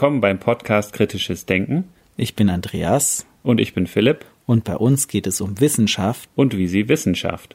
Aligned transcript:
willkommen 0.00 0.22
beim 0.22 0.38
Podcast 0.38 0.94
Kritisches 0.94 1.44
Denken. 1.44 1.84
Ich 2.16 2.34
bin 2.34 2.48
Andreas. 2.48 3.26
Und 3.42 3.60
ich 3.60 3.74
bin 3.74 3.86
Philipp. 3.86 4.24
Und 4.46 4.64
bei 4.64 4.74
uns 4.74 5.08
geht 5.08 5.26
es 5.26 5.42
um 5.42 5.60
Wissenschaft. 5.60 6.30
Und 6.34 6.56
wie 6.56 6.68
sie 6.68 6.88
Wissenschaft. 6.88 7.54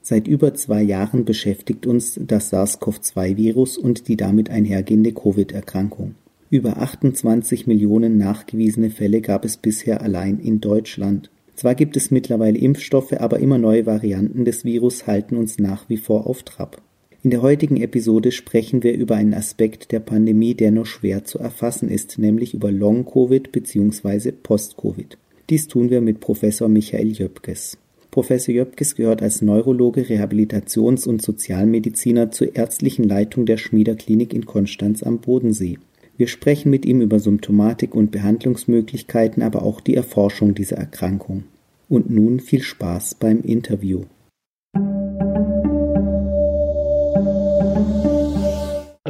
Seit 0.00 0.26
über 0.26 0.54
zwei 0.54 0.80
Jahren 0.80 1.26
beschäftigt 1.26 1.86
uns 1.86 2.18
das 2.18 2.54
SARS-CoV-2-Virus 2.54 3.76
und 3.76 4.08
die 4.08 4.16
damit 4.16 4.48
einhergehende 4.48 5.12
Covid-Erkrankung. 5.12 6.14
Über 6.48 6.78
28 6.78 7.66
Millionen 7.66 8.16
nachgewiesene 8.16 8.88
Fälle 8.88 9.20
gab 9.20 9.44
es 9.44 9.58
bisher 9.58 10.00
allein 10.00 10.38
in 10.38 10.62
Deutschland. 10.62 11.28
Zwar 11.54 11.74
gibt 11.74 11.98
es 11.98 12.10
mittlerweile 12.10 12.56
Impfstoffe, 12.56 13.12
aber 13.12 13.40
immer 13.40 13.58
neue 13.58 13.84
Varianten 13.84 14.46
des 14.46 14.64
Virus 14.64 15.06
halten 15.06 15.36
uns 15.36 15.58
nach 15.58 15.90
wie 15.90 15.98
vor 15.98 16.26
auf 16.26 16.44
Trab. 16.44 16.80
In 17.24 17.30
der 17.30 17.40
heutigen 17.40 17.76
Episode 17.76 18.32
sprechen 18.32 18.82
wir 18.82 18.94
über 18.94 19.14
einen 19.14 19.32
Aspekt 19.32 19.92
der 19.92 20.00
Pandemie, 20.00 20.54
der 20.54 20.72
nur 20.72 20.86
schwer 20.86 21.22
zu 21.22 21.38
erfassen 21.38 21.88
ist, 21.88 22.18
nämlich 22.18 22.52
über 22.52 22.72
Long-Covid 22.72 23.52
bzw. 23.52 24.32
Post-Covid. 24.32 25.16
Dies 25.48 25.68
tun 25.68 25.88
wir 25.88 26.00
mit 26.00 26.18
Professor 26.18 26.68
Michael 26.68 27.12
Jöpkes. 27.12 27.78
Professor 28.10 28.52
Jöpkes 28.52 28.96
gehört 28.96 29.22
als 29.22 29.40
Neurologe, 29.40 30.02
Rehabilitations- 30.02 31.06
und 31.06 31.22
Sozialmediziner 31.22 32.32
zur 32.32 32.56
ärztlichen 32.56 33.04
Leitung 33.04 33.46
der 33.46 33.56
Schmieder-Klinik 33.56 34.34
in 34.34 34.44
Konstanz 34.44 35.04
am 35.04 35.20
Bodensee. 35.20 35.78
Wir 36.16 36.26
sprechen 36.26 36.70
mit 36.70 36.84
ihm 36.84 37.00
über 37.00 37.20
Symptomatik 37.20 37.94
und 37.94 38.10
Behandlungsmöglichkeiten, 38.10 39.44
aber 39.44 39.62
auch 39.62 39.80
die 39.80 39.94
Erforschung 39.94 40.56
dieser 40.56 40.76
Erkrankung. 40.76 41.44
Und 41.88 42.10
nun 42.10 42.40
viel 42.40 42.62
Spaß 42.62 43.14
beim 43.14 43.42
Interview. 43.42 44.06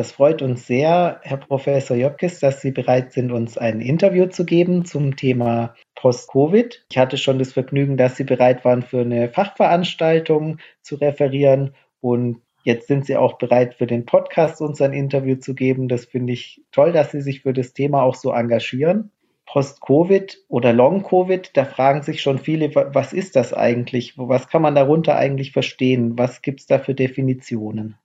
Das 0.02 0.10
freut 0.10 0.42
uns 0.42 0.66
sehr, 0.66 1.20
Herr 1.22 1.36
Professor 1.36 1.96
Jöpkes, 1.96 2.40
dass 2.40 2.60
Sie 2.60 2.72
bereit 2.72 3.12
sind, 3.12 3.30
uns 3.30 3.56
ein 3.56 3.80
Interview 3.80 4.26
zu 4.26 4.44
geben 4.44 4.84
zum 4.84 5.14
Thema 5.14 5.76
Post-Covid. 5.94 6.86
Ich 6.90 6.98
hatte 6.98 7.16
schon 7.16 7.38
das 7.38 7.52
Vergnügen, 7.52 7.96
dass 7.96 8.16
Sie 8.16 8.24
bereit 8.24 8.64
waren, 8.64 8.82
für 8.82 9.02
eine 9.02 9.28
Fachveranstaltung 9.28 10.58
zu 10.80 10.96
referieren 10.96 11.76
und 12.00 12.42
Jetzt 12.64 12.88
sind 12.88 13.06
Sie 13.06 13.16
auch 13.16 13.38
bereit, 13.38 13.76
für 13.76 13.86
den 13.86 14.04
Podcast 14.04 14.60
uns 14.60 14.80
ein 14.80 14.92
Interview 14.92 15.36
zu 15.36 15.54
geben. 15.54 15.86
Das 15.86 16.04
finde 16.04 16.32
ich 16.32 16.62
toll, 16.72 16.90
dass 16.90 17.12
Sie 17.12 17.20
sich 17.20 17.42
für 17.42 17.52
das 17.52 17.72
Thema 17.72 18.02
auch 18.02 18.16
so 18.16 18.32
engagieren. 18.32 19.12
Post-Covid 19.46 20.46
oder 20.48 20.72
Long-Covid, 20.72 21.56
da 21.56 21.64
fragen 21.64 22.02
sich 22.02 22.22
schon 22.22 22.38
viele, 22.40 22.74
was 22.74 23.12
ist 23.12 23.36
das 23.36 23.52
eigentlich? 23.52 24.14
Was 24.16 24.48
kann 24.48 24.62
man 24.62 24.74
darunter 24.74 25.14
eigentlich 25.14 25.52
verstehen? 25.52 26.18
Was 26.18 26.42
gibt 26.42 26.60
es 26.60 26.66
da 26.66 26.80
für 26.80 26.94
Definitionen? 26.94 27.96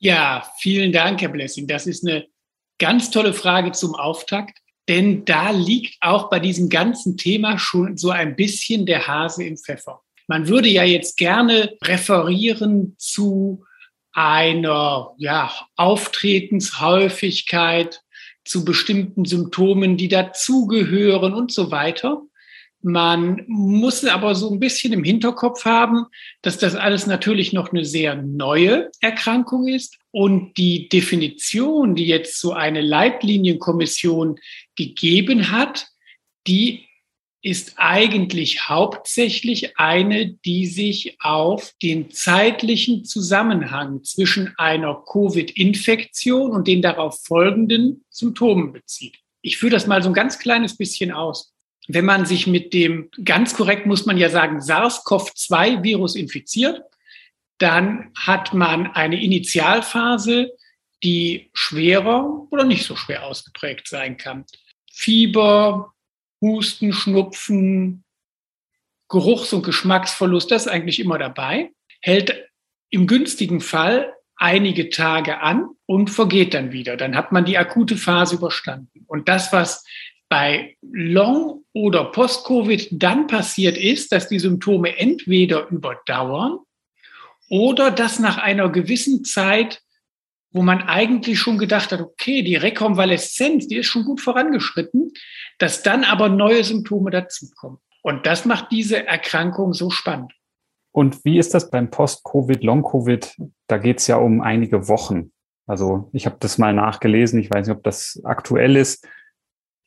Ja, 0.00 0.48
vielen 0.58 0.92
Dank, 0.92 1.20
Herr 1.20 1.28
Blessing. 1.28 1.66
Das 1.66 1.86
ist 1.86 2.06
eine 2.06 2.26
ganz 2.78 3.10
tolle 3.10 3.34
Frage 3.34 3.72
zum 3.72 3.96
Auftakt, 3.96 4.56
denn 4.88 5.24
da 5.24 5.50
liegt 5.50 5.96
auch 6.00 6.30
bei 6.30 6.38
diesem 6.38 6.68
ganzen 6.68 7.16
Thema 7.16 7.58
schon 7.58 7.96
so 7.96 8.10
ein 8.10 8.36
bisschen 8.36 8.86
der 8.86 9.08
Hase 9.08 9.42
im 9.44 9.56
Pfeffer. 9.56 10.00
Man 10.28 10.46
würde 10.46 10.68
ja 10.68 10.84
jetzt 10.84 11.16
gerne 11.16 11.76
referieren 11.82 12.94
zu 12.98 13.64
einer 14.12 15.14
ja, 15.16 15.50
Auftretenshäufigkeit, 15.76 18.02
zu 18.44 18.64
bestimmten 18.64 19.24
Symptomen, 19.24 19.96
die 19.96 20.06
dazugehören 20.08 21.34
und 21.34 21.50
so 21.52 21.72
weiter. 21.72 22.22
Man 22.80 23.44
muss 23.48 24.04
aber 24.04 24.36
so 24.36 24.50
ein 24.52 24.60
bisschen 24.60 24.92
im 24.92 25.02
Hinterkopf 25.02 25.64
haben, 25.64 26.06
dass 26.42 26.58
das 26.58 26.76
alles 26.76 27.06
natürlich 27.06 27.52
noch 27.52 27.72
eine 27.72 27.84
sehr 27.84 28.14
neue 28.14 28.90
Erkrankung 29.00 29.66
ist 29.66 29.98
und 30.12 30.56
die 30.56 30.88
Definition, 30.88 31.96
die 31.96 32.06
jetzt 32.06 32.40
so 32.40 32.52
eine 32.52 32.80
Leitlinienkommission 32.80 34.38
gegeben 34.76 35.50
hat, 35.50 35.88
die 36.46 36.88
ist 37.42 37.74
eigentlich 37.76 38.68
hauptsächlich 38.68 39.78
eine, 39.78 40.34
die 40.44 40.66
sich 40.66 41.16
auf 41.20 41.72
den 41.82 42.10
zeitlichen 42.10 43.04
Zusammenhang 43.04 44.02
zwischen 44.04 44.54
einer 44.56 45.02
Covid-Infektion 45.04 46.50
und 46.50 46.68
den 46.68 46.82
darauf 46.82 47.24
folgenden 47.24 48.04
Symptomen 48.10 48.72
bezieht. 48.72 49.16
Ich 49.40 49.58
führe 49.58 49.72
das 49.72 49.86
mal 49.86 50.02
so 50.02 50.10
ein 50.10 50.14
ganz 50.14 50.38
kleines 50.38 50.76
bisschen 50.76 51.12
aus 51.12 51.54
wenn 51.88 52.04
man 52.04 52.26
sich 52.26 52.46
mit 52.46 52.74
dem, 52.74 53.10
ganz 53.24 53.54
korrekt 53.54 53.86
muss 53.86 54.04
man 54.06 54.18
ja 54.18 54.28
sagen, 54.28 54.60
SARS-CoV-2-Virus 54.60 56.16
infiziert, 56.16 56.82
dann 57.56 58.12
hat 58.14 58.54
man 58.54 58.86
eine 58.88 59.20
Initialphase, 59.20 60.52
die 61.02 61.50
schwerer 61.54 62.46
oder 62.50 62.64
nicht 62.64 62.84
so 62.84 62.94
schwer 62.94 63.24
ausgeprägt 63.24 63.88
sein 63.88 64.16
kann. 64.16 64.44
Fieber, 64.92 65.94
Husten, 66.40 66.92
Schnupfen, 66.92 68.04
Geruchs- 69.08 69.52
und 69.52 69.64
Geschmacksverlust, 69.64 70.50
das 70.50 70.66
ist 70.66 70.72
eigentlich 70.72 71.00
immer 71.00 71.18
dabei, 71.18 71.70
hält 72.02 72.48
im 72.90 73.06
günstigen 73.06 73.60
Fall 73.60 74.12
einige 74.36 74.90
Tage 74.90 75.40
an 75.40 75.68
und 75.86 76.10
vergeht 76.10 76.52
dann 76.52 76.72
wieder. 76.72 76.96
Dann 76.96 77.16
hat 77.16 77.32
man 77.32 77.44
die 77.44 77.58
akute 77.58 77.96
Phase 77.96 78.36
überstanden. 78.36 79.04
Und 79.06 79.28
das, 79.28 79.52
was 79.52 79.84
bei 80.28 80.76
Long- 80.82 81.64
oder 81.72 82.04
Post-Covid 82.04 82.88
dann 82.92 83.26
passiert 83.26 83.76
ist, 83.76 84.12
dass 84.12 84.28
die 84.28 84.38
Symptome 84.38 84.98
entweder 84.98 85.68
überdauern 85.68 86.58
oder 87.48 87.90
dass 87.90 88.18
nach 88.18 88.38
einer 88.38 88.68
gewissen 88.68 89.24
Zeit, 89.24 89.80
wo 90.50 90.62
man 90.62 90.82
eigentlich 90.82 91.38
schon 91.38 91.58
gedacht 91.58 91.92
hat, 91.92 92.00
okay, 92.00 92.42
die 92.42 92.56
Rekonvaleszenz, 92.56 93.68
die 93.68 93.76
ist 93.76 93.86
schon 93.86 94.04
gut 94.04 94.20
vorangeschritten, 94.20 95.12
dass 95.58 95.82
dann 95.82 96.04
aber 96.04 96.28
neue 96.28 96.64
Symptome 96.64 97.10
dazukommen. 97.10 97.78
Und 98.02 98.26
das 98.26 98.44
macht 98.44 98.70
diese 98.70 99.06
Erkrankung 99.06 99.72
so 99.72 99.90
spannend. 99.90 100.32
Und 100.92 101.24
wie 101.24 101.38
ist 101.38 101.54
das 101.54 101.70
beim 101.70 101.90
Post-Covid, 101.90 102.62
Long-Covid? 102.64 103.36
Da 103.66 103.78
geht 103.78 103.98
es 103.98 104.06
ja 104.06 104.16
um 104.16 104.40
einige 104.40 104.88
Wochen. 104.88 105.32
Also 105.66 106.08
ich 106.12 106.24
habe 106.26 106.36
das 106.40 106.58
mal 106.58 106.72
nachgelesen, 106.72 107.38
ich 107.38 107.50
weiß 107.50 107.66
nicht, 107.66 107.76
ob 107.76 107.84
das 107.84 108.20
aktuell 108.24 108.76
ist 108.76 109.06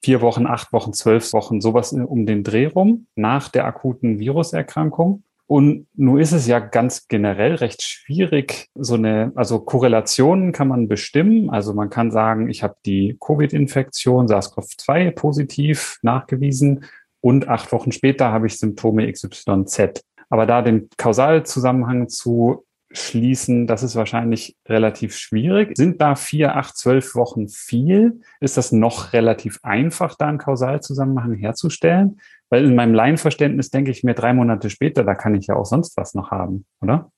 vier 0.03 0.21
Wochen, 0.21 0.47
acht 0.47 0.73
Wochen, 0.73 0.93
zwölf 0.93 1.33
Wochen, 1.33 1.61
sowas 1.61 1.93
um 1.93 2.25
den 2.25 2.43
Dreh 2.43 2.67
rum 2.67 3.07
nach 3.15 3.49
der 3.49 3.65
akuten 3.65 4.19
Viruserkrankung. 4.19 5.23
Und 5.47 5.87
nun 5.95 6.19
ist 6.19 6.31
es 6.31 6.47
ja 6.47 6.59
ganz 6.59 7.09
generell 7.09 7.55
recht 7.55 7.81
schwierig, 7.81 8.69
so 8.73 8.93
eine, 8.93 9.33
also 9.35 9.59
Korrelationen 9.59 10.53
kann 10.53 10.69
man 10.69 10.87
bestimmen. 10.87 11.49
Also 11.49 11.73
man 11.73 11.89
kann 11.89 12.09
sagen, 12.09 12.49
ich 12.49 12.63
habe 12.63 12.75
die 12.85 13.17
Covid-Infektion 13.19 14.27
SARS-CoV-2 14.27 15.11
positiv 15.11 15.97
nachgewiesen 16.03 16.85
und 17.19 17.49
acht 17.49 17.73
Wochen 17.73 17.91
später 17.91 18.31
habe 18.31 18.47
ich 18.47 18.57
Symptome 18.57 19.11
XYZ. 19.11 20.05
Aber 20.29 20.45
da 20.45 20.61
den 20.61 20.89
Kausalzusammenhang 20.95 22.07
zu 22.07 22.65
schließen, 22.93 23.67
das 23.67 23.83
ist 23.83 23.95
wahrscheinlich 23.95 24.57
relativ 24.67 25.15
schwierig. 25.15 25.77
Sind 25.77 26.01
da 26.01 26.15
vier, 26.15 26.55
acht, 26.55 26.77
zwölf 26.77 27.15
Wochen 27.15 27.47
viel? 27.47 28.21
Ist 28.39 28.57
das 28.57 28.71
noch 28.71 29.13
relativ 29.13 29.59
einfach, 29.63 30.15
da 30.15 30.27
einen 30.27 30.37
Kausalzusammenhang 30.37 31.35
herzustellen? 31.35 32.19
Weil 32.49 32.65
in 32.65 32.75
meinem 32.75 32.93
Laienverständnis 32.93 33.69
denke 33.69 33.91
ich 33.91 34.03
mir 34.03 34.13
drei 34.13 34.33
Monate 34.33 34.69
später, 34.69 35.03
da 35.03 35.15
kann 35.15 35.35
ich 35.35 35.47
ja 35.47 35.55
auch 35.55 35.65
sonst 35.65 35.95
was 35.97 36.13
noch 36.13 36.31
haben, 36.31 36.65
oder? 36.81 37.11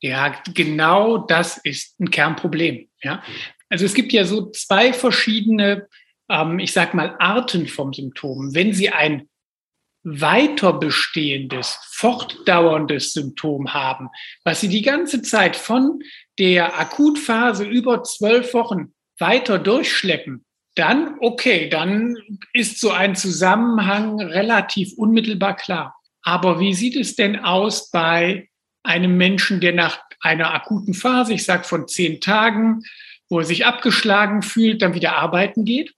Ja, 0.00 0.34
genau 0.54 1.18
das 1.18 1.58
ist 1.58 2.00
ein 2.00 2.10
Kernproblem. 2.10 2.88
Ja, 3.02 3.22
also 3.68 3.84
es 3.84 3.94
gibt 3.94 4.12
ja 4.12 4.24
so 4.24 4.50
zwei 4.50 4.92
verschiedene, 4.92 5.86
ähm, 6.28 6.58
ich 6.58 6.72
sag 6.72 6.94
mal, 6.94 7.14
Arten 7.18 7.66
vom 7.66 7.92
Symptom. 7.92 8.54
Wenn 8.54 8.72
Sie 8.72 8.88
ein 8.88 9.28
weiter 10.04 10.72
bestehendes, 10.72 11.78
fortdauerndes 11.92 13.12
Symptom 13.12 13.72
haben, 13.72 14.08
was 14.44 14.60
sie 14.60 14.68
die 14.68 14.82
ganze 14.82 15.22
Zeit 15.22 15.56
von 15.56 16.00
der 16.38 16.78
Akutphase 16.78 17.64
über 17.64 18.02
zwölf 18.02 18.52
Wochen 18.54 18.92
weiter 19.18 19.58
durchschleppen, 19.58 20.44
dann 20.74 21.16
okay, 21.20 21.68
dann 21.68 22.16
ist 22.52 22.80
so 22.80 22.90
ein 22.90 23.14
Zusammenhang 23.14 24.20
relativ 24.20 24.92
unmittelbar 24.96 25.56
klar. 25.56 25.94
Aber 26.22 26.60
wie 26.60 26.74
sieht 26.74 26.96
es 26.96 27.14
denn 27.14 27.38
aus 27.38 27.90
bei 27.90 28.48
einem 28.82 29.16
Menschen, 29.16 29.60
der 29.60 29.72
nach 29.72 30.00
einer 30.20 30.54
akuten 30.54 30.94
Phase, 30.94 31.34
ich 31.34 31.44
sage 31.44 31.64
von 31.64 31.88
zehn 31.88 32.20
Tagen, 32.20 32.82
wo 33.28 33.40
er 33.40 33.44
sich 33.44 33.66
abgeschlagen 33.66 34.42
fühlt, 34.42 34.82
dann 34.82 34.94
wieder 34.94 35.16
arbeiten 35.16 35.64
geht 35.64 35.94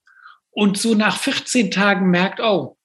und 0.51 0.79
so 0.79 0.95
nach 0.95 1.19
14 1.19 1.71
Tagen 1.71 2.11
merkt, 2.11 2.41
oh, 2.41 2.77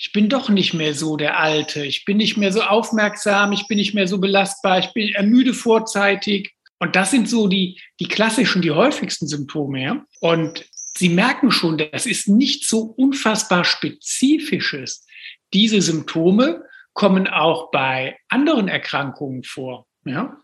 ich 0.00 0.12
bin 0.12 0.28
doch 0.28 0.48
nicht 0.48 0.74
mehr 0.74 0.94
so 0.94 1.16
der 1.16 1.40
Alte, 1.40 1.84
ich 1.84 2.04
bin 2.04 2.18
nicht 2.18 2.36
mehr 2.36 2.52
so 2.52 2.62
aufmerksam, 2.62 3.50
ich 3.50 3.66
bin 3.66 3.78
nicht 3.78 3.94
mehr 3.94 4.06
so 4.06 4.18
belastbar, 4.18 4.78
ich 4.78 4.92
bin 4.92 5.12
ermüde 5.12 5.52
vorzeitig. 5.52 6.54
Und 6.78 6.94
das 6.94 7.10
sind 7.10 7.28
so 7.28 7.48
die, 7.48 7.80
die 7.98 8.06
klassischen, 8.06 8.62
die 8.62 8.70
häufigsten 8.70 9.26
Symptome. 9.26 9.82
Ja? 9.82 10.04
Und 10.20 10.64
Sie 10.96 11.08
merken 11.08 11.50
schon, 11.50 11.78
das 11.78 12.06
ist 12.06 12.28
nicht 12.28 12.66
so 12.66 12.80
unfassbar 12.80 13.64
spezifisches. 13.64 15.06
Diese 15.52 15.80
Symptome 15.82 16.62
kommen 16.92 17.26
auch 17.26 17.70
bei 17.70 18.16
anderen 18.28 18.68
Erkrankungen 18.68 19.42
vor. 19.42 19.86
Ja? 20.04 20.36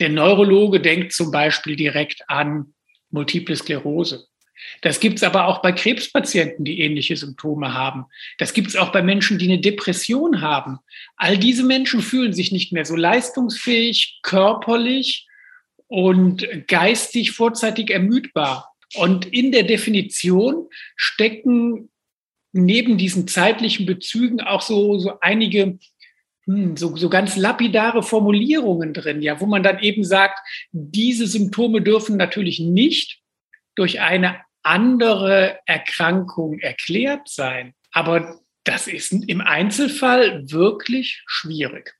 Der 0.00 0.08
Neurologe 0.08 0.80
denkt 0.80 1.12
zum 1.12 1.30
Beispiel 1.30 1.76
direkt 1.76 2.22
an 2.28 2.74
Multiple 3.10 3.56
Sklerose. 3.56 4.26
Das 4.80 5.00
gibt 5.00 5.16
es 5.16 5.22
aber 5.22 5.46
auch 5.46 5.62
bei 5.62 5.72
Krebspatienten, 5.72 6.64
die 6.64 6.80
ähnliche 6.80 7.16
Symptome 7.16 7.74
haben. 7.74 8.06
Das 8.38 8.52
gibt 8.52 8.68
es 8.68 8.76
auch 8.76 8.92
bei 8.92 9.02
Menschen, 9.02 9.38
die 9.38 9.46
eine 9.46 9.60
Depression 9.60 10.40
haben. 10.40 10.78
All 11.16 11.38
diese 11.38 11.64
Menschen 11.64 12.00
fühlen 12.00 12.32
sich 12.32 12.52
nicht 12.52 12.72
mehr 12.72 12.84
so 12.84 12.96
leistungsfähig, 12.96 14.20
körperlich 14.22 15.26
und 15.88 16.46
geistig 16.66 17.32
vorzeitig 17.32 17.90
ermüdbar. 17.90 18.72
Und 18.94 19.26
in 19.26 19.52
der 19.52 19.64
Definition 19.64 20.68
stecken 20.96 21.90
neben 22.52 22.96
diesen 22.96 23.28
zeitlichen 23.28 23.86
Bezügen 23.86 24.40
auch 24.40 24.62
so, 24.62 24.98
so 24.98 25.20
einige 25.20 25.78
hm, 26.46 26.76
so, 26.76 26.96
so 26.96 27.08
ganz 27.08 27.36
lapidare 27.36 28.02
Formulierungen 28.02 28.94
drin, 28.94 29.20
ja, 29.20 29.40
wo 29.40 29.46
man 29.46 29.62
dann 29.62 29.80
eben 29.80 30.04
sagt, 30.04 30.38
diese 30.72 31.26
Symptome 31.26 31.82
dürfen 31.82 32.16
natürlich 32.16 32.60
nicht 32.60 33.20
durch 33.74 34.00
eine 34.00 34.36
andere 34.66 35.58
Erkrankung 35.66 36.58
erklärt 36.58 37.28
sein. 37.28 37.74
Aber 37.92 38.40
das 38.64 38.88
ist 38.88 39.12
im 39.12 39.40
Einzelfall 39.40 40.50
wirklich 40.50 41.22
schwierig. 41.26 41.94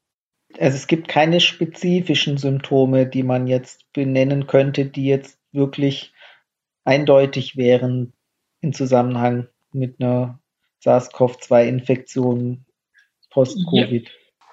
Also 0.59 0.77
es 0.77 0.87
gibt 0.87 1.09
keine 1.09 1.41
spezifischen 1.41 2.39
Symptome, 2.39 3.07
die 3.07 3.23
man 3.23 3.47
jetzt 3.47 3.91
benennen 3.93 4.47
könnte, 4.47 4.87
die 4.87 5.07
jetzt 5.07 5.39
wirklich 5.53 6.13
eindeutig 6.85 7.57
wären 7.57 8.13
im 8.61 8.73
Zusammenhang 8.73 9.49
mit 9.73 10.01
einer 10.01 10.41
SARS-CoV-2-Infektion 10.85 12.65
post-Covid. 13.31 14.09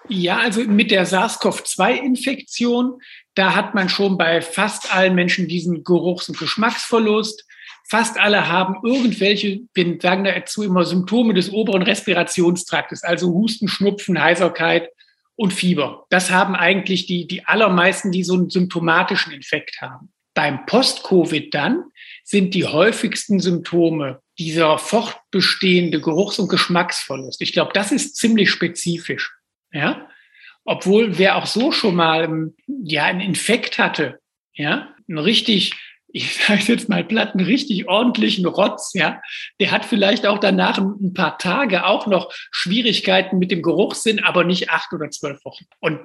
Ja. 0.09 0.17
ja, 0.17 0.37
also 0.39 0.63
mit 0.63 0.91
der 0.91 1.05
SARS-CoV-2-Infektion, 1.05 3.01
da 3.35 3.55
hat 3.55 3.73
man 3.75 3.89
schon 3.89 4.17
bei 4.17 4.41
fast 4.41 4.93
allen 4.93 5.15
Menschen 5.15 5.47
diesen 5.47 5.83
Geruchs- 5.83 6.29
und 6.29 6.37
Geschmacksverlust. 6.37 7.47
Fast 7.87 8.17
alle 8.19 8.47
haben 8.47 8.77
irgendwelche, 8.83 9.61
wir 9.73 9.97
sagen 10.01 10.23
dazu 10.23 10.63
immer 10.63 10.85
Symptome 10.85 11.33
des 11.33 11.51
oberen 11.51 11.83
Respirationstraktes, 11.83 13.03
also 13.03 13.33
Husten, 13.33 13.67
Schnupfen, 13.67 14.21
Heiserkeit 14.21 14.89
und 15.35 15.53
Fieber. 15.53 16.05
Das 16.09 16.31
haben 16.31 16.55
eigentlich 16.55 17.05
die, 17.05 17.27
die 17.27 17.45
allermeisten, 17.45 18.11
die 18.11 18.23
so 18.23 18.35
einen 18.35 18.49
symptomatischen 18.49 19.33
Infekt 19.33 19.81
haben. 19.81 20.11
Beim 20.33 20.65
Post-Covid 20.65 21.53
dann 21.53 21.83
sind 22.23 22.53
die 22.53 22.65
häufigsten 22.65 23.39
Symptome 23.39 24.21
dieser 24.39 24.79
fortbestehende 24.79 26.01
Geruchs- 26.01 26.39
und 26.39 26.49
Geschmacksverlust. 26.49 27.41
Ich 27.41 27.53
glaube, 27.53 27.71
das 27.73 27.91
ist 27.91 28.15
ziemlich 28.15 28.49
spezifisch. 28.49 29.31
Ja, 29.71 30.07
obwohl 30.65 31.17
wer 31.17 31.35
auch 31.35 31.45
so 31.45 31.71
schon 31.71 31.95
mal 31.95 32.51
ja 32.67 33.05
einen 33.05 33.21
Infekt 33.21 33.79
hatte, 33.79 34.19
ja, 34.53 34.93
ein 35.09 35.17
richtig 35.17 35.73
ich 36.13 36.37
sage 36.37 36.61
jetzt 36.67 36.89
mal 36.89 37.03
platt, 37.03 37.33
einen 37.33 37.45
richtig 37.45 37.89
ordentlichen 37.89 38.45
Rotz, 38.45 38.91
ja, 38.93 39.19
der 39.59 39.71
hat 39.71 39.83
vielleicht 39.83 40.25
auch 40.27 40.37
danach 40.37 40.77
ein 40.77 41.13
paar 41.13 41.39
Tage 41.39 41.85
auch 41.85 42.05
noch 42.05 42.31
Schwierigkeiten 42.51 43.39
mit 43.39 43.51
dem 43.51 43.63
Geruchssinn, 43.63 44.23
aber 44.23 44.43
nicht 44.43 44.69
acht 44.69 44.93
oder 44.93 45.09
zwölf 45.09 45.43
Wochen. 45.43 45.65
Und 45.79 45.99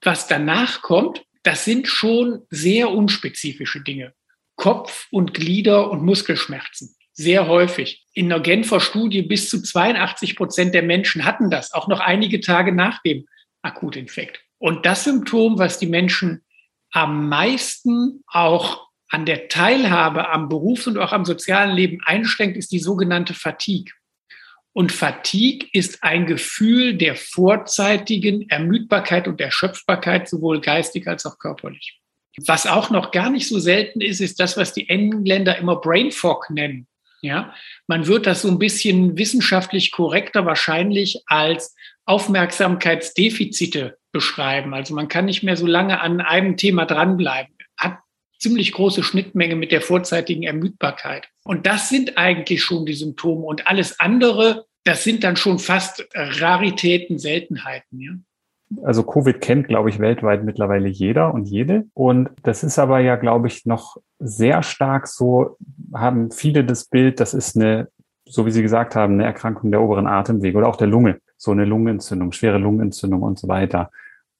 was 0.00 0.26
danach 0.26 0.80
kommt, 0.80 1.22
das 1.42 1.66
sind 1.66 1.88
schon 1.88 2.42
sehr 2.48 2.90
unspezifische 2.90 3.82
Dinge. 3.82 4.14
Kopf- 4.56 5.08
und 5.10 5.34
Glieder- 5.34 5.90
und 5.90 6.02
Muskelschmerzen. 6.04 6.96
Sehr 7.12 7.46
häufig. 7.46 8.06
In 8.14 8.30
der 8.30 8.40
Genfer 8.40 8.80
Studie 8.80 9.22
bis 9.22 9.50
zu 9.50 9.62
82 9.62 10.36
Prozent 10.36 10.74
der 10.74 10.82
Menschen 10.82 11.26
hatten 11.26 11.50
das, 11.50 11.72
auch 11.72 11.86
noch 11.86 12.00
einige 12.00 12.40
Tage 12.40 12.72
nach 12.72 13.02
dem 13.02 13.26
Akutinfekt. 13.60 14.40
Und 14.58 14.86
das 14.86 15.04
Symptom, 15.04 15.58
was 15.58 15.78
die 15.78 15.86
Menschen 15.86 16.44
am 16.92 17.28
meisten 17.28 18.22
auch 18.26 18.89
an 19.10 19.26
der 19.26 19.48
Teilhabe 19.48 20.28
am 20.28 20.48
Berufs- 20.48 20.86
und 20.86 20.96
auch 20.96 21.12
am 21.12 21.24
sozialen 21.24 21.74
Leben 21.74 21.98
einschränkt, 22.04 22.56
ist 22.56 22.72
die 22.72 22.78
sogenannte 22.78 23.34
Fatigue. 23.34 23.92
Und 24.72 24.92
Fatigue 24.92 25.68
ist 25.72 26.04
ein 26.04 26.26
Gefühl 26.26 26.96
der 26.96 27.16
vorzeitigen 27.16 28.48
Ermüdbarkeit 28.48 29.26
und 29.26 29.40
Erschöpfbarkeit, 29.40 30.28
sowohl 30.28 30.60
geistig 30.60 31.08
als 31.08 31.26
auch 31.26 31.38
körperlich. 31.38 31.98
Was 32.46 32.66
auch 32.66 32.90
noch 32.90 33.10
gar 33.10 33.30
nicht 33.30 33.48
so 33.48 33.58
selten 33.58 34.00
ist, 34.00 34.20
ist 34.20 34.38
das, 34.38 34.56
was 34.56 34.72
die 34.72 34.88
Engländer 34.88 35.58
immer 35.58 35.80
Brain 35.80 36.12
Fog 36.12 36.48
nennen. 36.50 36.86
Ja, 37.22 37.52
man 37.86 38.06
wird 38.06 38.26
das 38.26 38.42
so 38.42 38.48
ein 38.48 38.58
bisschen 38.58 39.18
wissenschaftlich 39.18 39.90
korrekter 39.90 40.46
wahrscheinlich 40.46 41.22
als 41.26 41.74
Aufmerksamkeitsdefizite 42.06 43.98
beschreiben. 44.12 44.72
Also 44.72 44.94
man 44.94 45.08
kann 45.08 45.26
nicht 45.26 45.42
mehr 45.42 45.56
so 45.56 45.66
lange 45.66 46.00
an 46.00 46.20
einem 46.20 46.56
Thema 46.56 46.86
dranbleiben. 46.86 47.54
Ziemlich 48.40 48.72
große 48.72 49.02
Schnittmenge 49.02 49.54
mit 49.54 49.70
der 49.70 49.82
vorzeitigen 49.82 50.42
Ermüdbarkeit. 50.44 51.28
Und 51.44 51.66
das 51.66 51.88
sind 51.88 52.16
eigentlich 52.16 52.62
schon 52.62 52.86
die 52.86 52.94
Symptome. 52.94 53.44
Und 53.44 53.66
alles 53.66 54.00
andere, 54.00 54.64
das 54.84 55.04
sind 55.04 55.24
dann 55.24 55.36
schon 55.36 55.58
fast 55.58 56.08
Raritäten, 56.14 57.18
Seltenheiten. 57.18 58.00
Ja? 58.00 58.12
Also 58.82 59.02
Covid 59.02 59.40
kennt, 59.40 59.68
glaube 59.68 59.90
ich, 59.90 59.98
weltweit 59.98 60.44
mittlerweile 60.44 60.88
jeder 60.88 61.34
und 61.34 61.46
jede. 61.46 61.86
Und 61.92 62.30
das 62.42 62.62
ist 62.62 62.78
aber 62.78 63.00
ja, 63.00 63.16
glaube 63.16 63.48
ich, 63.48 63.66
noch 63.66 63.96
sehr 64.18 64.62
stark 64.62 65.08
so, 65.08 65.56
haben 65.92 66.30
viele 66.30 66.64
das 66.64 66.84
Bild, 66.84 67.20
das 67.20 67.34
ist 67.34 67.56
eine, 67.56 67.88
so 68.24 68.46
wie 68.46 68.52
Sie 68.52 68.62
gesagt 68.62 68.94
haben, 68.94 69.14
eine 69.14 69.24
Erkrankung 69.24 69.70
der 69.70 69.82
oberen 69.82 70.06
Atemwege 70.06 70.56
oder 70.56 70.68
auch 70.68 70.76
der 70.76 70.86
Lunge. 70.86 71.20
So 71.36 71.50
eine 71.50 71.64
Lungenentzündung, 71.64 72.32
schwere 72.32 72.58
Lungenentzündung 72.58 73.22
und 73.22 73.38
so 73.38 73.48
weiter. 73.48 73.90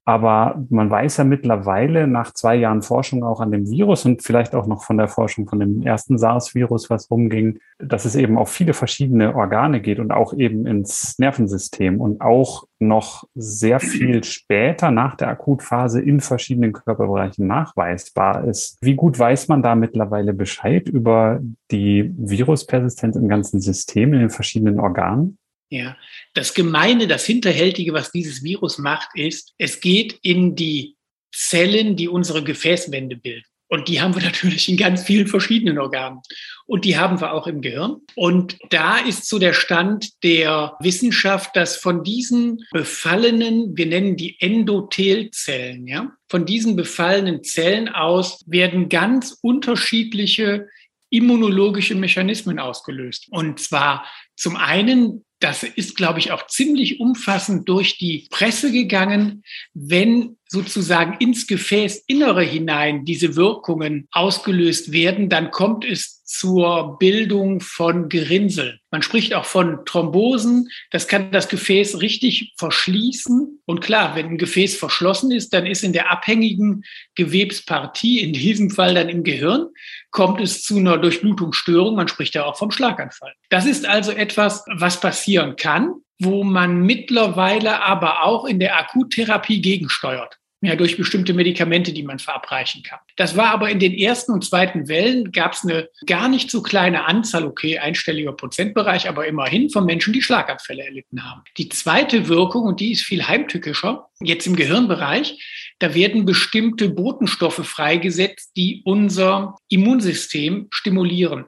Aber 0.05 0.64
man 0.70 0.91
weiß 0.91 1.19
ja 1.19 1.25
mittlerweile 1.25 2.06
nach 2.06 2.32
zwei 2.32 2.56
Jahren 2.56 2.82
Forschung 2.82 3.23
auch 3.23 3.41
an 3.41 3.52
dem 3.52 3.69
Virus 3.69 4.06
und 4.06 4.23
vielleicht 4.23 4.55
auch 4.55 4.67
noch 4.67 4.82
von 4.82 4.97
der 4.97 5.08
Forschung 5.08 5.47
von 5.47 5.61
dem 5.61 5.82
ersten 5.82 6.19
SARS-Virus, 6.19 6.91
was 6.91 7.11
rumging, 7.11 7.58
dass 7.79 8.06
es 8.06 8.14
eben 8.14 8.38
auf 8.38 8.50
viele 8.50 8.73
verschiedene 8.73 9.35
Organe 9.35 9.81
geht 9.81 9.99
und 9.99 10.11
auch 10.11 10.32
eben 10.32 10.67
ins 10.67 11.19
Nervensystem 11.19 12.00
und 12.00 12.20
auch 12.23 12.64
noch 12.79 13.25
sehr 13.35 13.79
viel 13.79 14.24
später 14.24 14.91
nach 14.91 15.15
der 15.15 15.29
Akutphase 15.29 16.01
in 16.01 16.20
verschiedenen 16.20 16.72
Körperbereichen 16.72 17.46
nachweisbar 17.46 18.44
ist. 18.44 18.79
Wie 18.81 18.94
gut 18.94 19.19
weiß 19.19 19.48
man 19.48 19.63
da 19.63 19.74
mittlerweile 19.74 20.32
Bescheid 20.32 20.89
über 20.89 21.41
die 21.70 22.13
Viruspersistenz 22.17 23.17
im 23.17 23.29
ganzen 23.29 23.60
System, 23.60 24.15
in 24.15 24.20
den 24.20 24.31
verschiedenen 24.31 24.81
Organen? 24.81 25.36
Ja, 25.70 25.96
das 26.34 26.55
Gemeine, 26.55 27.06
das 27.06 27.24
Hinterhältige, 27.24 27.93
was 27.93 28.10
dieses 28.10 28.43
Virus 28.43 28.79
macht, 28.79 29.08
ist, 29.15 29.55
es 29.56 29.81
geht 29.81 30.19
in 30.22 30.56
die 30.56 30.96
Zellen, 31.32 31.94
die 31.94 32.08
unsere 32.08 32.43
Gefäßwände 32.43 33.17
bilden. 33.17 33.46
Und 33.69 33.86
die 33.86 34.00
haben 34.00 34.15
wir 34.17 34.22
natürlich 34.27 34.69
in 34.69 34.77
ganz 34.77 35.05
vielen 35.05 35.29
verschiedenen 35.29 35.79
Organen. 35.79 36.20
Und 36.67 36.84
die 36.84 36.98
haben 36.98 37.20
wir 37.20 37.32
auch 37.32 37.46
im 37.46 37.62
Gehirn. 37.62 37.98
Und 38.17 38.58
da 38.70 38.98
ist 38.98 39.29
so 39.29 39.39
der 39.39 39.53
Stand 39.53 40.22
der 40.24 40.77
Wissenschaft, 40.81 41.55
dass 41.55 41.77
von 41.77 42.03
diesen 42.03 42.65
befallenen, 42.72 43.77
wir 43.77 43.86
nennen 43.86 44.17
die 44.17 44.41
Endothelzellen, 44.41 45.86
ja, 45.86 46.10
von 46.29 46.46
diesen 46.46 46.74
befallenen 46.74 47.44
Zellen 47.44 47.89
aus 47.89 48.44
werden 48.46 48.89
ganz 48.89 49.39
unterschiedliche 49.41 50.69
immunologische 51.10 51.96
Mechanismen 51.96 52.58
ausgelöst. 52.58 53.27
Und 53.31 53.58
zwar 53.60 54.05
zum 54.36 54.56
einen 54.56 55.24
das 55.41 55.63
ist, 55.63 55.97
glaube 55.97 56.19
ich, 56.19 56.32
auch 56.32 56.47
ziemlich 56.47 57.01
umfassend 57.01 57.69
durch 57.69 57.99
die 57.99 58.29
Presse 58.31 58.70
gegangen, 58.70 59.43
wenn 59.73 60.37
sozusagen 60.50 61.16
ins 61.20 61.46
Gefäßinnere 61.46 62.42
hinein 62.42 63.04
diese 63.04 63.36
Wirkungen 63.36 64.08
ausgelöst 64.10 64.90
werden, 64.90 65.28
dann 65.28 65.52
kommt 65.52 65.84
es 65.84 66.24
zur 66.24 66.98
Bildung 66.98 67.60
von 67.60 68.08
Gerinnseln. 68.08 68.80
Man 68.90 69.02
spricht 69.02 69.32
auch 69.34 69.44
von 69.44 69.84
Thrombosen. 69.84 70.69
Das 70.90 71.06
kann 71.06 71.30
das 71.30 71.48
Gefäß 71.48 72.00
richtig 72.00 72.54
verschließen. 72.58 73.60
Und 73.64 73.80
klar, 73.80 74.16
wenn 74.16 74.26
ein 74.26 74.38
Gefäß 74.38 74.76
verschlossen 74.76 75.30
ist, 75.30 75.54
dann 75.54 75.66
ist 75.66 75.84
in 75.84 75.92
der 75.92 76.10
abhängigen 76.10 76.82
Gewebspartie, 77.14 78.19
in 78.20 78.32
diesem 78.32 78.70
Fall 78.70 78.94
dann 78.94 79.08
im 79.08 79.22
Gehirn, 79.22 79.69
kommt 80.10 80.40
es 80.40 80.64
zu 80.64 80.78
einer 80.78 80.98
Durchblutungsstörung. 80.98 81.94
Man 81.94 82.08
spricht 82.08 82.34
ja 82.34 82.44
auch 82.44 82.58
vom 82.58 82.72
Schlaganfall. 82.72 83.34
Das 83.50 83.66
ist 83.66 83.86
also 83.86 84.10
etwas, 84.10 84.64
was 84.66 85.00
passieren 85.00 85.54
kann, 85.54 85.94
wo 86.19 86.42
man 86.42 86.82
mittlerweile 86.82 87.82
aber 87.82 88.24
auch 88.24 88.44
in 88.46 88.58
der 88.58 88.76
Akuttherapie 88.76 89.60
gegensteuert 89.60 90.40
ja, 90.62 90.76
durch 90.76 90.96
bestimmte 90.96 91.32
Medikamente, 91.32 91.93
die 91.93 92.02
man 92.02 92.19
verabreichen 92.19 92.82
kann. 92.82 92.98
Das 93.17 93.36
war 93.36 93.48
aber 93.48 93.70
in 93.70 93.79
den 93.79 93.94
ersten 93.94 94.32
und 94.32 94.44
zweiten 94.44 94.88
Wellen 94.88 95.32
gab 95.32 95.55
es 95.55 95.64
eine 95.64 95.88
gar 96.06 96.29
nicht 96.29 96.50
so 96.50 96.62
kleine 96.62 97.06
Anzahl, 97.06 97.46
okay, 97.46 97.79
einstelliger 97.79 98.32
Prozentbereich, 98.32 99.08
aber 99.08 99.26
immerhin 99.26 99.70
von 99.70 99.86
Menschen, 99.86 100.12
die 100.12 100.20
Schlaganfälle 100.20 100.84
erlitten 100.84 101.24
haben. 101.24 101.43
Die 101.56 101.70
zweite 101.70 102.29
Wirkung, 102.29 102.64
und 102.64 102.81
die 102.81 102.93
ist 102.93 103.02
viel 103.02 103.26
heimtückischer, 103.26 104.08
jetzt 104.20 104.46
im 104.46 104.55
Gehirnbereich, 104.55 105.74
da 105.79 105.94
werden 105.94 106.26
bestimmte 106.26 106.90
Botenstoffe 106.90 107.67
freigesetzt, 107.67 108.52
die 108.55 108.82
unser 108.84 109.56
Immunsystem 109.69 110.67
stimulieren. 110.70 111.46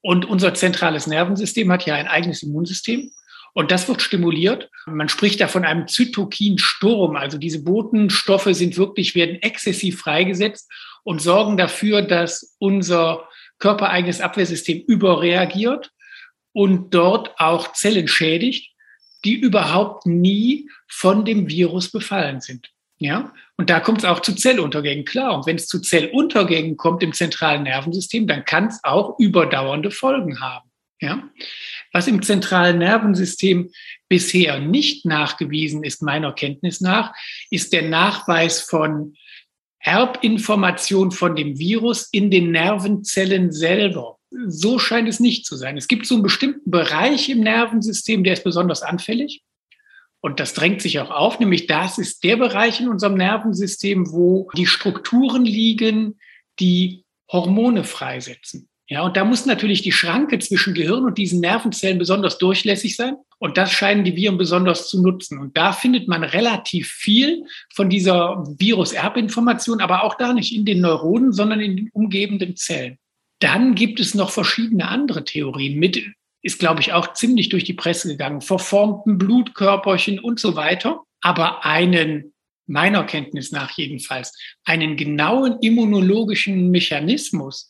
Und 0.00 0.24
unser 0.24 0.54
zentrales 0.54 1.06
Nervensystem 1.06 1.70
hat 1.70 1.84
ja 1.86 1.94
ein 1.94 2.08
eigenes 2.08 2.42
Immunsystem. 2.42 3.10
Und 3.54 3.70
das 3.70 3.88
wird 3.88 4.02
stimuliert. 4.02 4.68
Man 4.86 5.08
spricht 5.08 5.40
da 5.40 5.48
von 5.48 5.64
einem 5.64 5.86
Zytokinsturm. 5.86 7.16
Also 7.16 7.38
diese 7.38 7.62
Botenstoffe 7.62 8.48
sind 8.50 8.76
wirklich, 8.76 9.14
werden 9.14 9.36
exzessiv 9.42 10.00
freigesetzt 10.00 10.70
und 11.04 11.22
sorgen 11.22 11.56
dafür, 11.56 12.02
dass 12.02 12.56
unser 12.58 13.28
körpereigenes 13.60 14.20
Abwehrsystem 14.20 14.82
überreagiert 14.86 15.92
und 16.52 16.92
dort 16.92 17.38
auch 17.38 17.72
Zellen 17.72 18.08
schädigt, 18.08 18.72
die 19.24 19.34
überhaupt 19.34 20.04
nie 20.04 20.68
von 20.88 21.24
dem 21.24 21.48
Virus 21.48 21.90
befallen 21.90 22.40
sind. 22.40 22.70
Ja, 22.98 23.32
und 23.56 23.70
da 23.70 23.80
kommt 23.80 23.98
es 23.98 24.04
auch 24.04 24.20
zu 24.20 24.34
Zelluntergängen, 24.34 25.04
klar. 25.04 25.36
Und 25.36 25.46
wenn 25.46 25.56
es 25.56 25.66
zu 25.66 25.80
Zelluntergängen 25.80 26.76
kommt 26.76 27.02
im 27.02 27.12
zentralen 27.12 27.64
Nervensystem, 27.64 28.26
dann 28.26 28.44
kann 28.44 28.68
es 28.68 28.82
auch 28.82 29.18
überdauernde 29.18 29.90
Folgen 29.90 30.40
haben. 30.40 30.70
Ja, 31.00 31.28
was 31.92 32.06
im 32.06 32.22
zentralen 32.22 32.78
Nervensystem 32.78 33.70
bisher 34.08 34.60
nicht 34.60 35.04
nachgewiesen 35.04 35.82
ist, 35.82 36.02
meiner 36.02 36.32
Kenntnis 36.32 36.80
nach, 36.80 37.12
ist 37.50 37.72
der 37.72 37.88
Nachweis 37.88 38.60
von 38.60 39.14
Erbinformation 39.80 41.10
von 41.10 41.36
dem 41.36 41.58
Virus 41.58 42.08
in 42.10 42.30
den 42.30 42.52
Nervenzellen 42.52 43.52
selber. 43.52 44.18
So 44.46 44.78
scheint 44.78 45.08
es 45.08 45.20
nicht 45.20 45.44
zu 45.44 45.56
sein. 45.56 45.76
Es 45.76 45.88
gibt 45.88 46.06
so 46.06 46.14
einen 46.14 46.22
bestimmten 46.22 46.70
Bereich 46.70 47.28
im 47.28 47.40
Nervensystem, 47.40 48.24
der 48.24 48.32
ist 48.32 48.44
besonders 48.44 48.82
anfällig. 48.82 49.42
Und 50.20 50.40
das 50.40 50.54
drängt 50.54 50.80
sich 50.80 51.00
auch 51.00 51.10
auf, 51.10 51.38
nämlich 51.38 51.66
das 51.66 51.98
ist 51.98 52.24
der 52.24 52.36
Bereich 52.36 52.80
in 52.80 52.88
unserem 52.88 53.14
Nervensystem, 53.14 54.10
wo 54.10 54.48
die 54.56 54.66
Strukturen 54.66 55.44
liegen, 55.44 56.18
die 56.58 57.04
Hormone 57.30 57.84
freisetzen. 57.84 58.70
Ja, 58.86 59.02
und 59.02 59.16
da 59.16 59.24
muss 59.24 59.46
natürlich 59.46 59.80
die 59.80 59.92
Schranke 59.92 60.38
zwischen 60.40 60.74
Gehirn 60.74 61.04
und 61.04 61.16
diesen 61.16 61.40
Nervenzellen 61.40 61.98
besonders 61.98 62.36
durchlässig 62.36 62.96
sein. 62.96 63.16
Und 63.38 63.56
das 63.56 63.72
scheinen 63.72 64.04
die 64.04 64.14
Viren 64.14 64.36
besonders 64.36 64.90
zu 64.90 65.00
nutzen. 65.00 65.38
Und 65.38 65.56
da 65.56 65.72
findet 65.72 66.06
man 66.06 66.22
relativ 66.22 66.88
viel 66.88 67.44
von 67.74 67.88
dieser 67.88 68.44
Virus-Erbinformation, 68.58 69.80
aber 69.80 70.04
auch 70.04 70.16
da 70.16 70.34
nicht 70.34 70.54
in 70.54 70.66
den 70.66 70.82
Neuronen, 70.82 71.32
sondern 71.32 71.60
in 71.60 71.76
den 71.76 71.90
umgebenden 71.94 72.56
Zellen. 72.56 72.98
Dann 73.40 73.74
gibt 73.74 74.00
es 74.00 74.14
noch 74.14 74.30
verschiedene 74.30 74.86
andere 74.86 75.24
Theorien 75.24 75.78
mit, 75.78 76.02
ist, 76.42 76.58
glaube 76.58 76.80
ich, 76.80 76.92
auch 76.92 77.14
ziemlich 77.14 77.48
durch 77.48 77.64
die 77.64 77.74
Presse 77.74 78.08
gegangen, 78.08 78.42
verformten 78.42 79.16
Blutkörperchen 79.16 80.18
und 80.18 80.38
so 80.38 80.56
weiter. 80.56 81.00
Aber 81.22 81.64
einen, 81.64 82.34
meiner 82.66 83.04
Kenntnis 83.04 83.50
nach 83.50 83.70
jedenfalls, 83.78 84.38
einen 84.64 84.96
genauen 84.96 85.58
immunologischen 85.60 86.70
Mechanismus, 86.70 87.68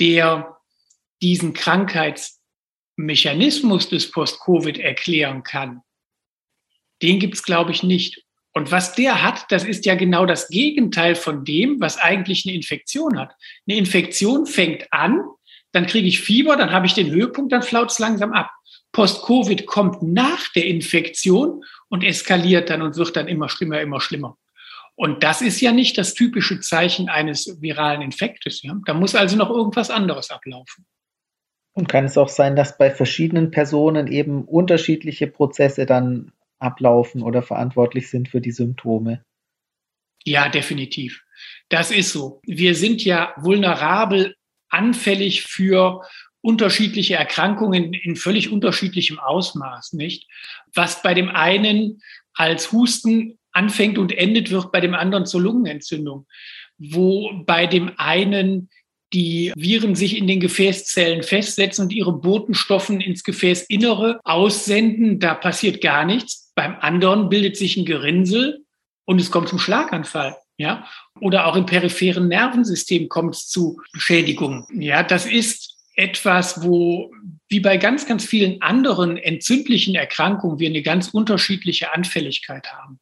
der 0.00 0.56
diesen 1.22 1.52
Krankheitsmechanismus 1.52 3.88
des 3.88 4.10
Post-Covid 4.10 4.78
erklären 4.78 5.42
kann, 5.42 5.82
den 7.02 7.18
gibt 7.18 7.34
es, 7.34 7.42
glaube 7.42 7.72
ich, 7.72 7.82
nicht. 7.82 8.22
Und 8.52 8.70
was 8.70 8.94
der 8.94 9.22
hat, 9.22 9.50
das 9.50 9.64
ist 9.64 9.84
ja 9.84 9.96
genau 9.96 10.26
das 10.26 10.48
Gegenteil 10.48 11.16
von 11.16 11.44
dem, 11.44 11.80
was 11.80 11.98
eigentlich 11.98 12.46
eine 12.46 12.54
Infektion 12.54 13.18
hat. 13.18 13.34
Eine 13.66 13.78
Infektion 13.78 14.46
fängt 14.46 14.92
an, 14.92 15.22
dann 15.72 15.86
kriege 15.86 16.06
ich 16.06 16.20
Fieber, 16.20 16.56
dann 16.56 16.70
habe 16.70 16.86
ich 16.86 16.94
den 16.94 17.10
Höhepunkt, 17.10 17.52
dann 17.52 17.62
flaut 17.62 17.90
es 17.90 17.98
langsam 17.98 18.32
ab. 18.32 18.50
Post-Covid 18.92 19.66
kommt 19.66 20.02
nach 20.02 20.52
der 20.52 20.66
Infektion 20.66 21.64
und 21.88 22.04
eskaliert 22.04 22.70
dann 22.70 22.80
und 22.80 22.96
wird 22.96 23.16
dann 23.16 23.26
immer 23.26 23.48
schlimmer, 23.48 23.80
immer 23.80 24.00
schlimmer. 24.00 24.38
Und 24.96 25.22
das 25.22 25.42
ist 25.42 25.60
ja 25.60 25.72
nicht 25.72 25.98
das 25.98 26.14
typische 26.14 26.60
Zeichen 26.60 27.08
eines 27.08 27.60
viralen 27.60 28.00
Infektes. 28.00 28.62
Ja? 28.62 28.76
Da 28.86 28.94
muss 28.94 29.14
also 29.14 29.36
noch 29.36 29.50
irgendwas 29.50 29.90
anderes 29.90 30.30
ablaufen. 30.30 30.86
Und 31.72 31.88
kann 31.88 32.04
es 32.04 32.16
auch 32.16 32.28
sein, 32.28 32.54
dass 32.54 32.78
bei 32.78 32.90
verschiedenen 32.90 33.50
Personen 33.50 34.06
eben 34.06 34.44
unterschiedliche 34.44 35.26
Prozesse 35.26 35.86
dann 35.86 36.32
ablaufen 36.60 37.22
oder 37.22 37.42
verantwortlich 37.42 38.08
sind 38.08 38.28
für 38.28 38.40
die 38.40 38.52
Symptome? 38.52 39.24
Ja, 40.24 40.48
definitiv. 40.48 41.24
Das 41.68 41.90
ist 41.90 42.12
so. 42.12 42.40
Wir 42.44 42.76
sind 42.76 43.04
ja 43.04 43.34
vulnerabel, 43.36 44.36
anfällig 44.68 45.42
für 45.42 46.02
unterschiedliche 46.40 47.14
Erkrankungen 47.14 47.92
in 47.92 48.16
völlig 48.16 48.52
unterschiedlichem 48.52 49.18
Ausmaß, 49.18 49.94
nicht? 49.94 50.28
Was 50.74 51.02
bei 51.02 51.14
dem 51.14 51.28
einen 51.28 52.02
als 52.34 52.70
Husten 52.70 53.38
anfängt 53.54 53.98
und 53.98 54.12
endet, 54.12 54.50
wird 54.50 54.72
bei 54.72 54.80
dem 54.80 54.94
anderen 54.94 55.26
zur 55.26 55.40
Lungenentzündung. 55.40 56.26
Wo 56.78 57.30
bei 57.46 57.66
dem 57.66 57.92
einen 57.96 58.68
die 59.12 59.52
Viren 59.54 59.94
sich 59.94 60.18
in 60.18 60.26
den 60.26 60.40
Gefäßzellen 60.40 61.22
festsetzen 61.22 61.84
und 61.84 61.92
ihre 61.92 62.12
Botenstoffen 62.12 63.00
ins 63.00 63.22
Gefäßinnere 63.22 64.20
aussenden, 64.24 65.20
da 65.20 65.34
passiert 65.34 65.80
gar 65.80 66.04
nichts. 66.04 66.52
Beim 66.56 66.76
anderen 66.80 67.28
bildet 67.28 67.56
sich 67.56 67.76
ein 67.76 67.84
Gerinnsel 67.84 68.64
und 69.04 69.20
es 69.20 69.30
kommt 69.30 69.48
zum 69.48 69.58
Schlaganfall. 69.58 70.36
Ja, 70.56 70.86
oder 71.20 71.46
auch 71.46 71.56
im 71.56 71.66
peripheren 71.66 72.28
Nervensystem 72.28 73.08
kommt 73.08 73.34
es 73.34 73.48
zu 73.48 73.80
Schädigungen. 73.94 74.64
Ja, 74.80 75.02
das 75.02 75.26
ist 75.26 75.74
etwas, 75.96 76.62
wo 76.62 77.10
wie 77.48 77.60
bei 77.60 77.76
ganz, 77.76 78.06
ganz 78.06 78.24
vielen 78.24 78.62
anderen 78.62 79.16
entzündlichen 79.16 79.96
Erkrankungen 79.96 80.58
wir 80.58 80.68
eine 80.68 80.82
ganz 80.82 81.08
unterschiedliche 81.08 81.92
Anfälligkeit 81.92 82.72
haben. 82.72 83.00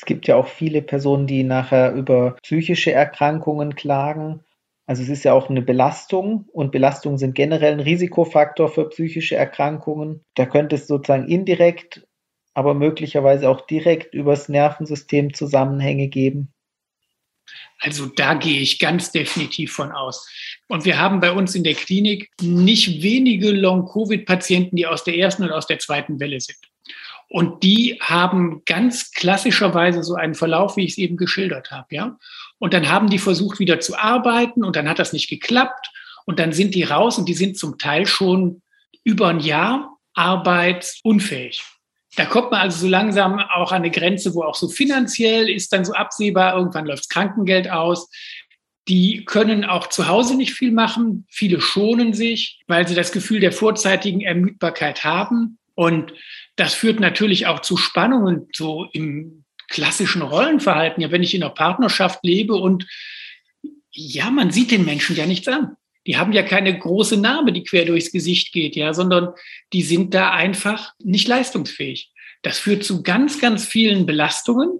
Es 0.00 0.04
gibt 0.04 0.28
ja 0.28 0.36
auch 0.36 0.46
viele 0.46 0.80
Personen, 0.80 1.26
die 1.26 1.42
nachher 1.42 1.92
über 1.92 2.36
psychische 2.44 2.92
Erkrankungen 2.92 3.74
klagen. 3.74 4.44
Also 4.86 5.02
es 5.02 5.08
ist 5.08 5.24
ja 5.24 5.32
auch 5.32 5.50
eine 5.50 5.60
Belastung 5.60 6.48
und 6.52 6.70
Belastungen 6.70 7.18
sind 7.18 7.34
generell 7.34 7.72
ein 7.72 7.80
Risikofaktor 7.80 8.68
für 8.68 8.88
psychische 8.90 9.34
Erkrankungen. 9.34 10.24
Da 10.36 10.46
könnte 10.46 10.76
es 10.76 10.86
sozusagen 10.86 11.26
indirekt, 11.26 12.06
aber 12.54 12.74
möglicherweise 12.74 13.50
auch 13.50 13.66
direkt 13.66 14.14
übers 14.14 14.48
Nervensystem 14.48 15.34
Zusammenhänge 15.34 16.06
geben. 16.06 16.54
Also 17.80 18.06
da 18.06 18.34
gehe 18.34 18.60
ich 18.60 18.78
ganz 18.78 19.10
definitiv 19.10 19.72
von 19.72 19.90
aus. 19.90 20.30
Und 20.68 20.84
wir 20.84 21.00
haben 21.00 21.18
bei 21.18 21.32
uns 21.32 21.56
in 21.56 21.64
der 21.64 21.74
Klinik 21.74 22.30
nicht 22.40 23.02
wenige 23.02 23.50
Long-Covid-Patienten, 23.50 24.76
die 24.76 24.86
aus 24.86 25.02
der 25.02 25.16
ersten 25.16 25.42
und 25.42 25.50
aus 25.50 25.66
der 25.66 25.80
zweiten 25.80 26.20
Welle 26.20 26.38
sind. 26.38 26.58
Und 27.28 27.62
die 27.62 27.98
haben 28.00 28.62
ganz 28.64 29.12
klassischerweise 29.12 30.02
so 30.02 30.14
einen 30.14 30.34
Verlauf, 30.34 30.76
wie 30.76 30.84
ich 30.84 30.92
es 30.92 30.98
eben 30.98 31.16
geschildert 31.16 31.70
habe, 31.70 31.94
ja. 31.94 32.18
Und 32.58 32.72
dann 32.74 32.88
haben 32.88 33.10
die 33.10 33.18
versucht, 33.18 33.58
wieder 33.58 33.80
zu 33.80 33.98
arbeiten 33.98 34.64
und 34.64 34.76
dann 34.76 34.88
hat 34.88 34.98
das 34.98 35.12
nicht 35.12 35.28
geklappt. 35.28 35.90
Und 36.24 36.38
dann 36.38 36.52
sind 36.52 36.74
die 36.74 36.82
raus 36.82 37.18
und 37.18 37.28
die 37.28 37.34
sind 37.34 37.56
zum 37.56 37.78
Teil 37.78 38.06
schon 38.06 38.62
über 39.04 39.28
ein 39.28 39.40
Jahr 39.40 39.96
arbeitsunfähig. 40.14 41.62
Da 42.16 42.26
kommt 42.26 42.50
man 42.50 42.60
also 42.60 42.80
so 42.80 42.88
langsam 42.88 43.38
auch 43.38 43.70
an 43.72 43.82
eine 43.82 43.90
Grenze, 43.90 44.34
wo 44.34 44.42
auch 44.42 44.56
so 44.56 44.68
finanziell 44.68 45.48
ist 45.48 45.72
dann 45.72 45.84
so 45.84 45.92
absehbar, 45.92 46.56
irgendwann 46.56 46.86
läuft 46.86 47.10
Krankengeld 47.10 47.70
aus. 47.70 48.10
Die 48.88 49.24
können 49.24 49.64
auch 49.64 49.86
zu 49.88 50.08
Hause 50.08 50.36
nicht 50.36 50.54
viel 50.54 50.72
machen. 50.72 51.26
Viele 51.30 51.60
schonen 51.60 52.14
sich, 52.14 52.60
weil 52.66 52.88
sie 52.88 52.94
das 52.94 53.12
Gefühl 53.12 53.40
der 53.40 53.52
vorzeitigen 53.52 54.22
Ermüdbarkeit 54.22 55.04
haben. 55.04 55.58
Und 55.74 56.12
das 56.58 56.74
führt 56.74 56.98
natürlich 56.98 57.46
auch 57.46 57.60
zu 57.60 57.76
Spannungen, 57.76 58.48
so 58.52 58.88
im 58.92 59.44
klassischen 59.68 60.22
Rollenverhalten. 60.22 61.00
Ja, 61.00 61.12
wenn 61.12 61.22
ich 61.22 61.34
in 61.34 61.42
einer 61.42 61.54
Partnerschaft 61.54 62.18
lebe 62.24 62.54
und 62.54 62.86
ja, 63.92 64.30
man 64.30 64.50
sieht 64.50 64.72
den 64.72 64.84
Menschen 64.84 65.14
ja 65.14 65.24
nichts 65.24 65.46
an. 65.46 65.76
Die 66.04 66.16
haben 66.16 66.32
ja 66.32 66.42
keine 66.42 66.76
große 66.76 67.16
Narbe, 67.16 67.52
die 67.52 67.62
quer 67.62 67.84
durchs 67.84 68.10
Gesicht 68.10 68.52
geht, 68.52 68.74
ja, 68.74 68.92
sondern 68.92 69.34
die 69.72 69.82
sind 69.82 70.14
da 70.14 70.32
einfach 70.32 70.94
nicht 70.98 71.28
leistungsfähig. 71.28 72.12
Das 72.42 72.58
führt 72.58 72.82
zu 72.82 73.02
ganz, 73.02 73.40
ganz 73.40 73.64
vielen 73.64 74.04
Belastungen. 74.04 74.70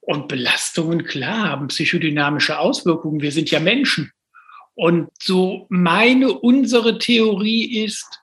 Und 0.00 0.26
Belastungen, 0.26 1.04
klar, 1.04 1.50
haben 1.50 1.68
psychodynamische 1.68 2.58
Auswirkungen. 2.58 3.20
Wir 3.20 3.30
sind 3.30 3.50
ja 3.50 3.60
Menschen. 3.60 4.10
Und 4.74 5.10
so 5.20 5.66
meine, 5.68 6.32
unsere 6.32 6.98
Theorie 6.98 7.84
ist, 7.84 8.20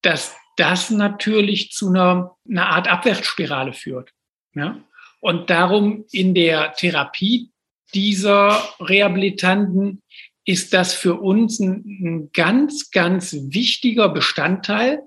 dass 0.00 0.34
das 0.56 0.90
natürlich 0.90 1.72
zu 1.72 1.88
einer, 1.88 2.36
einer 2.48 2.68
Art 2.68 2.88
Abwärtsspirale 2.88 3.72
führt. 3.72 4.10
Ja? 4.54 4.78
Und 5.20 5.50
darum 5.50 6.04
in 6.12 6.34
der 6.34 6.74
Therapie 6.74 7.50
dieser 7.94 8.62
Rehabilitanten 8.80 10.02
ist 10.44 10.74
das 10.74 10.92
für 10.94 11.14
uns 11.14 11.58
ein, 11.60 11.84
ein 11.84 12.30
ganz, 12.32 12.90
ganz 12.90 13.34
wichtiger 13.34 14.08
Bestandteil, 14.08 15.02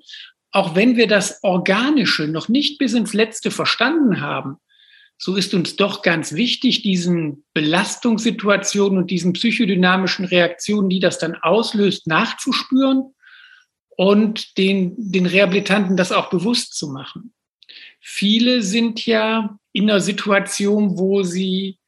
auch 0.51 0.75
wenn 0.75 0.95
wir 0.97 1.07
das 1.07 1.43
Organische 1.43 2.27
noch 2.27 2.47
nicht 2.49 2.79
bis 2.79 2.93
ins 2.93 3.13
Letzte 3.13 3.51
verstanden 3.51 4.21
haben, 4.21 4.57
so 5.19 5.35
ist 5.35 5.53
uns 5.53 5.75
doch 5.75 6.03
ganz 6.03 6.33
wichtig, 6.33 6.83
diesen 6.83 7.43
Belastungssituationen 7.53 8.99
und 8.99 9.11
diesen 9.11 9.33
psychodynamischen 9.33 10.25
Reaktionen, 10.25 10.89
die 10.89 10.99
das 10.99 11.17
dann 11.17 11.35
auslöst, 11.35 12.05
nachzuspüren 12.05 13.15
und 13.97 14.57
den, 14.57 14.93
den 14.97 15.25
Rehabilitanten 15.25 15.97
das 15.97 16.11
auch 16.11 16.29
bewusst 16.29 16.77
zu 16.77 16.87
machen. 16.87 17.33
Viele 17.99 18.61
sind 18.61 19.05
ja 19.05 19.57
in 19.73 19.89
einer 19.89 19.99
Situation, 19.99 20.97
wo 20.97 21.23
sie 21.23 21.79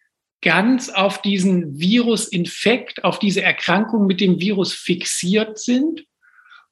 ganz 0.41 0.89
auf 0.89 1.21
diesen 1.21 1.79
Virusinfekt, 1.79 3.03
auf 3.03 3.19
diese 3.19 3.43
Erkrankung 3.43 4.07
mit 4.07 4.21
dem 4.21 4.39
Virus 4.39 4.73
fixiert 4.73 5.59
sind 5.59 6.03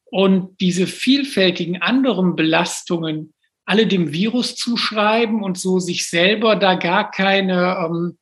und 0.05 0.59
diese 0.59 0.87
vielfältigen 0.87 1.81
anderen 1.81 2.35
Belastungen 2.35 3.33
alle 3.65 3.85
dem 3.85 4.13
Virus 4.13 4.55
zuschreiben 4.55 5.43
und 5.43 5.57
so 5.57 5.79
sich 5.79 6.09
selber 6.09 6.55
da 6.55 6.75
gar 6.75 7.11
keine 7.11 7.77
ähm, 7.85 8.17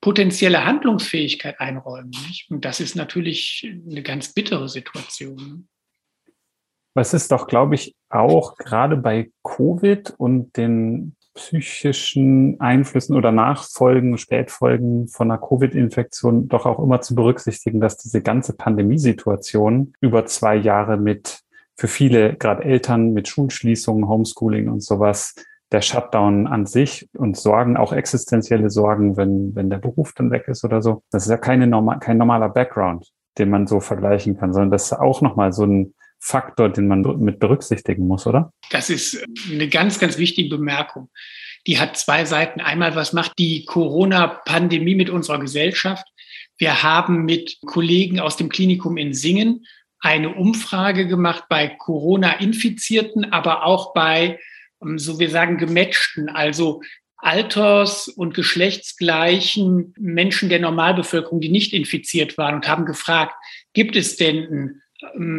potenzielle 0.00 0.64
Handlungsfähigkeit 0.64 1.60
einräumen. 1.60 2.10
Nicht? 2.26 2.50
Und 2.50 2.64
das 2.64 2.80
ist 2.80 2.96
natürlich 2.96 3.64
eine 3.88 4.02
ganz 4.02 4.34
bittere 4.34 4.68
Situation. 4.68 5.68
Was 6.94 7.14
ist 7.14 7.32
doch, 7.32 7.46
glaube 7.46 7.74
ich, 7.74 7.94
auch 8.10 8.56
gerade 8.56 8.96
bei 8.96 9.30
Covid 9.42 10.14
und 10.18 10.56
den 10.56 11.16
psychischen 11.34 12.60
Einflüssen 12.60 13.16
oder 13.16 13.32
Nachfolgen, 13.32 14.18
Spätfolgen 14.18 15.08
von 15.08 15.30
einer 15.30 15.40
Covid-Infektion 15.40 16.48
doch 16.48 16.66
auch 16.66 16.78
immer 16.78 17.00
zu 17.00 17.14
berücksichtigen, 17.14 17.80
dass 17.80 17.96
diese 17.96 18.20
ganze 18.20 18.54
Pandemiesituation 18.54 19.94
über 20.00 20.26
zwei 20.26 20.56
Jahre 20.56 20.98
mit 20.98 21.40
für 21.74 21.88
viele, 21.88 22.34
gerade 22.36 22.64
Eltern 22.64 23.12
mit 23.12 23.28
Schulschließungen, 23.28 24.06
Homeschooling 24.06 24.68
und 24.68 24.82
sowas, 24.82 25.34
der 25.72 25.80
Shutdown 25.80 26.46
an 26.46 26.66
sich 26.66 27.08
und 27.16 27.36
Sorgen, 27.36 27.78
auch 27.78 27.94
existenzielle 27.94 28.68
Sorgen, 28.68 29.16
wenn, 29.16 29.54
wenn 29.54 29.70
der 29.70 29.78
Beruf 29.78 30.12
dann 30.12 30.30
weg 30.30 30.48
ist 30.48 30.64
oder 30.64 30.82
so. 30.82 31.02
Das 31.10 31.24
ist 31.24 31.30
ja 31.30 31.38
keine 31.38 31.66
normal, 31.66 31.98
kein 31.98 32.18
normaler 32.18 32.50
Background, 32.50 33.10
den 33.38 33.48
man 33.48 33.66
so 33.66 33.80
vergleichen 33.80 34.36
kann, 34.36 34.52
sondern 34.52 34.70
das 34.70 34.84
ist 34.84 34.92
auch 34.92 35.22
nochmal 35.22 35.54
so 35.54 35.64
ein 35.64 35.94
Faktor, 36.24 36.68
den 36.68 36.86
man 36.86 37.02
mit 37.18 37.40
berücksichtigen 37.40 38.06
muss, 38.06 38.28
oder? 38.28 38.52
Das 38.70 38.90
ist 38.90 39.20
eine 39.50 39.68
ganz, 39.68 39.98
ganz 39.98 40.18
wichtige 40.18 40.56
Bemerkung. 40.56 41.10
Die 41.66 41.80
hat 41.80 41.96
zwei 41.96 42.24
Seiten. 42.24 42.60
Einmal, 42.60 42.94
was 42.94 43.12
macht 43.12 43.32
die 43.40 43.64
Corona-Pandemie 43.64 44.94
mit 44.94 45.10
unserer 45.10 45.40
Gesellschaft? 45.40 46.06
Wir 46.58 46.84
haben 46.84 47.24
mit 47.24 47.58
Kollegen 47.66 48.20
aus 48.20 48.36
dem 48.36 48.50
Klinikum 48.50 48.96
in 48.98 49.14
Singen 49.14 49.66
eine 49.98 50.32
Umfrage 50.32 51.08
gemacht 51.08 51.44
bei 51.48 51.66
Corona-Infizierten, 51.66 53.32
aber 53.32 53.66
auch 53.66 53.92
bei, 53.92 54.38
ähm, 54.80 55.00
so 55.00 55.18
wir 55.18 55.28
sagen, 55.28 55.58
gematchten, 55.58 56.28
also 56.28 56.82
alters- 57.16 58.06
und 58.06 58.34
geschlechtsgleichen 58.34 59.92
Menschen 59.98 60.48
der 60.48 60.60
Normalbevölkerung, 60.60 61.40
die 61.40 61.48
nicht 61.48 61.72
infiziert 61.72 62.38
waren 62.38 62.54
und 62.54 62.68
haben 62.68 62.86
gefragt, 62.86 63.34
gibt 63.72 63.96
es 63.96 64.16
denn 64.16 64.36
ähm, 64.36 64.81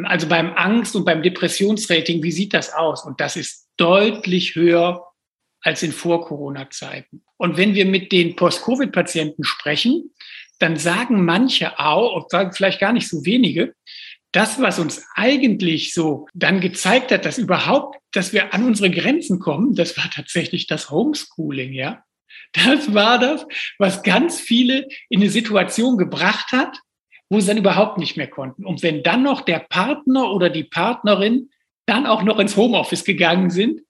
also 0.05 0.27
beim 0.27 0.53
Angst- 0.53 0.96
und 0.96 1.05
beim 1.05 1.24
Depressionsrating, 1.24 2.22
wie 2.24 2.32
sieht 2.32 2.53
das 2.53 2.74
aus? 2.74 3.05
Und 3.05 3.20
das 3.20 3.36
ist 3.36 3.70
deutlich 3.77 4.55
höher 4.55 5.05
als 5.62 5.84
in 5.84 5.91
Vor-Corona-Zeiten. 5.91 7.24
Und 7.38 7.58
wenn 7.58 7.74
wir 7.74 7.86
mit 7.86 8.12
den 8.12 8.36
Post-Covid-Patienten 8.36 9.43
sprechen, 9.43 10.12
dann 10.60 10.77
sagen 10.77 11.25
manche 11.25 11.79
auch, 11.79 12.15
und 12.15 12.29
sagen 12.29 12.53
vielleicht 12.53 12.79
gar 12.79 12.93
nicht 12.93 13.08
so 13.10 13.25
wenige, 13.25 13.74
das, 14.32 14.60
was 14.60 14.79
uns 14.79 15.05
eigentlich 15.15 15.93
so 15.93 16.27
dann 16.34 16.60
gezeigt 16.60 17.12
hat, 17.12 17.25
dass 17.25 17.38
überhaupt, 17.38 18.00
dass 18.12 18.34
wir 18.34 18.53
an 18.53 18.65
unsere 18.65 18.89
Grenzen 18.89 19.39
kommen, 19.39 19.75
das 19.75 19.96
war 19.98 20.10
tatsächlich 20.10 20.67
das 20.67 20.89
Homeschooling, 20.89 21.74
ja. 21.74 22.03
Das 22.51 22.93
war 22.93 23.20
das, 23.20 23.46
was 23.77 24.03
ganz 24.03 24.39
viele 24.39 24.88
in 25.10 25.22
eine 25.22 25.29
Situation 25.29 25.98
gebracht 25.98 26.51
hat, 26.51 26.79
wo 27.34 27.40
sie 27.40 27.48
dann 27.48 27.58
überhaupt 27.58 27.98
nicht 27.98 28.16
mehr 28.16 28.30
konnten. 28.30 28.63
Und 28.63 28.84
wenn 28.84 29.02
dann 29.02 29.24
noch 29.24 29.42
der 29.42 29.58
Partner 29.58 30.32
oder 30.32 30.52
die 30.52 30.63
Partnerin 30.63 31.50
dann 31.88 32.06
auch 32.06 32.22
noch 32.22 32.38
ins 32.38 32.56
Homeoffice 32.56 33.04
gegangen 33.04 33.50
sind, 33.50 33.82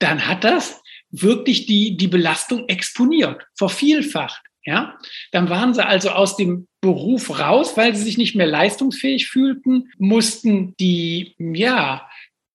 dann 0.00 0.26
hat 0.26 0.42
das 0.42 0.82
wirklich 1.10 1.66
die, 1.66 1.96
die 1.96 2.08
Belastung 2.08 2.68
exponiert, 2.68 3.46
vervielfacht. 3.56 4.42
Ja, 4.66 4.98
dann 5.30 5.50
waren 5.50 5.72
sie 5.72 5.86
also 5.86 6.10
aus 6.10 6.36
dem 6.36 6.66
Beruf 6.80 7.38
raus, 7.38 7.76
weil 7.76 7.94
sie 7.94 8.02
sich 8.02 8.18
nicht 8.18 8.34
mehr 8.34 8.46
leistungsfähig 8.46 9.28
fühlten, 9.28 9.92
mussten 9.98 10.74
die, 10.78 11.36
ja, 11.38 12.08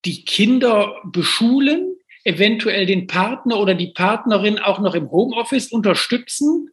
die 0.06 0.26
Kinder 0.26 0.96
beschulen, 1.06 1.96
eventuell 2.26 2.86
den 2.86 3.08
Partner 3.08 3.58
oder 3.58 3.74
die 3.74 3.94
Partnerin 3.94 4.60
auch 4.60 4.80
noch 4.80 4.96
im 4.96 5.10
Homeoffice 5.12 5.72
unterstützen. 5.72 6.72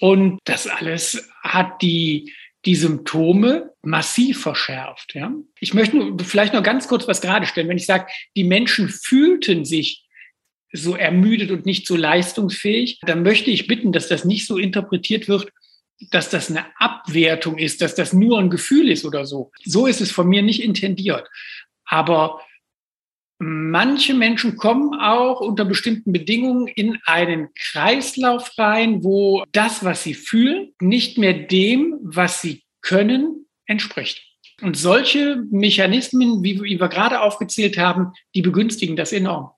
Und 0.00 0.38
das 0.44 0.68
alles 0.68 1.28
hat 1.42 1.82
die, 1.82 2.32
die 2.66 2.74
Symptome 2.74 3.72
massiv 3.82 4.40
verschärft. 4.40 5.14
Ja? 5.14 5.32
Ich 5.60 5.74
möchte 5.74 6.16
vielleicht 6.24 6.54
noch 6.54 6.62
ganz 6.62 6.88
kurz 6.88 7.06
was 7.06 7.20
gerade 7.20 7.46
stellen. 7.46 7.68
Wenn 7.68 7.76
ich 7.76 7.86
sage, 7.86 8.06
die 8.36 8.44
Menschen 8.44 8.88
fühlten 8.88 9.64
sich 9.64 10.06
so 10.72 10.96
ermüdet 10.96 11.50
und 11.50 11.66
nicht 11.66 11.86
so 11.86 11.96
leistungsfähig, 11.96 12.98
dann 13.02 13.22
möchte 13.22 13.50
ich 13.50 13.66
bitten, 13.66 13.92
dass 13.92 14.08
das 14.08 14.24
nicht 14.24 14.46
so 14.46 14.56
interpretiert 14.56 15.28
wird, 15.28 15.50
dass 16.10 16.30
das 16.30 16.50
eine 16.50 16.66
Abwertung 16.78 17.58
ist, 17.58 17.80
dass 17.80 17.94
das 17.94 18.12
nur 18.12 18.38
ein 18.38 18.50
Gefühl 18.50 18.90
ist 18.90 19.04
oder 19.04 19.24
so. 19.24 19.52
So 19.64 19.86
ist 19.86 20.00
es 20.00 20.10
von 20.10 20.26
mir 20.26 20.42
nicht 20.42 20.62
intendiert. 20.62 21.28
Aber 21.84 22.40
manche 23.38 24.14
Menschen 24.14 24.56
kommen 24.56 24.98
auch 25.00 25.40
unter 25.40 25.64
bestimmten 25.64 26.12
Bedingungen 26.12 26.68
in 26.68 26.98
einen 27.04 27.48
Kreislauf 27.54 28.52
rein, 28.58 29.02
wo 29.02 29.44
das, 29.52 29.84
was 29.84 30.02
sie 30.02 30.14
fühlen, 30.14 30.72
nicht 30.80 31.18
mehr 31.18 31.34
dem, 31.34 31.96
was 32.02 32.40
sie 32.40 32.62
können, 32.80 33.46
entspricht. 33.66 34.22
Und 34.62 34.76
solche 34.76 35.42
Mechanismen, 35.50 36.42
wie 36.44 36.60
wir 36.60 36.88
gerade 36.88 37.20
aufgezählt 37.20 37.76
haben, 37.76 38.12
die 38.34 38.42
begünstigen 38.42 38.96
das 38.96 39.12
enorm. 39.12 39.50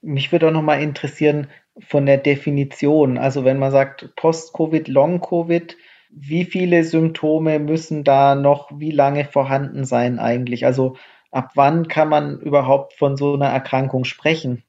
Mich 0.00 0.32
würde 0.32 0.48
auch 0.48 0.52
noch 0.52 0.62
mal 0.62 0.82
interessieren 0.82 1.48
von 1.78 2.06
der 2.06 2.18
Definition. 2.18 3.18
Also 3.18 3.44
wenn 3.44 3.58
man 3.58 3.70
sagt 3.70 4.14
Post-Covid, 4.16 4.88
Long-Covid, 4.88 5.76
wie 6.10 6.44
viele 6.44 6.84
Symptome 6.84 7.58
müssen 7.58 8.02
da 8.02 8.34
noch 8.34 8.70
wie 8.78 8.90
lange 8.90 9.24
vorhanden 9.24 9.84
sein 9.84 10.18
eigentlich? 10.18 10.64
Also 10.66 10.96
ab 11.30 11.52
wann 11.54 11.88
kann 11.88 12.08
man 12.08 12.40
überhaupt 12.40 12.94
von 12.94 13.16
so 13.16 13.34
einer 13.34 13.48
Erkrankung 13.48 14.04
sprechen? 14.04 14.62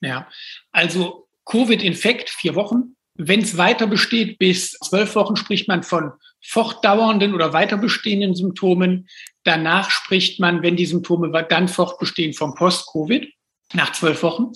Ja, 0.00 0.28
also 0.72 1.26
Covid-Infekt, 1.46 2.30
vier 2.30 2.54
Wochen. 2.54 2.96
Wenn 3.14 3.40
es 3.40 3.56
weiter 3.56 3.86
besteht 3.86 4.38
bis 4.38 4.72
zwölf 4.72 5.14
Wochen, 5.14 5.36
spricht 5.36 5.68
man 5.68 5.82
von 5.82 6.12
fortdauernden 6.42 7.34
oder 7.34 7.52
weiter 7.52 7.76
bestehenden 7.76 8.34
Symptomen. 8.34 9.08
Danach 9.44 9.90
spricht 9.90 10.40
man, 10.40 10.62
wenn 10.62 10.76
die 10.76 10.86
Symptome 10.86 11.30
dann 11.48 11.68
fortbestehen, 11.68 12.34
vom 12.34 12.54
Post-Covid 12.54 13.32
nach 13.72 13.92
zwölf 13.92 14.22
Wochen. 14.22 14.52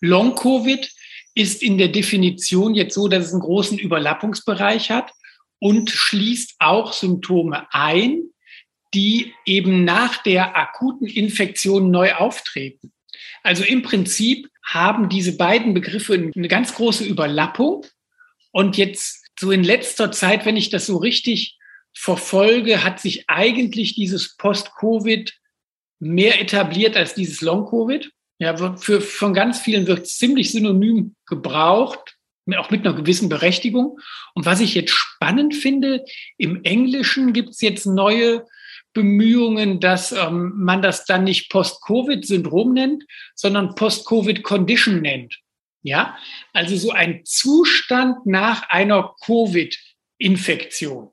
Long-Covid 0.00 0.90
ist 1.34 1.62
in 1.62 1.78
der 1.78 1.88
Definition 1.88 2.74
jetzt 2.74 2.94
so, 2.94 3.08
dass 3.08 3.26
es 3.26 3.32
einen 3.32 3.42
großen 3.42 3.78
Überlappungsbereich 3.78 4.90
hat 4.90 5.12
und 5.60 5.90
schließt 5.90 6.56
auch 6.58 6.92
Symptome 6.92 7.66
ein, 7.70 8.30
die 8.94 9.34
eben 9.44 9.84
nach 9.84 10.22
der 10.22 10.56
akuten 10.56 11.06
Infektion 11.06 11.90
neu 11.90 12.14
auftreten. 12.14 12.92
Also 13.42 13.64
im 13.64 13.82
Prinzip 13.82 14.48
haben 14.62 15.08
diese 15.08 15.36
beiden 15.36 15.74
Begriffe 15.74 16.14
eine 16.34 16.48
ganz 16.48 16.74
große 16.74 17.04
Überlappung. 17.04 17.84
Und 18.50 18.76
jetzt 18.76 19.24
so 19.38 19.50
in 19.50 19.64
letzter 19.64 20.10
Zeit, 20.12 20.44
wenn 20.44 20.56
ich 20.56 20.70
das 20.70 20.86
so 20.86 20.96
richtig 20.96 21.58
verfolge, 21.94 22.84
hat 22.84 23.00
sich 23.00 23.28
eigentlich 23.28 23.94
dieses 23.94 24.36
Post-Covid 24.36 25.32
mehr 26.00 26.40
etabliert 26.40 26.96
als 26.96 27.14
dieses 27.14 27.40
Long-Covid. 27.40 28.10
Ja, 28.40 28.76
für, 28.76 29.00
von 29.00 29.34
ganz 29.34 29.58
vielen 29.58 29.86
wird 29.86 30.06
ziemlich 30.06 30.52
synonym 30.52 31.16
gebraucht, 31.26 32.16
auch 32.56 32.70
mit 32.70 32.86
einer 32.86 32.94
gewissen 32.94 33.28
Berechtigung. 33.28 33.98
Und 34.34 34.46
was 34.46 34.60
ich 34.60 34.74
jetzt 34.74 34.92
spannend 34.92 35.54
finde, 35.54 36.04
im 36.36 36.62
Englischen 36.62 37.32
gibt 37.32 37.50
es 37.50 37.60
jetzt 37.60 37.84
neue 37.84 38.46
Bemühungen, 38.98 39.78
dass 39.78 40.10
ähm, 40.10 40.54
man 40.56 40.82
das 40.82 41.04
dann 41.04 41.22
nicht 41.22 41.50
Post-Covid-Syndrom 41.50 42.72
nennt, 42.72 43.04
sondern 43.36 43.76
Post-Covid-Condition 43.76 45.00
nennt. 45.00 45.38
Ja, 45.82 46.16
also 46.52 46.76
so 46.76 46.90
ein 46.90 47.20
Zustand 47.24 48.26
nach 48.26 48.68
einer 48.70 49.14
Covid-Infektion. 49.24 51.10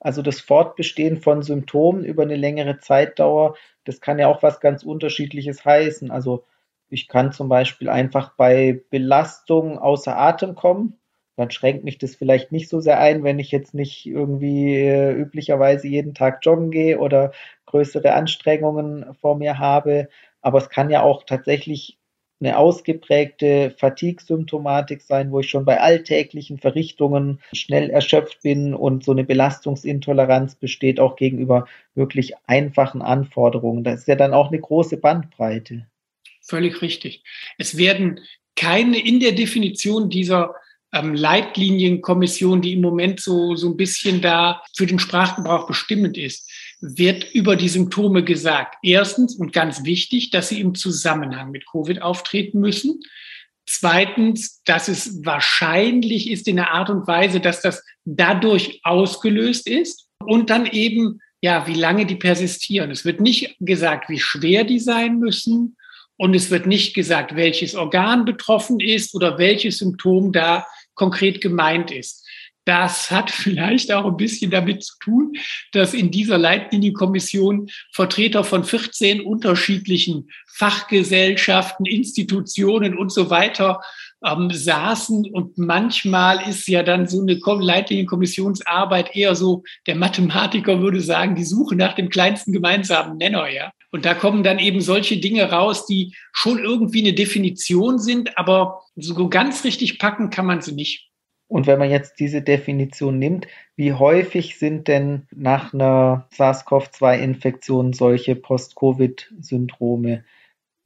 Also 0.00 0.20
das 0.20 0.40
Fortbestehen 0.40 1.22
von 1.22 1.42
Symptomen 1.42 2.04
über 2.04 2.24
eine 2.24 2.34
längere 2.34 2.80
Zeitdauer, 2.80 3.56
das 3.84 4.00
kann 4.00 4.18
ja 4.18 4.26
auch 4.26 4.42
was 4.42 4.58
ganz 4.58 4.82
Unterschiedliches 4.82 5.64
heißen. 5.64 6.10
Also 6.10 6.44
ich 6.88 7.06
kann 7.06 7.30
zum 7.30 7.48
Beispiel 7.48 7.88
einfach 7.88 8.34
bei 8.36 8.82
Belastung 8.90 9.78
außer 9.78 10.18
Atem 10.18 10.56
kommen. 10.56 10.98
Dann 11.42 11.50
schränkt 11.50 11.82
mich 11.82 11.98
das 11.98 12.14
vielleicht 12.14 12.52
nicht 12.52 12.68
so 12.68 12.80
sehr 12.80 13.00
ein, 13.00 13.24
wenn 13.24 13.40
ich 13.40 13.50
jetzt 13.50 13.74
nicht 13.74 14.06
irgendwie 14.06 14.76
äh, 14.76 15.12
üblicherweise 15.12 15.88
jeden 15.88 16.14
Tag 16.14 16.38
joggen 16.42 16.70
gehe 16.70 17.00
oder 17.00 17.32
größere 17.66 18.12
Anstrengungen 18.12 19.12
vor 19.20 19.36
mir 19.36 19.58
habe. 19.58 20.08
Aber 20.40 20.58
es 20.58 20.68
kann 20.68 20.88
ja 20.88 21.02
auch 21.02 21.24
tatsächlich 21.24 21.98
eine 22.38 22.58
ausgeprägte 22.58 23.74
Fatigue-Symptomatik 23.76 25.02
sein, 25.02 25.32
wo 25.32 25.40
ich 25.40 25.50
schon 25.50 25.64
bei 25.64 25.80
alltäglichen 25.80 26.58
Verrichtungen 26.58 27.40
schnell 27.52 27.90
erschöpft 27.90 28.42
bin 28.42 28.72
und 28.72 29.02
so 29.02 29.10
eine 29.10 29.24
Belastungsintoleranz 29.24 30.54
besteht 30.54 31.00
auch 31.00 31.16
gegenüber 31.16 31.66
wirklich 31.96 32.34
einfachen 32.46 33.02
Anforderungen. 33.02 33.82
Das 33.82 34.00
ist 34.00 34.08
ja 34.08 34.14
dann 34.14 34.32
auch 34.32 34.48
eine 34.48 34.60
große 34.60 34.96
Bandbreite. 34.96 35.88
Völlig 36.40 36.82
richtig. 36.82 37.24
Es 37.58 37.76
werden 37.76 38.20
keine 38.54 39.04
in 39.04 39.18
der 39.18 39.32
Definition 39.32 40.08
dieser 40.08 40.54
ähm, 40.92 41.14
Leitlinienkommission, 41.14 42.60
die 42.60 42.74
im 42.74 42.82
Moment 42.82 43.20
so, 43.20 43.56
so 43.56 43.68
ein 43.68 43.76
bisschen 43.76 44.20
da 44.20 44.62
für 44.76 44.86
den 44.86 44.98
Sprachgebrauch 44.98 45.66
bestimmend 45.66 46.18
ist, 46.18 46.50
wird 46.80 47.32
über 47.32 47.56
die 47.56 47.68
Symptome 47.68 48.24
gesagt. 48.24 48.76
Erstens 48.82 49.36
und 49.36 49.52
ganz 49.52 49.84
wichtig, 49.84 50.30
dass 50.30 50.48
sie 50.48 50.60
im 50.60 50.74
Zusammenhang 50.74 51.50
mit 51.50 51.66
Covid 51.66 52.02
auftreten 52.02 52.60
müssen. 52.60 53.00
Zweitens, 53.66 54.62
dass 54.64 54.88
es 54.88 55.24
wahrscheinlich 55.24 56.30
ist 56.30 56.48
in 56.48 56.56
der 56.56 56.72
Art 56.72 56.90
und 56.90 57.06
Weise, 57.06 57.40
dass 57.40 57.62
das 57.62 57.82
dadurch 58.04 58.80
ausgelöst 58.82 59.68
ist. 59.68 60.08
Und 60.24 60.50
dann 60.50 60.66
eben, 60.66 61.20
ja, 61.40 61.66
wie 61.66 61.74
lange 61.74 62.04
die 62.04 62.16
persistieren. 62.16 62.90
Es 62.90 63.04
wird 63.04 63.20
nicht 63.20 63.56
gesagt, 63.60 64.08
wie 64.08 64.18
schwer 64.18 64.64
die 64.64 64.78
sein 64.78 65.18
müssen. 65.18 65.76
Und 66.16 66.34
es 66.34 66.50
wird 66.50 66.66
nicht 66.66 66.94
gesagt, 66.94 67.34
welches 67.34 67.74
Organ 67.74 68.24
betroffen 68.24 68.78
ist 68.78 69.14
oder 69.14 69.38
welches 69.38 69.78
Symptom 69.78 70.32
da 70.32 70.66
konkret 70.94 71.40
gemeint 71.40 71.90
ist. 71.90 72.26
Das 72.64 73.10
hat 73.10 73.30
vielleicht 73.32 73.92
auch 73.92 74.06
ein 74.06 74.16
bisschen 74.16 74.50
damit 74.50 74.84
zu 74.84 74.94
tun, 75.00 75.32
dass 75.72 75.94
in 75.94 76.10
dieser 76.10 76.38
Leitlinienkommission 76.38 77.68
Vertreter 77.92 78.44
von 78.44 78.64
14 78.64 79.20
unterschiedlichen 79.20 80.28
Fachgesellschaften, 80.46 81.86
Institutionen 81.86 82.96
und 82.96 83.12
so 83.12 83.30
weiter 83.30 83.80
ähm, 84.24 84.50
saßen. 84.50 85.26
Und 85.32 85.58
manchmal 85.58 86.48
ist 86.48 86.68
ja 86.68 86.82
dann 86.82 87.08
so 87.08 87.20
eine 87.20 87.38
Leitlinienkommissionsarbeit 87.38 89.16
eher 89.16 89.34
so, 89.34 89.64
der 89.86 89.96
Mathematiker 89.96 90.80
würde 90.80 91.00
sagen, 91.00 91.34
die 91.34 91.44
Suche 91.44 91.74
nach 91.74 91.94
dem 91.94 92.08
kleinsten 92.08 92.52
gemeinsamen 92.52 93.16
Nenner, 93.16 93.48
ja. 93.48 93.72
Und 93.92 94.06
da 94.06 94.14
kommen 94.14 94.42
dann 94.42 94.58
eben 94.58 94.80
solche 94.80 95.18
Dinge 95.18 95.50
raus, 95.52 95.86
die 95.86 96.14
schon 96.32 96.58
irgendwie 96.58 97.00
eine 97.00 97.12
Definition 97.12 97.98
sind, 97.98 98.38
aber 98.38 98.80
so 98.96 99.28
ganz 99.28 99.64
richtig 99.64 99.98
packen 99.98 100.30
kann 100.30 100.46
man 100.46 100.62
sie 100.62 100.72
nicht. 100.72 101.10
Und 101.46 101.66
wenn 101.66 101.78
man 101.78 101.90
jetzt 101.90 102.18
diese 102.18 102.40
Definition 102.40 103.18
nimmt, 103.18 103.46
wie 103.76 103.92
häufig 103.92 104.58
sind 104.58 104.88
denn 104.88 105.26
nach 105.30 105.74
einer 105.74 106.26
SARS-CoV-2-Infektion 106.34 107.92
solche 107.92 108.34
Post-Covid-Syndrome? 108.34 110.24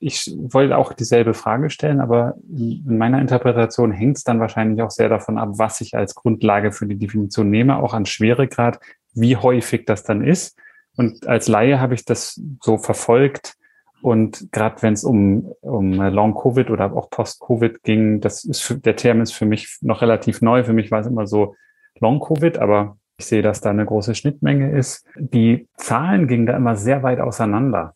Ich 0.01 0.29
wollte 0.37 0.77
auch 0.77 0.93
dieselbe 0.93 1.35
Frage 1.35 1.71
stellen, 1.71 2.01
aber 2.01 2.35
in 2.51 2.99
meiner 2.99 3.21
Interpretation 3.21 3.93
hängt 3.93 4.17
es 4.17 4.25
dann 4.25 4.41
wahrscheinlich 4.41 4.83
auch 4.83 4.91
sehr 4.91 5.09
davon 5.09 5.39
ab, 5.39 5.51
was 5.53 5.81
ich 5.81 5.95
als 5.95 6.17
Grundlage 6.17 6.73
für 6.73 6.87
die 6.87 6.99
Definition 6.99 7.49
nehme, 7.49 7.79
auch 7.79 7.95
an 7.95 8.05
Schweregrad, 8.05 8.81
wie 9.15 9.37
häufig 9.37 9.85
das 9.87 10.03
dann 10.03 10.25
ist. 10.25 10.59
Und 10.97 11.27
als 11.27 11.49
Laie 11.49 11.81
habe 11.81 11.95
ich 11.95 12.05
das 12.05 12.41
so 12.63 12.79
verfolgt, 12.79 13.57
und 14.03 14.53
gerade 14.53 14.83
wenn 14.83 14.93
es 14.93 15.05
um, 15.05 15.53
um 15.63 15.95
Long-Covid 15.95 16.71
oder 16.71 16.93
auch 16.93 17.11
Post-Covid 17.11 17.83
ging, 17.83 18.21
das 18.21 18.45
ist 18.45 18.61
für, 18.61 18.77
der 18.77 18.95
Term 18.95 19.21
ist 19.21 19.33
für 19.33 19.47
mich 19.47 19.79
noch 19.81 20.03
relativ 20.03 20.43
neu. 20.43 20.65
Für 20.65 20.75
mich 20.75 20.91
war 20.91 21.01
es 21.01 21.07
immer 21.07 21.27
so 21.27 21.57
Long-Covid, 21.99 22.59
aber 22.59 22.99
ich 23.19 23.27
sehe, 23.27 23.43
dass 23.43 23.63
da 23.63 23.71
eine 23.71 23.87
große 23.87 24.15
Schnittmenge 24.15 24.71
ist. 24.71 25.07
Die 25.17 25.67
Zahlen 25.77 26.29
gingen 26.29 26.47
da 26.47 26.57
immer 26.57 26.77
sehr 26.77 27.03
weit 27.03 27.21
auseinander, 27.21 27.95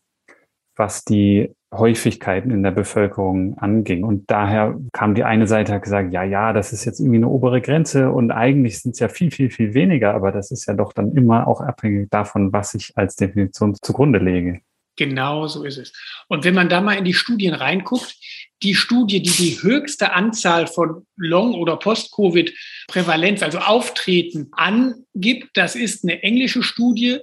was 0.75 1.05
die 1.05 1.55
Häufigkeiten 1.73 2.51
in 2.51 2.63
der 2.63 2.73
Bevölkerung 2.73 3.57
anging. 3.59 4.03
Und 4.05 4.31
daher 4.31 4.77
kam 4.93 5.15
die 5.15 5.25
eine 5.25 5.47
Seite 5.47 5.73
hat 5.73 5.83
gesagt, 5.83 6.13
ja, 6.13 6.25
ja, 6.25 6.53
das 6.53 6.73
ist 6.73 6.85
jetzt 6.85 7.01
irgendwie 7.01 7.19
eine 7.19 7.29
obere 7.29 7.61
Grenze 7.61 8.11
und 8.11 8.33
eigentlich 8.33 8.81
sind 8.81 8.93
es 8.93 8.99
ja 8.99 9.09
viel, 9.09 9.31
viel, 9.31 9.51
viel 9.51 9.75
weniger, 9.75 10.15
aber 10.15 10.33
das 10.33 10.51
ist 10.51 10.67
ja 10.67 10.75
doch 10.75 10.93
dann 10.93 11.13
immer 11.17 11.47
auch 11.47 11.61
abhängig 11.61 12.11
davon, 12.11 12.53
was 12.53 12.75
ich 12.75 12.93
als 12.97 13.15
Definition 13.17 13.77
zugrunde 13.81 14.19
lege. 14.19 14.61
Genau 14.97 15.47
so 15.47 15.65
ist 15.65 15.79
es. 15.79 15.93
Und 16.29 16.45
wenn 16.45 16.55
man 16.55 16.69
da 16.69 16.81
mal 16.81 16.99
in 16.99 17.05
die 17.05 17.15
Studien 17.15 17.55
reinguckt, 17.55 18.17
die 18.63 18.75
Studie, 18.75 19.23
die 19.23 19.31
die 19.31 19.63
höchste 19.63 20.13
Anzahl 20.13 20.67
von 20.67 21.07
Long- 21.17 21.55
oder 21.55 21.77
Post-Covid-Prävalenz, 21.77 23.43
also 23.43 23.59
Auftreten, 23.59 24.51
angibt, 24.53 25.51
das 25.55 25.77
ist 25.77 26.05
eine 26.05 26.23
englische 26.23 26.63
Studie, 26.63 27.21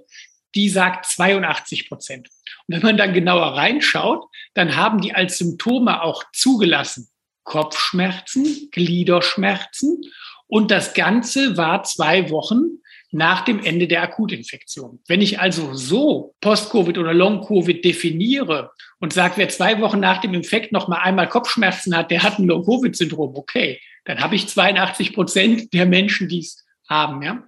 die 0.55 0.69
sagt 0.69 1.05
82 1.05 1.89
Prozent. 1.89 2.29
Wenn 2.67 2.81
man 2.81 2.97
dann 2.97 3.13
genauer 3.13 3.57
reinschaut, 3.57 4.25
dann 4.53 4.75
haben 4.75 5.01
die 5.01 5.13
als 5.13 5.37
Symptome 5.37 6.01
auch 6.03 6.23
zugelassen 6.33 7.09
Kopfschmerzen, 7.43 8.69
Gliederschmerzen 8.71 10.01
und 10.47 10.71
das 10.71 10.93
Ganze 10.93 11.57
war 11.57 11.83
zwei 11.83 12.29
Wochen 12.29 12.79
nach 13.11 13.45
dem 13.45 13.63
Ende 13.63 13.87
der 13.87 14.01
Akutinfektion. 14.03 14.99
Wenn 15.07 15.21
ich 15.21 15.39
also 15.39 15.73
so 15.73 16.35
Post-Covid 16.41 16.97
oder 16.97 17.13
Long-Covid 17.13 17.83
definiere 17.83 18.71
und 18.99 19.13
sage, 19.13 19.35
wer 19.37 19.49
zwei 19.49 19.79
Wochen 19.79 19.99
nach 19.99 20.19
dem 20.19 20.33
Infekt 20.33 20.71
noch 20.71 20.87
mal 20.87 20.99
einmal 20.99 21.29
Kopfschmerzen 21.29 21.95
hat, 21.95 22.11
der 22.11 22.23
hat 22.23 22.37
ein 22.37 22.47
Long-Covid-Syndrom, 22.47 23.35
okay, 23.35 23.79
dann 24.05 24.19
habe 24.19 24.35
ich 24.35 24.47
82 24.47 25.13
Prozent 25.13 25.73
der 25.73 25.85
Menschen, 25.85 26.27
die 26.27 26.39
es 26.39 26.65
haben. 26.89 27.21
Ja? 27.21 27.43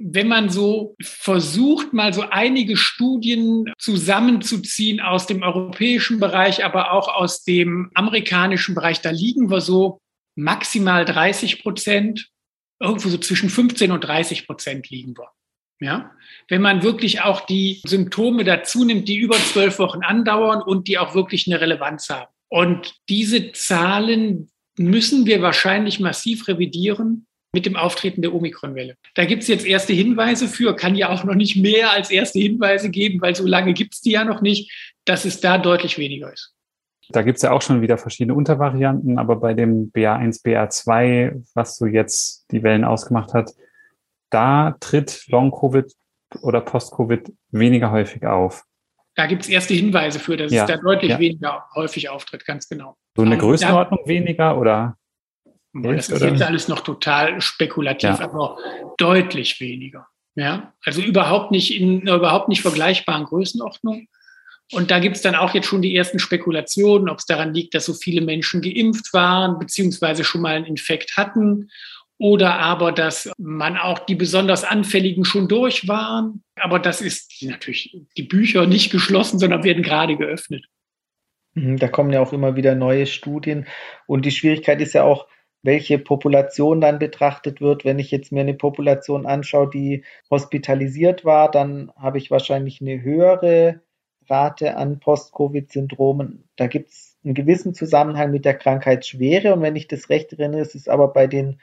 Wenn 0.00 0.28
man 0.28 0.50
so 0.50 0.96
versucht, 1.00 1.92
mal 1.92 2.12
so 2.12 2.22
einige 2.22 2.76
Studien 2.76 3.72
zusammenzuziehen 3.78 5.00
aus 5.00 5.26
dem 5.26 5.42
europäischen 5.42 6.20
Bereich, 6.20 6.64
aber 6.64 6.92
auch 6.92 7.08
aus 7.08 7.44
dem 7.44 7.90
amerikanischen 7.94 8.74
Bereich, 8.74 9.00
da 9.00 9.10
liegen 9.10 9.50
wir 9.50 9.60
so 9.60 10.00
maximal 10.36 11.04
30 11.04 11.62
Prozent 11.62 12.28
irgendwo 12.80 13.08
so 13.08 13.18
zwischen 13.18 13.50
15 13.50 13.90
und 13.90 14.00
30 14.02 14.46
Prozent 14.46 14.88
liegen 14.90 15.16
wir. 15.16 15.30
Ja, 15.80 16.10
wenn 16.48 16.60
man 16.60 16.82
wirklich 16.82 17.20
auch 17.20 17.42
die 17.46 17.80
Symptome 17.84 18.42
dazu 18.42 18.84
nimmt, 18.84 19.08
die 19.08 19.16
über 19.16 19.36
zwölf 19.36 19.78
Wochen 19.78 20.02
andauern 20.02 20.60
und 20.60 20.88
die 20.88 20.98
auch 20.98 21.14
wirklich 21.14 21.46
eine 21.46 21.60
Relevanz 21.60 22.08
haben. 22.10 22.32
Und 22.48 22.96
diese 23.08 23.52
Zahlen 23.52 24.50
müssen 24.76 25.26
wir 25.26 25.40
wahrscheinlich 25.40 26.00
massiv 26.00 26.48
revidieren 26.48 27.27
mit 27.52 27.66
dem 27.66 27.76
Auftreten 27.76 28.22
der 28.22 28.34
Omikronwelle. 28.34 28.96
Da 29.14 29.24
gibt 29.24 29.42
es 29.42 29.48
jetzt 29.48 29.66
erste 29.66 29.92
Hinweise 29.92 30.48
für, 30.48 30.76
kann 30.76 30.94
ja 30.94 31.08
auch 31.08 31.24
noch 31.24 31.34
nicht 31.34 31.56
mehr 31.56 31.92
als 31.92 32.10
erste 32.10 32.38
Hinweise 32.38 32.90
geben, 32.90 33.20
weil 33.20 33.34
so 33.34 33.46
lange 33.46 33.72
gibt 33.72 33.94
es 33.94 34.00
die 34.00 34.12
ja 34.12 34.24
noch 34.24 34.42
nicht, 34.42 34.70
dass 35.04 35.24
es 35.24 35.40
da 35.40 35.58
deutlich 35.58 35.98
weniger 35.98 36.32
ist. 36.32 36.54
Da 37.10 37.22
gibt's 37.22 37.40
ja 37.40 37.52
auch 37.52 37.62
schon 37.62 37.80
wieder 37.80 37.96
verschiedene 37.96 38.34
Untervarianten, 38.34 39.18
aber 39.18 39.36
bei 39.36 39.54
dem 39.54 39.90
BA1, 39.92 40.44
BA2, 40.44 41.42
was 41.54 41.78
so 41.78 41.86
jetzt 41.86 42.44
die 42.50 42.62
Wellen 42.62 42.84
ausgemacht 42.84 43.32
hat, 43.32 43.52
da 44.28 44.76
tritt 44.78 45.24
Long-Covid 45.28 45.90
oder 46.42 46.60
Post-Covid 46.60 47.32
weniger 47.50 47.90
häufig 47.90 48.26
auf. 48.26 48.64
Da 49.14 49.26
gibt's 49.26 49.48
erste 49.48 49.72
Hinweise 49.72 50.18
für, 50.18 50.36
dass 50.36 50.52
ja. 50.52 50.64
es 50.64 50.68
da 50.70 50.76
deutlich 50.76 51.12
ja. 51.12 51.18
weniger 51.18 51.64
häufig 51.74 52.10
auftritt, 52.10 52.44
ganz 52.44 52.68
genau. 52.68 52.98
So 53.16 53.22
eine 53.22 53.38
Größenordnung 53.38 54.00
da, 54.04 54.08
weniger 54.08 54.58
oder? 54.58 54.97
Das 55.72 56.08
ist 56.08 56.22
jetzt 56.22 56.42
alles 56.42 56.68
noch 56.68 56.80
total 56.80 57.40
spekulativ, 57.40 58.18
ja. 58.18 58.20
aber 58.20 58.56
deutlich 58.96 59.60
weniger. 59.60 60.06
Ja, 60.34 60.72
also 60.84 61.02
überhaupt 61.02 61.50
nicht 61.50 61.78
in 61.78 62.02
überhaupt 62.02 62.48
nicht 62.48 62.62
vergleichbaren 62.62 63.24
Größenordnung. 63.24 64.08
Und 64.72 64.90
da 64.90 64.98
gibt 64.98 65.16
es 65.16 65.22
dann 65.22 65.34
auch 65.34 65.54
jetzt 65.54 65.66
schon 65.66 65.82
die 65.82 65.96
ersten 65.96 66.18
Spekulationen, 66.18 67.08
ob 67.08 67.18
es 67.18 67.26
daran 67.26 67.54
liegt, 67.54 67.74
dass 67.74 67.86
so 67.86 67.94
viele 67.94 68.20
Menschen 68.20 68.60
geimpft 68.60 69.12
waren, 69.12 69.58
beziehungsweise 69.58 70.24
schon 70.24 70.42
mal 70.42 70.56
einen 70.56 70.66
Infekt 70.66 71.16
hatten, 71.16 71.70
oder 72.18 72.58
aber, 72.58 72.90
dass 72.90 73.30
man 73.38 73.76
auch 73.76 74.00
die 74.00 74.16
besonders 74.16 74.64
Anfälligen 74.64 75.24
schon 75.24 75.46
durch 75.48 75.86
waren. 75.86 76.42
Aber 76.56 76.80
das 76.80 77.00
ist 77.00 77.42
natürlich 77.42 77.96
die 78.16 78.24
Bücher 78.24 78.66
nicht 78.66 78.90
geschlossen, 78.90 79.38
sondern 79.38 79.62
werden 79.62 79.84
gerade 79.84 80.16
geöffnet. 80.16 80.66
Mhm, 81.54 81.78
da 81.78 81.86
kommen 81.86 82.12
ja 82.12 82.20
auch 82.20 82.32
immer 82.32 82.56
wieder 82.56 82.74
neue 82.74 83.06
Studien. 83.06 83.66
Und 84.06 84.26
die 84.26 84.32
Schwierigkeit 84.32 84.80
ist 84.80 84.94
ja 84.94 85.04
auch, 85.04 85.28
welche 85.62 85.98
Population 85.98 86.80
dann 86.80 86.98
betrachtet 86.98 87.60
wird. 87.60 87.84
Wenn 87.84 87.98
ich 87.98 88.10
jetzt 88.10 88.32
mir 88.32 88.40
eine 88.40 88.54
Population 88.54 89.26
anschaue, 89.26 89.70
die 89.70 90.04
hospitalisiert 90.30 91.24
war, 91.24 91.50
dann 91.50 91.92
habe 91.96 92.18
ich 92.18 92.30
wahrscheinlich 92.30 92.80
eine 92.80 93.02
höhere 93.02 93.80
Rate 94.28 94.76
an 94.76 95.00
Post-Covid-Syndromen. 95.00 96.48
Da 96.56 96.66
gibt 96.66 96.90
es 96.90 97.16
einen 97.24 97.34
gewissen 97.34 97.74
Zusammenhang 97.74 98.30
mit 98.30 98.44
der 98.44 98.54
Krankheitsschwere 98.54 99.54
und 99.54 99.62
wenn 99.62 99.76
ich 99.76 99.88
das 99.88 100.08
recht 100.08 100.32
erinnere, 100.32 100.60
ist 100.60 100.74
es 100.74 100.88
aber 100.88 101.08
bei 101.08 101.26
den 101.26 101.60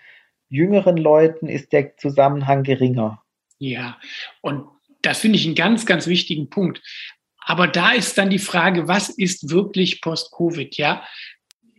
jüngeren 0.50 0.98
Leuten 0.98 1.48
ist 1.48 1.74
der 1.74 1.98
Zusammenhang 1.98 2.64
geringer. 2.64 3.24
Ja, 3.58 3.98
und 4.42 4.68
das 5.02 5.20
finde 5.20 5.38
ich 5.38 5.46
einen 5.46 5.56
ganz, 5.56 5.86
ganz 5.86 6.08
wichtigen 6.08 6.50
Punkt. 6.50 6.82
Aber 7.40 7.68
da 7.68 7.92
ist 7.92 8.18
dann 8.18 8.30
die 8.30 8.40
Frage, 8.40 8.88
was 8.88 9.10
ist 9.10 9.52
wirklich 9.52 10.02
Post-Covid? 10.02 10.76
Ja, 10.78 11.04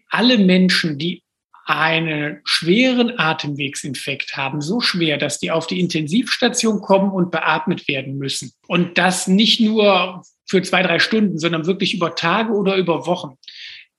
alle 0.09 0.39
Menschen, 0.39 0.99
die 0.99 1.23
einen 1.67 2.41
schweren 2.45 3.19
Atemwegsinfekt 3.19 4.37
haben, 4.37 4.61
so 4.61 4.81
schwer, 4.81 5.19
dass 5.19 5.41
die 5.41 5.51
auf 5.51 5.67
die 5.67 5.81
Intensivstation 5.81 6.81
kommen 6.81 7.11
und 7.11 7.33
beatmet 7.33 7.89
werden 7.89 8.19
müssen. 8.19 8.53
Und 8.69 8.99
das 8.99 9.27
nicht 9.27 9.61
nur 9.61 10.23
für 10.49 10.63
zwei, 10.63 10.83
drei 10.83 11.01
Stunden, 11.01 11.39
sondern 11.39 11.67
wirklich 11.67 11.93
über 11.93 12.15
Tage 12.15 12.53
oder 12.53 12.77
über 12.77 13.07
Wochen. 13.07 13.37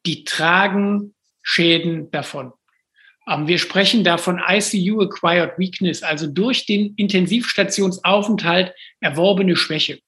Die 0.06 0.24
tragen 0.24 1.14
Schäden 1.44 2.10
davon. 2.12 2.54
Ähm, 3.28 3.48
wir 3.48 3.58
sprechen 3.58 4.06
da 4.06 4.18
von 4.18 4.42
ICU 4.48 5.02
Acquired 5.02 5.60
Weakness, 5.60 6.04
also 6.04 6.28
durch 6.28 6.66
den 6.66 6.96
Intensivstationsaufenthalt 6.96 8.74
erworbene 9.02 9.58
Schwäche. 9.58 10.00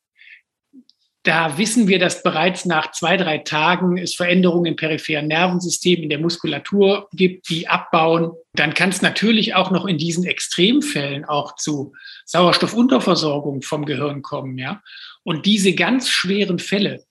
Da 1.30 1.60
wissen 1.60 1.88
wir, 1.88 2.00
dass 2.00 2.24
bereits 2.24 2.66
nach 2.66 2.92
zwei, 2.92 3.16
drei 3.16 3.38
Tagen 3.38 4.00
es 4.00 4.16
Veränderungen 4.16 4.66
im 4.66 4.76
peripheren 4.76 5.28
Nervensystem, 5.28 6.02
in 6.02 6.10
der 6.10 6.18
Muskulatur 6.18 7.08
gibt, 7.14 7.50
die 7.50 7.68
abbauen. 7.68 8.32
Dann 8.54 8.74
kann 8.74 8.90
es 8.90 9.04
natürlich 9.04 9.54
auch 9.54 9.70
noch 9.70 9.86
in 9.86 10.00
diesen 10.00 10.24
Extremfällen 10.24 11.26
auch 11.26 11.56
zu 11.56 11.94
Sauerstoffunterversorgung 12.26 13.62
vom 13.62 13.86
Gehirn 13.86 14.24
kommen, 14.24 14.58
ja. 14.58 14.82
Und 15.22 15.46
diese 15.46 15.76
ganz 15.76 16.10
schweren 16.10 16.58
Fälle, 16.58 17.06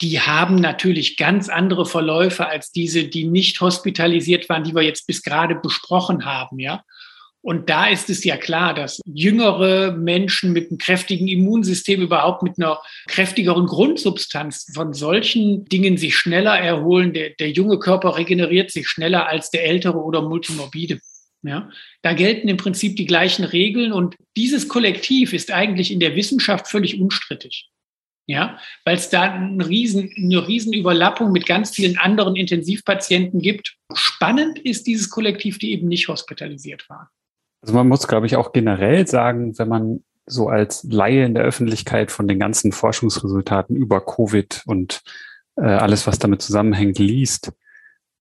die 0.00 0.18
haben 0.18 0.54
natürlich 0.54 1.18
ganz 1.18 1.50
andere 1.50 1.84
Verläufe 1.84 2.46
als 2.46 2.72
diese, 2.72 3.04
die 3.04 3.24
nicht 3.24 3.60
hospitalisiert 3.60 4.48
waren, 4.48 4.64
die 4.64 4.74
wir 4.74 4.80
jetzt 4.80 5.06
bis 5.06 5.22
gerade 5.22 5.56
besprochen 5.56 6.24
haben, 6.24 6.58
ja. 6.58 6.84
Und 7.40 7.70
da 7.70 7.86
ist 7.86 8.10
es 8.10 8.24
ja 8.24 8.36
klar, 8.36 8.74
dass 8.74 9.00
jüngere 9.06 9.92
Menschen 9.92 10.52
mit 10.52 10.70
einem 10.70 10.78
kräftigen 10.78 11.28
Immunsystem 11.28 12.02
überhaupt 12.02 12.42
mit 12.42 12.58
einer 12.58 12.80
kräftigeren 13.06 13.66
Grundsubstanz 13.66 14.66
von 14.74 14.92
solchen 14.92 15.64
Dingen 15.66 15.96
sich 15.96 16.16
schneller 16.16 16.58
erholen. 16.58 17.12
Der, 17.12 17.30
der 17.30 17.50
junge 17.50 17.78
Körper 17.78 18.16
regeneriert 18.16 18.70
sich 18.70 18.88
schneller 18.88 19.28
als 19.28 19.50
der 19.50 19.64
ältere 19.64 19.98
oder 19.98 20.22
multimorbide. 20.22 21.00
Ja, 21.42 21.70
da 22.02 22.14
gelten 22.14 22.48
im 22.48 22.56
Prinzip 22.56 22.96
die 22.96 23.06
gleichen 23.06 23.44
Regeln 23.44 23.92
und 23.92 24.16
dieses 24.36 24.66
Kollektiv 24.66 25.32
ist 25.32 25.52
eigentlich 25.52 25.92
in 25.92 26.00
der 26.00 26.16
Wissenschaft 26.16 26.66
völlig 26.66 27.00
unstrittig. 27.00 27.70
Ja, 28.26 28.58
weil 28.84 28.96
es 28.96 29.08
da 29.08 29.32
eine 29.32 29.66
riesen, 29.66 30.12
eine 30.16 30.46
riesen 30.46 30.72
Überlappung 30.74 31.32
mit 31.32 31.46
ganz 31.46 31.70
vielen 31.70 31.96
anderen 31.96 32.34
Intensivpatienten 32.36 33.40
gibt. 33.40 33.76
Spannend 33.94 34.58
ist 34.58 34.86
dieses 34.86 35.08
Kollektiv, 35.08 35.58
die 35.58 35.70
eben 35.70 35.88
nicht 35.88 36.08
hospitalisiert 36.08 36.86
waren. 36.90 37.06
Also 37.62 37.74
man 37.74 37.88
muss, 37.88 38.06
glaube 38.06 38.26
ich, 38.26 38.36
auch 38.36 38.52
generell 38.52 39.06
sagen, 39.06 39.58
wenn 39.58 39.68
man 39.68 40.04
so 40.26 40.48
als 40.48 40.84
Laie 40.84 41.24
in 41.24 41.34
der 41.34 41.44
Öffentlichkeit 41.44 42.10
von 42.10 42.28
den 42.28 42.38
ganzen 42.38 42.72
Forschungsresultaten 42.72 43.76
über 43.76 44.04
Covid 44.04 44.62
und 44.66 45.02
äh, 45.56 45.62
alles, 45.62 46.06
was 46.06 46.18
damit 46.18 46.42
zusammenhängt, 46.42 46.98
liest, 46.98 47.52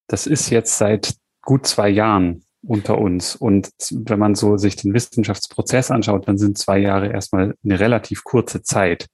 das 0.07 0.25
ist 0.25 0.49
jetzt 0.49 0.77
seit 0.77 1.15
gut 1.41 1.67
zwei 1.67 1.89
Jahren 1.89 2.43
unter 2.65 2.97
uns. 2.97 3.35
Und 3.35 3.69
wenn 3.91 4.19
man 4.19 4.35
so 4.35 4.57
sich 4.57 4.75
den 4.75 4.93
Wissenschaftsprozess 4.93 5.91
anschaut, 5.91 6.27
dann 6.27 6.37
sind 6.37 6.57
zwei 6.57 6.79
Jahre 6.79 7.11
erstmal 7.11 7.55
eine 7.63 7.79
relativ 7.79 8.23
kurze 8.23 8.63
Zeit. 8.63 9.07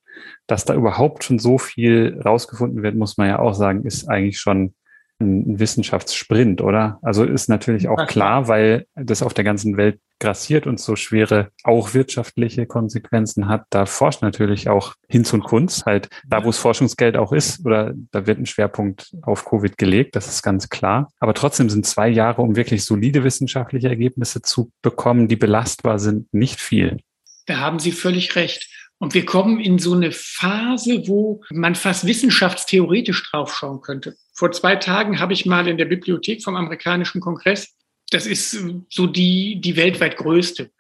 Dass 0.48 0.66
da 0.66 0.76
überhaupt 0.76 1.24
schon 1.24 1.40
so 1.40 1.58
viel 1.58 2.20
rausgefunden 2.24 2.84
wird, 2.84 2.96
muss 2.96 3.18
man 3.18 3.28
ja 3.28 3.40
auch 3.40 3.54
sagen, 3.54 3.84
ist 3.86 4.08
eigentlich 4.08 4.40
schon 4.40 4.76
ein 5.20 5.60
Wissenschaftssprint, 5.60 6.62
oder? 6.62 7.00
Also 7.02 7.24
ist 7.24 7.50
natürlich 7.50 7.88
auch 7.88 8.08
klar, 8.08 8.48
weil 8.48 8.86
das 8.96 9.24
auf 9.24 9.34
der 9.34 9.44
ganzen 9.44 9.78
Welt 9.78 10.00
grassiert 10.24 10.66
und 10.68 10.80
so 10.80 10.96
schwere, 10.96 11.50
auch 11.64 11.94
wirtschaftliche 11.94 12.66
Konsequenzen 12.66 13.50
hat. 13.50 13.66
Da 13.70 13.86
forscht 13.86 14.22
natürlich 14.22 14.70
auch 14.70 14.96
Hinz 15.10 15.34
und 15.34 15.44
Kunz, 15.44 15.84
halt 15.86 16.10
da, 16.26 16.46
wo 16.46 16.50
es 16.50 16.58
Forschungsgeld 16.58 17.18
auch 17.18 17.34
ist, 17.34 17.66
oder 17.66 17.94
da 18.12 18.26
wird 18.26 18.40
ein 18.40 18.46
Schwerpunkt 18.46 19.14
auf 19.22 19.44
Covid 19.44 19.78
gelegt, 19.78 20.16
das 20.16 20.28
ist 20.28 20.42
ganz 20.42 20.70
klar. 20.70 21.12
Aber 21.20 21.34
trotzdem 21.34 21.70
sind 21.70 21.86
zwei 21.86 22.08
Jahre, 22.08 22.42
um 22.42 22.56
wirklich 22.56 22.86
solide 22.86 23.24
wissenschaftliche 23.26 23.90
Ergebnisse 23.90 24.42
zu 24.42 24.72
bekommen, 24.82 25.28
die 25.28 25.36
belastbar 25.36 26.00
sind, 26.00 26.34
nicht 26.34 26.62
viel. 26.62 27.00
Da 27.46 27.58
haben 27.60 27.80
Sie 27.80 27.92
völlig 27.92 28.38
recht. 28.38 28.70
Und 29.00 29.14
wir 29.14 29.26
kommen 29.26 29.60
in 29.60 29.80
so 29.80 29.94
eine 29.94 30.14
Phase, 30.14 31.04
wo 31.08 31.42
man 31.52 31.76
fast 31.76 32.06
wissenschaftstheoretisch 32.06 33.30
draufschauen 33.30 33.82
könnte. 33.82 34.16
Vor 34.34 34.54
zwei 34.54 34.78
Tagen 34.78 35.20
habe 35.20 35.34
ich 35.34 35.46
mal 35.46 35.68
in 35.68 35.78
der 35.78 35.86
Bibliothek 35.86 36.42
vom 36.42 36.56
amerikanischen 36.56 37.20
Kongress, 37.20 37.76
das 38.14 38.26
ist 38.26 38.54
äh, 38.54 38.76
so 38.90 39.08
die, 39.08 39.60
die 39.60 39.76
weltweit 39.76 40.18
größte, 40.18 40.72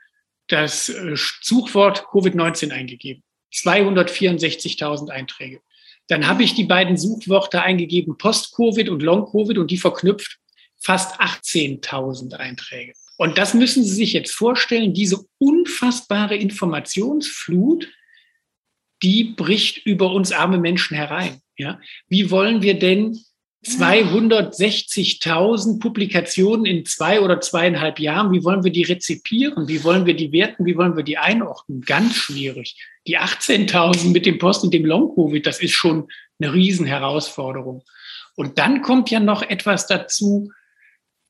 das 0.48 0.90
äh, 0.90 1.16
Suchwort 1.16 2.06
Covid-19 2.12 2.72
eingegeben. 2.72 3.24
264.000 3.54 5.10
Einträge. 5.10 5.62
Dann 6.08 6.28
habe 6.28 6.44
ich 6.44 6.54
die 6.54 6.64
beiden 6.66 6.98
Suchwörter 6.98 7.62
eingegeben, 7.62 8.18
Post-Covid 8.18 8.90
und 8.90 9.02
Long-Covid 9.02 9.58
und 9.58 9.72
die 9.72 9.78
verknüpft 9.78 10.40
fast 10.82 11.20
18.000 11.22 12.34
Einträge. 12.34 12.94
Und 13.18 13.38
das 13.38 13.54
müssen 13.54 13.84
Sie 13.84 13.94
sich 13.94 14.14
jetzt 14.14 14.34
vorstellen, 14.34 14.94
diese 14.94 15.24
unfassbare 15.38 16.36
Informationsflut, 16.36 17.88
die 19.02 19.24
bricht 19.24 19.86
über 19.86 20.12
uns 20.12 20.32
arme 20.32 20.58
Menschen 20.58 20.98
herein. 20.98 21.40
Ja? 21.58 21.80
Wie 22.08 22.32
wollen 22.32 22.62
wir 22.62 22.78
denn 22.78 23.24
260.000 23.64 25.80
Publikationen 25.80 26.66
in 26.66 26.86
zwei 26.86 27.22
oder 27.22 27.40
zweieinhalb 27.40 28.00
Jahren. 28.00 28.34
Wie 28.34 28.44
wollen 28.44 28.64
wir 28.64 28.72
die 28.72 28.84
rezipieren? 28.84 29.68
Wie 29.68 29.84
wollen 29.84 30.06
wir 30.06 30.16
die 30.16 30.32
werten? 30.32 30.66
Wie 30.66 30.76
wollen 30.76 30.98
wir 30.98 31.04
die 31.04 31.18
einordnen? 31.18 31.82
Ganz 31.82 32.16
schwierig. 32.16 32.76
Die 33.08 33.18
18.000 33.18 34.12
mit 34.12 34.26
dem 34.26 34.38
Post 34.38 34.64
und 34.64 34.74
dem 34.74 34.86
Long-Covid, 34.86 35.46
das 35.46 35.62
ist 35.62 35.74
schon 35.74 36.08
eine 36.40 36.54
Riesenherausforderung. 36.54 37.84
Und 38.36 38.58
dann 38.58 38.82
kommt 38.82 39.12
ja 39.12 39.20
noch 39.20 39.44
etwas 39.44 39.88
dazu, 39.88 40.52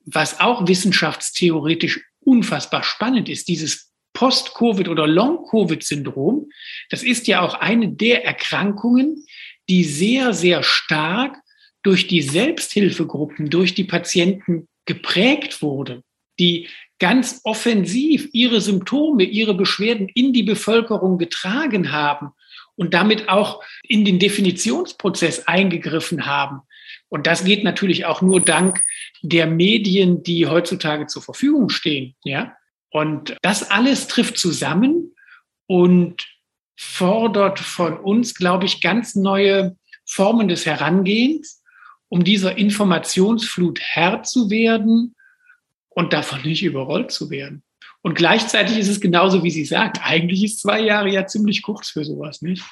was 0.04 0.40
auch 0.40 0.66
wissenschaftstheoretisch 0.66 2.00
unfassbar 2.20 2.82
spannend 2.82 3.28
ist. 3.28 3.48
Dieses 3.48 3.92
Post-Covid 4.12 4.88
oder 4.88 5.06
Long-Covid-Syndrom, 5.06 6.48
das 6.90 7.02
ist 7.02 7.26
ja 7.26 7.42
auch 7.42 7.54
eine 7.54 7.88
der 7.88 8.24
Erkrankungen, 8.24 9.24
die 9.68 9.84
sehr, 9.84 10.34
sehr 10.34 10.62
stark 10.62 11.36
durch 11.84 12.08
die 12.08 12.22
Selbsthilfegruppen, 12.22 13.50
durch 13.50 13.74
die 13.74 13.84
Patienten 13.84 14.68
geprägt 14.86 15.62
wurde, 15.62 16.02
die 16.40 16.68
ganz 16.98 17.40
offensiv 17.44 18.28
ihre 18.32 18.60
Symptome, 18.60 19.24
ihre 19.24 19.54
Beschwerden 19.54 20.08
in 20.08 20.32
die 20.32 20.42
Bevölkerung 20.42 21.18
getragen 21.18 21.92
haben 21.92 22.30
und 22.76 22.94
damit 22.94 23.28
auch 23.28 23.62
in 23.82 24.04
den 24.04 24.18
Definitionsprozess 24.18 25.46
eingegriffen 25.46 26.26
haben. 26.26 26.60
Und 27.08 27.26
das 27.26 27.44
geht 27.44 27.62
natürlich 27.62 28.06
auch 28.06 28.22
nur 28.22 28.40
dank 28.40 28.82
der 29.22 29.46
Medien, 29.46 30.22
die 30.22 30.46
heutzutage 30.46 31.06
zur 31.06 31.22
Verfügung 31.22 31.68
stehen, 31.68 32.16
ja. 32.24 32.56
Und 32.90 33.36
das 33.42 33.70
alles 33.70 34.06
trifft 34.06 34.38
zusammen 34.38 35.14
und 35.66 36.26
fordert 36.76 37.58
von 37.58 37.98
uns, 37.98 38.34
glaube 38.34 38.66
ich, 38.66 38.80
ganz 38.80 39.16
neue 39.16 39.76
Formen 40.06 40.48
des 40.48 40.64
Herangehens 40.64 41.63
um 42.08 42.24
dieser 42.24 42.56
Informationsflut 42.56 43.80
Herr 43.80 44.22
zu 44.22 44.50
werden 44.50 45.14
und 45.88 46.12
davon 46.12 46.42
nicht 46.42 46.62
überrollt 46.62 47.10
zu 47.10 47.30
werden. 47.30 47.62
Und 48.02 48.14
gleichzeitig 48.14 48.78
ist 48.78 48.88
es 48.88 49.00
genauso, 49.00 49.42
wie 49.44 49.50
sie 49.50 49.64
sagt. 49.64 50.00
Eigentlich 50.02 50.44
ist 50.44 50.60
zwei 50.60 50.80
Jahre 50.80 51.10
ja 51.10 51.26
ziemlich 51.26 51.62
kurz 51.62 51.88
für 51.88 52.04
sowas, 52.04 52.42
nicht? 52.42 52.62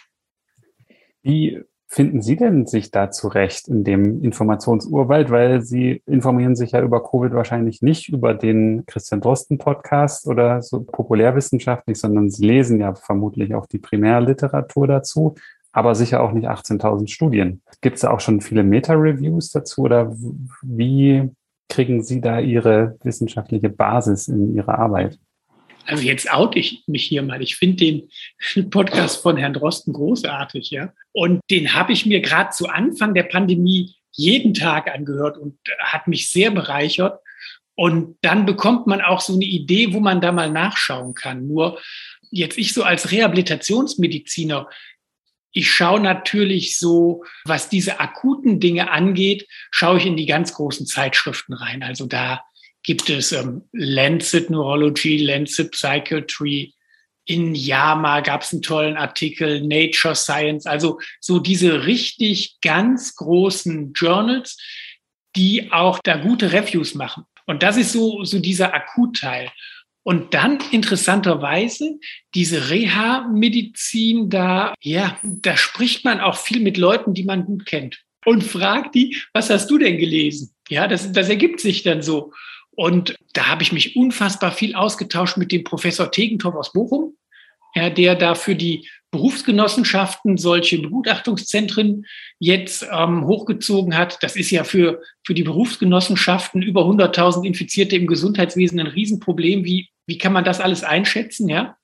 Wie 1.23 1.62
finden 1.88 2.23
Sie 2.23 2.37
denn 2.37 2.66
sich 2.66 2.90
da 2.90 3.11
zurecht 3.11 3.68
in 3.68 3.85
dem 3.85 4.23
Informationsurwald? 4.23 5.31
Weil 5.31 5.62
Sie 5.62 6.03
informieren 6.07 6.57
sich 6.57 6.73
ja 6.73 6.83
über 6.83 7.03
Covid 7.03 7.33
wahrscheinlich 7.33 7.81
nicht 7.81 8.09
über 8.09 8.35
den 8.35 8.85
Christian 8.87 9.21
Drosten 9.21 9.59
Podcast 9.59 10.27
oder 10.27 10.62
so 10.62 10.83
populärwissenschaftlich, 10.83 11.99
sondern 11.99 12.31
Sie 12.31 12.47
lesen 12.47 12.81
ja 12.81 12.95
vermutlich 12.95 13.55
auch 13.55 13.66
die 13.66 13.79
Primärliteratur 13.79 14.87
dazu 14.87 15.35
aber 15.72 15.94
sicher 15.94 16.22
auch 16.22 16.32
nicht 16.32 16.48
18.000 16.48 17.08
Studien. 17.08 17.62
Gibt 17.80 17.96
es 17.96 18.04
auch 18.04 18.20
schon 18.20 18.40
viele 18.40 18.62
Meta-Reviews 18.62 19.50
dazu 19.50 19.82
oder 19.82 20.14
wie 20.62 21.30
kriegen 21.68 22.02
Sie 22.02 22.20
da 22.20 22.38
Ihre 22.38 22.96
wissenschaftliche 23.02 23.70
Basis 23.70 24.28
in 24.28 24.54
Ihrer 24.54 24.78
Arbeit? 24.78 25.18
Also 25.87 26.04
jetzt 26.04 26.32
oute 26.32 26.58
ich 26.58 26.85
mich 26.87 27.04
hier 27.04 27.22
mal. 27.22 27.42
Ich 27.42 27.56
finde 27.56 27.76
den 27.76 28.70
Podcast 28.70 29.22
von 29.22 29.37
Herrn 29.37 29.54
Drosten 29.54 29.92
großartig, 29.92 30.70
ja. 30.70 30.92
Und 31.12 31.40
den 31.50 31.74
habe 31.74 31.92
ich 31.92 32.06
mir 32.06 32.20
gerade 32.20 32.50
zu 32.50 32.68
Anfang 32.68 33.14
der 33.14 33.24
Pandemie 33.24 33.94
jeden 34.12 34.54
Tag 34.54 34.94
angehört 34.94 35.38
und 35.38 35.58
hat 35.80 36.06
mich 36.06 36.30
sehr 36.30 36.50
bereichert. 36.50 37.20
Und 37.74 38.16
dann 38.20 38.44
bekommt 38.44 38.87
man 38.87 39.00
auch 39.00 39.20
so 39.20 39.32
eine 39.32 39.44
Idee, 39.44 39.94
wo 39.94 40.00
man 40.00 40.20
da 40.20 40.30
mal 40.30 40.50
nachschauen 40.50 41.14
kann. 41.14 41.48
Nur 41.48 41.80
jetzt 42.30 42.58
ich 42.58 42.74
so 42.74 42.82
als 42.82 43.11
Rehabilitationsmediziner, 43.11 44.68
ich 45.53 45.71
schaue 45.71 46.01
natürlich 46.01 46.79
so, 46.79 47.25
was 47.45 47.69
diese 47.69 48.01
akuten 48.01 48.59
Dinge 48.59 48.91
angeht, 48.91 49.47
schaue 49.71 49.99
ich 49.99 50.07
in 50.07 50.17
die 50.17 50.27
ganz 50.27 50.55
großen 50.55 50.87
Zeitschriften 50.87 51.53
rein. 51.53 51.83
Also 51.83 52.07
da 52.07 52.43
gibt 52.83 53.11
es 53.11 53.33
ähm, 53.33 53.62
Lancet 53.73 54.51
Neurology, 54.51 55.19
Lancet 55.19 55.71
Psychiatry. 55.71 56.75
In 57.27 57.55
JAMA 57.55 58.21
gab 58.21 58.43
es 58.43 58.53
einen 58.53 58.62
tollen 58.62 58.97
Artikel, 58.97 59.61
Nature 59.61 60.17
Science, 60.17 60.67
also 60.67 60.99
so 61.21 61.38
diese 61.38 61.87
richtig 61.87 62.57
ganz 62.62 63.15
großen 63.15 63.93
Journals, 63.93 64.57
die 65.37 65.71
auch 65.71 66.01
da 66.01 66.17
gute 66.17 66.53
Reviews 66.53 66.95
machen. 66.95 67.25
Und 67.47 67.62
das 67.62 67.77
ist 67.77 67.93
so, 67.93 68.25
so 68.25 68.38
dieser 68.38 68.75
Akutteil. 68.75 69.51
Und 70.05 70.35
dann 70.35 70.59
interessanterweise 70.73 71.99
diese 72.35 72.71
Reha-Medizin 72.71 74.31
da, 74.31 74.75
ja, 74.81 75.19
da 75.23 75.57
spricht 75.57 76.05
man 76.05 76.21
auch 76.21 76.37
viel 76.37 76.61
mit 76.61 76.77
Leuten, 76.77 77.15
die 77.15 77.25
man 77.25 77.45
gut 77.45 77.67
kennt 77.67 78.03
und 78.25 78.43
fragt 78.43 78.95
die, 78.95 79.17
was 79.33 79.51
hast 79.51 79.71
du 79.71 79.79
denn 79.79 79.99
gelesen? 79.99 80.55
Ja, 80.69 80.88
das, 80.88 81.12
das 81.12 81.29
ergibt 81.29 81.61
sich 81.61 81.83
dann 81.83 82.03
so. 82.03 82.33
Und 82.71 83.17
da 83.35 83.49
habe 83.49 83.62
ich 83.62 83.73
mich 83.73 83.97
unfassbar 83.97 84.53
viel 84.53 84.75
ausgetauscht 84.75 85.37
mit 85.37 85.53
dem 85.53 85.65
Professor 85.65 86.11
Tegenthoff 86.11 86.55
aus 86.55 86.73
Bochum, 86.73 87.17
ja, 87.75 87.91
der 87.91 88.15
da 88.15 88.35
für 88.35 88.55
die 88.55 88.88
Berufsgenossenschaften 89.11 90.38
solche 90.38 90.79
Begutachtungszentren 90.79 92.07
jetzt 92.38 92.87
ähm, 92.91 93.27
hochgezogen 93.27 93.97
hat. 93.97 94.23
Das 94.23 94.37
ist 94.37 94.51
ja 94.51 94.65
für, 94.65 95.03
für 95.27 95.35
die 95.35 95.43
Berufsgenossenschaften 95.43 96.62
über 96.62 96.87
100.000 96.87 97.45
Infizierte 97.45 97.97
im 97.97 98.07
Gesundheitswesen 98.07 98.81
ein 98.81 98.87
Riesenproblem. 98.87 99.65
Wie, 99.65 99.91
wie 100.07 100.19
kann 100.19 100.33
man 100.33 100.45
das 100.45 100.61
alles 100.61 100.85
einschätzen? 100.85 101.49
Ja. 101.49 101.77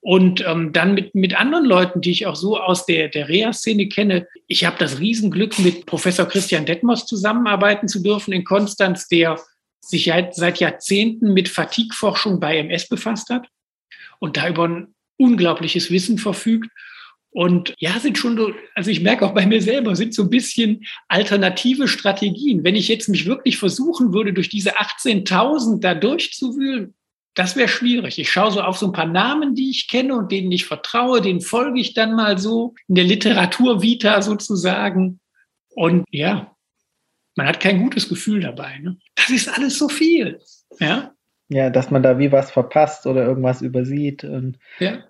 Und 0.00 0.44
ähm, 0.46 0.72
dann 0.72 0.92
mit, 0.92 1.14
mit 1.14 1.38
anderen 1.38 1.64
Leuten, 1.64 2.02
die 2.02 2.10
ich 2.10 2.26
auch 2.26 2.36
so 2.36 2.60
aus 2.60 2.84
der, 2.84 3.08
der 3.08 3.28
Reha-Szene 3.28 3.88
kenne. 3.88 4.26
Ich 4.46 4.66
habe 4.66 4.76
das 4.78 4.98
Riesenglück, 4.98 5.58
mit 5.60 5.86
Professor 5.86 6.26
Christian 6.26 6.66
Detmers 6.66 7.06
zusammenarbeiten 7.06 7.88
zu 7.88 8.02
dürfen 8.02 8.32
in 8.32 8.44
Konstanz, 8.44 9.08
der 9.08 9.40
sich 9.80 10.12
seit 10.32 10.60
Jahrzehnten 10.60 11.32
mit 11.32 11.48
Fatigue-Forschung 11.48 12.38
bei 12.38 12.58
MS 12.58 12.88
befasst 12.88 13.30
hat 13.30 13.48
und 14.18 14.36
da 14.36 14.48
über 14.48 14.68
ein 14.68 14.94
unglaubliches 15.16 15.90
Wissen 15.90 16.18
verfügt. 16.18 16.68
Und 17.30 17.74
ja, 17.78 17.98
sind 17.98 18.16
schon 18.16 18.36
so, 18.36 18.52
also 18.74 18.90
ich 18.90 19.00
merke 19.00 19.26
auch 19.26 19.34
bei 19.34 19.44
mir 19.44 19.60
selber, 19.60 19.96
sind 19.96 20.14
so 20.14 20.22
ein 20.22 20.30
bisschen 20.30 20.84
alternative 21.08 21.88
Strategien. 21.88 22.62
Wenn 22.62 22.76
ich 22.76 22.88
jetzt 22.88 23.08
mich 23.08 23.26
wirklich 23.26 23.58
versuchen 23.58 24.12
würde, 24.12 24.32
durch 24.32 24.48
diese 24.48 24.76
18.000 24.76 25.80
da 25.80 25.94
durchzuwühlen, 25.94 26.94
das 27.34 27.56
wäre 27.56 27.68
schwierig. 27.68 28.18
Ich 28.18 28.30
schaue 28.30 28.52
so 28.52 28.60
auf 28.62 28.78
so 28.78 28.86
ein 28.86 28.92
paar 28.92 29.06
Namen, 29.06 29.54
die 29.54 29.70
ich 29.70 29.88
kenne 29.88 30.14
und 30.14 30.30
denen 30.30 30.52
ich 30.52 30.66
vertraue, 30.66 31.20
denen 31.20 31.40
folge 31.40 31.80
ich 31.80 31.94
dann 31.94 32.14
mal 32.14 32.38
so 32.38 32.74
in 32.88 32.94
der 32.94 33.04
Literatur 33.04 33.82
Vita 33.82 34.22
sozusagen. 34.22 35.20
Und 35.74 36.04
ja, 36.10 36.54
man 37.36 37.48
hat 37.48 37.60
kein 37.60 37.80
gutes 37.82 38.08
Gefühl 38.08 38.40
dabei. 38.40 38.78
Ne? 38.78 38.98
Das 39.16 39.30
ist 39.30 39.48
alles 39.48 39.78
so 39.78 39.88
viel. 39.88 40.38
Ja? 40.78 41.12
Ja, 41.48 41.70
dass 41.70 41.90
man 41.90 42.02
da 42.02 42.18
wie 42.18 42.32
was 42.32 42.52
verpasst 42.52 43.06
oder 43.06 43.24
irgendwas 43.24 43.62
übersieht. 43.62 44.22
Und, 44.22 44.58
ja. 44.78 45.04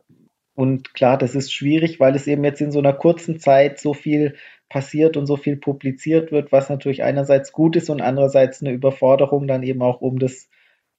und 0.54 0.94
klar, 0.94 1.18
das 1.18 1.34
ist 1.34 1.52
schwierig, 1.52 2.00
weil 2.00 2.16
es 2.16 2.26
eben 2.26 2.42
jetzt 2.44 2.60
in 2.60 2.72
so 2.72 2.78
einer 2.78 2.94
kurzen 2.94 3.38
Zeit 3.38 3.78
so 3.78 3.92
viel 3.92 4.36
passiert 4.70 5.16
und 5.18 5.26
so 5.26 5.36
viel 5.36 5.56
publiziert 5.56 6.32
wird, 6.32 6.50
was 6.50 6.70
natürlich 6.70 7.02
einerseits 7.02 7.52
gut 7.52 7.76
ist 7.76 7.90
und 7.90 8.00
andererseits 8.00 8.62
eine 8.62 8.72
Überforderung 8.72 9.46
dann 9.46 9.62
eben 9.62 9.82
auch, 9.82 10.00
um 10.00 10.18
das 10.18 10.48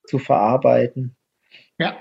zu 0.08 0.20
verarbeiten. 0.20 1.16
Ja. 1.78 1.98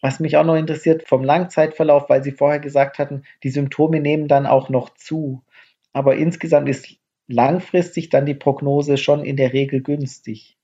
Was 0.00 0.20
mich 0.20 0.36
auch 0.36 0.44
noch 0.44 0.54
interessiert 0.54 1.08
vom 1.08 1.24
Langzeitverlauf, 1.24 2.08
weil 2.08 2.22
Sie 2.22 2.32
vorher 2.32 2.60
gesagt 2.60 2.98
hatten, 2.98 3.24
die 3.42 3.50
Symptome 3.50 4.00
nehmen 4.00 4.28
dann 4.28 4.46
auch 4.46 4.68
noch 4.68 4.94
zu. 4.94 5.44
Aber 5.92 6.16
insgesamt 6.16 6.68
ist 6.68 6.98
langfristig 7.26 8.08
dann 8.08 8.26
die 8.26 8.34
Prognose 8.34 8.96
schon 8.96 9.24
in 9.24 9.36
der 9.36 9.52
Regel 9.52 9.82
günstig. 9.82 10.56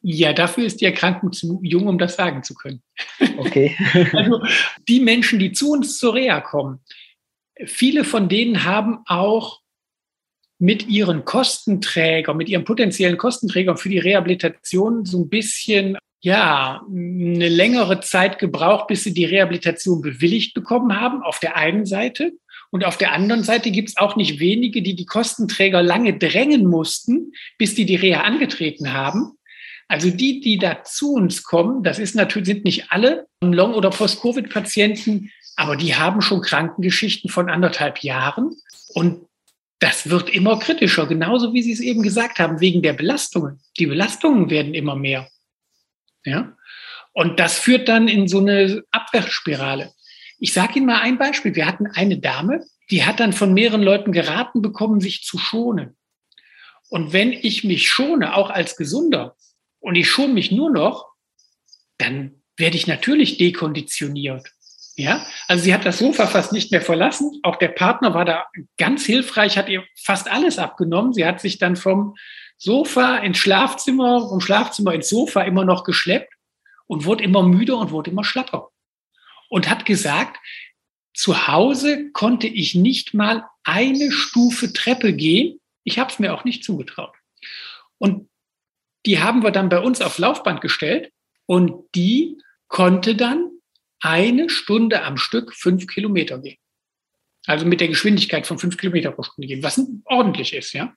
Ja, 0.00 0.32
dafür 0.32 0.64
ist 0.64 0.80
die 0.80 0.84
Erkrankung 0.84 1.32
zu 1.32 1.60
jung, 1.62 1.88
um 1.88 1.98
das 1.98 2.16
sagen 2.16 2.42
zu 2.42 2.54
können. 2.54 2.82
Okay. 3.38 3.76
also 4.12 4.40
die 4.86 5.00
Menschen, 5.00 5.38
die 5.38 5.52
zu 5.52 5.72
uns 5.72 5.98
zur 5.98 6.14
Reha 6.14 6.40
kommen, 6.40 6.80
viele 7.64 8.04
von 8.04 8.28
denen 8.28 8.64
haben 8.64 9.00
auch 9.06 9.60
mit 10.58 10.88
ihren 10.88 11.24
Kostenträgern, 11.24 12.36
mit 12.36 12.48
ihren 12.48 12.64
potenziellen 12.64 13.16
Kostenträgern 13.16 13.76
für 13.76 13.88
die 13.88 13.98
Rehabilitation 13.98 15.04
so 15.04 15.22
ein 15.22 15.28
bisschen, 15.28 15.96
ja, 16.20 16.82
eine 16.88 17.48
längere 17.48 18.00
Zeit 18.00 18.38
gebraucht, 18.38 18.88
bis 18.88 19.04
sie 19.04 19.14
die 19.14 19.24
Rehabilitation 19.24 20.00
bewilligt 20.00 20.54
bekommen 20.54 21.00
haben, 21.00 21.22
auf 21.22 21.38
der 21.38 21.56
einen 21.56 21.86
Seite. 21.86 22.32
Und 22.70 22.84
auf 22.84 22.98
der 22.98 23.12
anderen 23.12 23.44
Seite 23.44 23.70
gibt 23.70 23.90
es 23.90 23.96
auch 23.96 24.16
nicht 24.16 24.40
wenige, 24.40 24.82
die 24.82 24.94
die 24.94 25.06
Kostenträger 25.06 25.82
lange 25.82 26.18
drängen 26.18 26.66
mussten, 26.66 27.32
bis 27.56 27.74
die 27.74 27.86
die 27.86 27.96
Reha 27.96 28.22
angetreten 28.22 28.92
haben. 28.92 29.38
Also 29.86 30.10
die, 30.10 30.40
die 30.40 30.58
da 30.58 30.82
zu 30.82 31.14
uns 31.14 31.44
kommen, 31.44 31.82
das 31.82 31.98
ist 31.98 32.14
natürlich, 32.14 32.48
sind 32.48 32.64
nicht 32.64 32.90
alle 32.90 33.26
Long- 33.40 33.72
oder 33.72 33.88
Post-Covid-Patienten, 33.88 35.30
aber 35.56 35.76
die 35.76 35.94
haben 35.94 36.20
schon 36.20 36.42
Krankengeschichten 36.42 37.30
von 37.30 37.48
anderthalb 37.48 38.02
Jahren. 38.02 38.54
Und 38.92 39.27
das 39.78 40.10
wird 40.10 40.30
immer 40.30 40.58
kritischer, 40.58 41.06
genauso 41.06 41.52
wie 41.54 41.62
Sie 41.62 41.72
es 41.72 41.80
eben 41.80 42.02
gesagt 42.02 42.38
haben, 42.38 42.60
wegen 42.60 42.82
der 42.82 42.94
Belastungen. 42.94 43.60
Die 43.78 43.86
Belastungen 43.86 44.50
werden 44.50 44.74
immer 44.74 44.96
mehr. 44.96 45.28
Ja? 46.24 46.56
Und 47.12 47.38
das 47.38 47.58
führt 47.58 47.88
dann 47.88 48.08
in 48.08 48.28
so 48.28 48.38
eine 48.38 48.82
Abwärtsspirale. 48.90 49.92
Ich 50.38 50.52
sage 50.52 50.78
Ihnen 50.78 50.86
mal 50.86 51.00
ein 51.00 51.18
Beispiel. 51.18 51.54
Wir 51.54 51.66
hatten 51.66 51.86
eine 51.86 52.18
Dame, 52.18 52.64
die 52.90 53.04
hat 53.04 53.20
dann 53.20 53.32
von 53.32 53.54
mehreren 53.54 53.82
Leuten 53.82 54.12
geraten 54.12 54.62
bekommen, 54.62 55.00
sich 55.00 55.22
zu 55.22 55.38
schonen. 55.38 55.96
Und 56.88 57.12
wenn 57.12 57.32
ich 57.32 57.64
mich 57.64 57.88
schone, 57.88 58.34
auch 58.34 58.50
als 58.50 58.76
Gesunder, 58.76 59.36
und 59.80 59.94
ich 59.94 60.08
schone 60.08 60.32
mich 60.32 60.50
nur 60.50 60.70
noch, 60.70 61.06
dann 61.98 62.42
werde 62.56 62.76
ich 62.76 62.86
natürlich 62.86 63.38
dekonditioniert. 63.38 64.48
Ja, 64.98 65.24
also 65.46 65.62
sie 65.62 65.72
hat 65.72 65.86
das 65.86 65.98
Sofa 65.98 66.26
fast 66.26 66.52
nicht 66.52 66.72
mehr 66.72 66.82
verlassen. 66.82 67.38
Auch 67.44 67.54
der 67.54 67.68
Partner 67.68 68.14
war 68.14 68.24
da 68.24 68.46
ganz 68.78 69.06
hilfreich, 69.06 69.56
hat 69.56 69.68
ihr 69.68 69.84
fast 69.94 70.28
alles 70.28 70.58
abgenommen. 70.58 71.12
Sie 71.12 71.24
hat 71.24 71.40
sich 71.40 71.58
dann 71.58 71.76
vom 71.76 72.16
Sofa 72.56 73.18
ins 73.18 73.38
Schlafzimmer, 73.38 74.28
vom 74.28 74.40
Schlafzimmer 74.40 74.92
ins 74.92 75.08
Sofa 75.08 75.42
immer 75.42 75.64
noch 75.64 75.84
geschleppt 75.84 76.34
und 76.88 77.04
wurde 77.04 77.22
immer 77.22 77.44
müde 77.44 77.76
und 77.76 77.92
wurde 77.92 78.10
immer 78.10 78.24
schlapper 78.24 78.70
und 79.48 79.70
hat 79.70 79.86
gesagt, 79.86 80.38
zu 81.14 81.46
Hause 81.46 82.10
konnte 82.10 82.48
ich 82.48 82.74
nicht 82.74 83.14
mal 83.14 83.44
eine 83.62 84.10
Stufe 84.10 84.72
Treppe 84.72 85.12
gehen. 85.12 85.60
Ich 85.84 86.00
habe 86.00 86.10
es 86.10 86.18
mir 86.18 86.34
auch 86.34 86.42
nicht 86.42 86.64
zugetraut. 86.64 87.14
Und 87.98 88.28
die 89.06 89.20
haben 89.20 89.44
wir 89.44 89.52
dann 89.52 89.68
bei 89.68 89.78
uns 89.78 90.00
auf 90.00 90.18
Laufband 90.18 90.60
gestellt 90.60 91.12
und 91.46 91.84
die 91.94 92.38
konnte 92.66 93.14
dann 93.14 93.47
eine 94.00 94.48
Stunde 94.48 95.02
am 95.02 95.16
Stück 95.16 95.54
fünf 95.54 95.86
Kilometer 95.86 96.38
gehen. 96.38 96.58
Also 97.46 97.64
mit 97.64 97.80
der 97.80 97.88
Geschwindigkeit 97.88 98.46
von 98.46 98.58
fünf 98.58 98.76
Kilometer 98.76 99.10
pro 99.12 99.22
Stunde 99.22 99.48
gehen, 99.48 99.62
was 99.62 99.80
ordentlich 100.04 100.52
ist, 100.54 100.72
ja. 100.72 100.94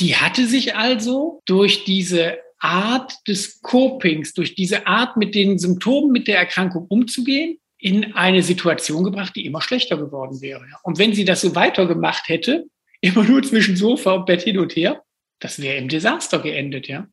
Die 0.00 0.16
hatte 0.16 0.46
sich 0.46 0.74
also 0.74 1.42
durch 1.46 1.84
diese 1.84 2.38
Art 2.58 3.12
des 3.28 3.60
Copings, 3.60 4.32
durch 4.32 4.54
diese 4.54 4.86
Art 4.86 5.16
mit 5.16 5.34
den 5.34 5.58
Symptomen 5.58 6.10
mit 6.10 6.26
der 6.26 6.38
Erkrankung 6.38 6.86
umzugehen, 6.88 7.58
in 7.78 8.14
eine 8.14 8.42
Situation 8.42 9.04
gebracht, 9.04 9.36
die 9.36 9.44
immer 9.44 9.60
schlechter 9.60 9.98
geworden 9.98 10.40
wäre. 10.40 10.64
Und 10.82 10.98
wenn 10.98 11.12
sie 11.12 11.26
das 11.26 11.42
so 11.42 11.54
weitergemacht 11.54 12.28
hätte, 12.28 12.64
immer 13.00 13.22
nur 13.22 13.42
zwischen 13.42 13.76
Sofa 13.76 14.12
und 14.12 14.26
Bett 14.26 14.42
hin 14.42 14.58
und 14.58 14.74
her, 14.74 15.02
das 15.38 15.60
wäre 15.60 15.76
im 15.76 15.88
Desaster 15.88 16.38
geendet, 16.38 16.88
ja. 16.88 17.06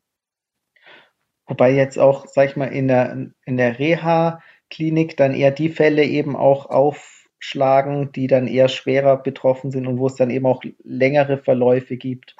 Wobei 1.46 1.74
jetzt 1.74 1.98
auch, 1.98 2.26
sag 2.26 2.48
ich 2.48 2.56
mal, 2.56 2.68
in 2.68 2.88
der, 2.88 3.30
in 3.44 3.56
der 3.58 3.78
Reha-Klinik 4.72 5.16
dann 5.16 5.34
eher 5.34 5.50
die 5.50 5.68
Fälle 5.68 6.04
eben 6.04 6.36
auch 6.36 6.66
aufschlagen, 6.66 8.12
die 8.12 8.26
dann 8.26 8.46
eher 8.46 8.68
schwerer 8.68 9.16
betroffen 9.16 9.70
sind 9.70 9.86
und 9.86 9.98
wo 9.98 10.06
es 10.06 10.16
dann 10.16 10.30
eben 10.30 10.46
auch 10.46 10.62
längere 10.82 11.38
Verläufe 11.38 11.96
gibt. 11.96 12.36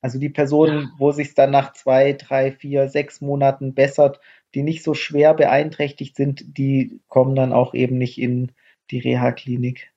Also 0.00 0.18
die 0.18 0.30
Personen, 0.30 0.90
wo 0.98 1.12
sich 1.12 1.34
dann 1.34 1.50
nach 1.50 1.72
zwei, 1.72 2.12
drei, 2.12 2.52
vier, 2.52 2.88
sechs 2.88 3.20
Monaten 3.20 3.74
bessert, 3.74 4.20
die 4.54 4.62
nicht 4.62 4.84
so 4.84 4.94
schwer 4.94 5.34
beeinträchtigt 5.34 6.14
sind, 6.14 6.58
die 6.58 7.00
kommen 7.08 7.34
dann 7.34 7.52
auch 7.52 7.74
eben 7.74 7.98
nicht 7.98 8.20
in 8.20 8.52
die 8.90 8.98
Reha-Klinik. 8.98 9.93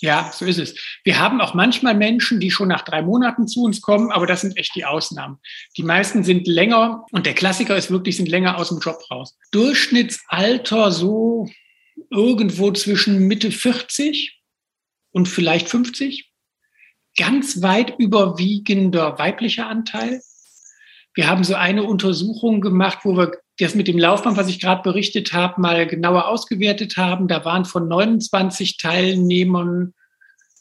Ja, 0.00 0.30
so 0.32 0.44
ist 0.44 0.58
es. 0.58 0.74
Wir 1.02 1.18
haben 1.18 1.40
auch 1.40 1.54
manchmal 1.54 1.94
Menschen, 1.94 2.38
die 2.38 2.52
schon 2.52 2.68
nach 2.68 2.82
drei 2.82 3.02
Monaten 3.02 3.48
zu 3.48 3.64
uns 3.64 3.80
kommen, 3.80 4.12
aber 4.12 4.26
das 4.26 4.42
sind 4.42 4.56
echt 4.56 4.76
die 4.76 4.84
Ausnahmen. 4.84 5.38
Die 5.76 5.82
meisten 5.82 6.22
sind 6.22 6.46
länger 6.46 7.04
und 7.10 7.26
der 7.26 7.34
Klassiker 7.34 7.76
ist 7.76 7.90
wirklich, 7.90 8.16
sind 8.16 8.28
länger 8.28 8.58
aus 8.58 8.68
dem 8.68 8.78
Job 8.78 8.98
raus. 9.10 9.36
Durchschnittsalter 9.50 10.92
so 10.92 11.48
irgendwo 12.10 12.70
zwischen 12.72 13.26
Mitte 13.26 13.50
40 13.50 14.40
und 15.10 15.26
vielleicht 15.28 15.68
50. 15.68 16.30
Ganz 17.16 17.60
weit 17.62 17.98
überwiegender 17.98 19.18
weiblicher 19.18 19.66
Anteil. 19.66 20.20
Wir 21.14 21.28
haben 21.28 21.42
so 21.42 21.56
eine 21.56 21.82
Untersuchung 21.82 22.60
gemacht, 22.60 23.00
wo 23.02 23.16
wir 23.16 23.32
das 23.58 23.74
mit 23.74 23.88
dem 23.88 23.98
Laufband, 23.98 24.36
was 24.36 24.48
ich 24.48 24.60
gerade 24.60 24.82
berichtet 24.82 25.32
habe, 25.32 25.60
mal 25.60 25.86
genauer 25.86 26.28
ausgewertet 26.28 26.96
haben. 26.96 27.28
Da 27.28 27.44
waren 27.44 27.64
von 27.64 27.88
29 27.88 28.78
Teilnehmern, 28.78 29.94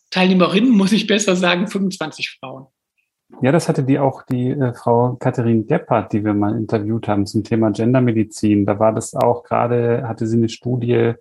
Teilnehmerinnen, 0.10 0.72
muss 0.72 0.92
ich 0.92 1.08
besser 1.08 1.36
sagen, 1.36 1.68
25 1.68 2.38
Frauen. 2.40 2.68
Ja, 3.42 3.52
das 3.52 3.68
hatte 3.68 3.84
die 3.84 4.00
auch 4.00 4.24
die 4.24 4.50
äh, 4.52 4.74
Frau 4.74 5.18
Katharin 5.20 5.68
Gebhardt, 5.68 6.14
die 6.14 6.24
wir 6.24 6.34
mal 6.34 6.56
interviewt 6.56 7.08
haben 7.08 7.26
zum 7.26 7.44
Thema 7.44 7.72
Gendermedizin. 7.72 8.66
Da 8.66 8.80
war 8.80 8.94
das 8.94 9.14
auch 9.14 9.44
gerade, 9.44 10.08
hatte 10.08 10.26
sie 10.26 10.38
eine 10.38 10.50
Studie 10.50 11.14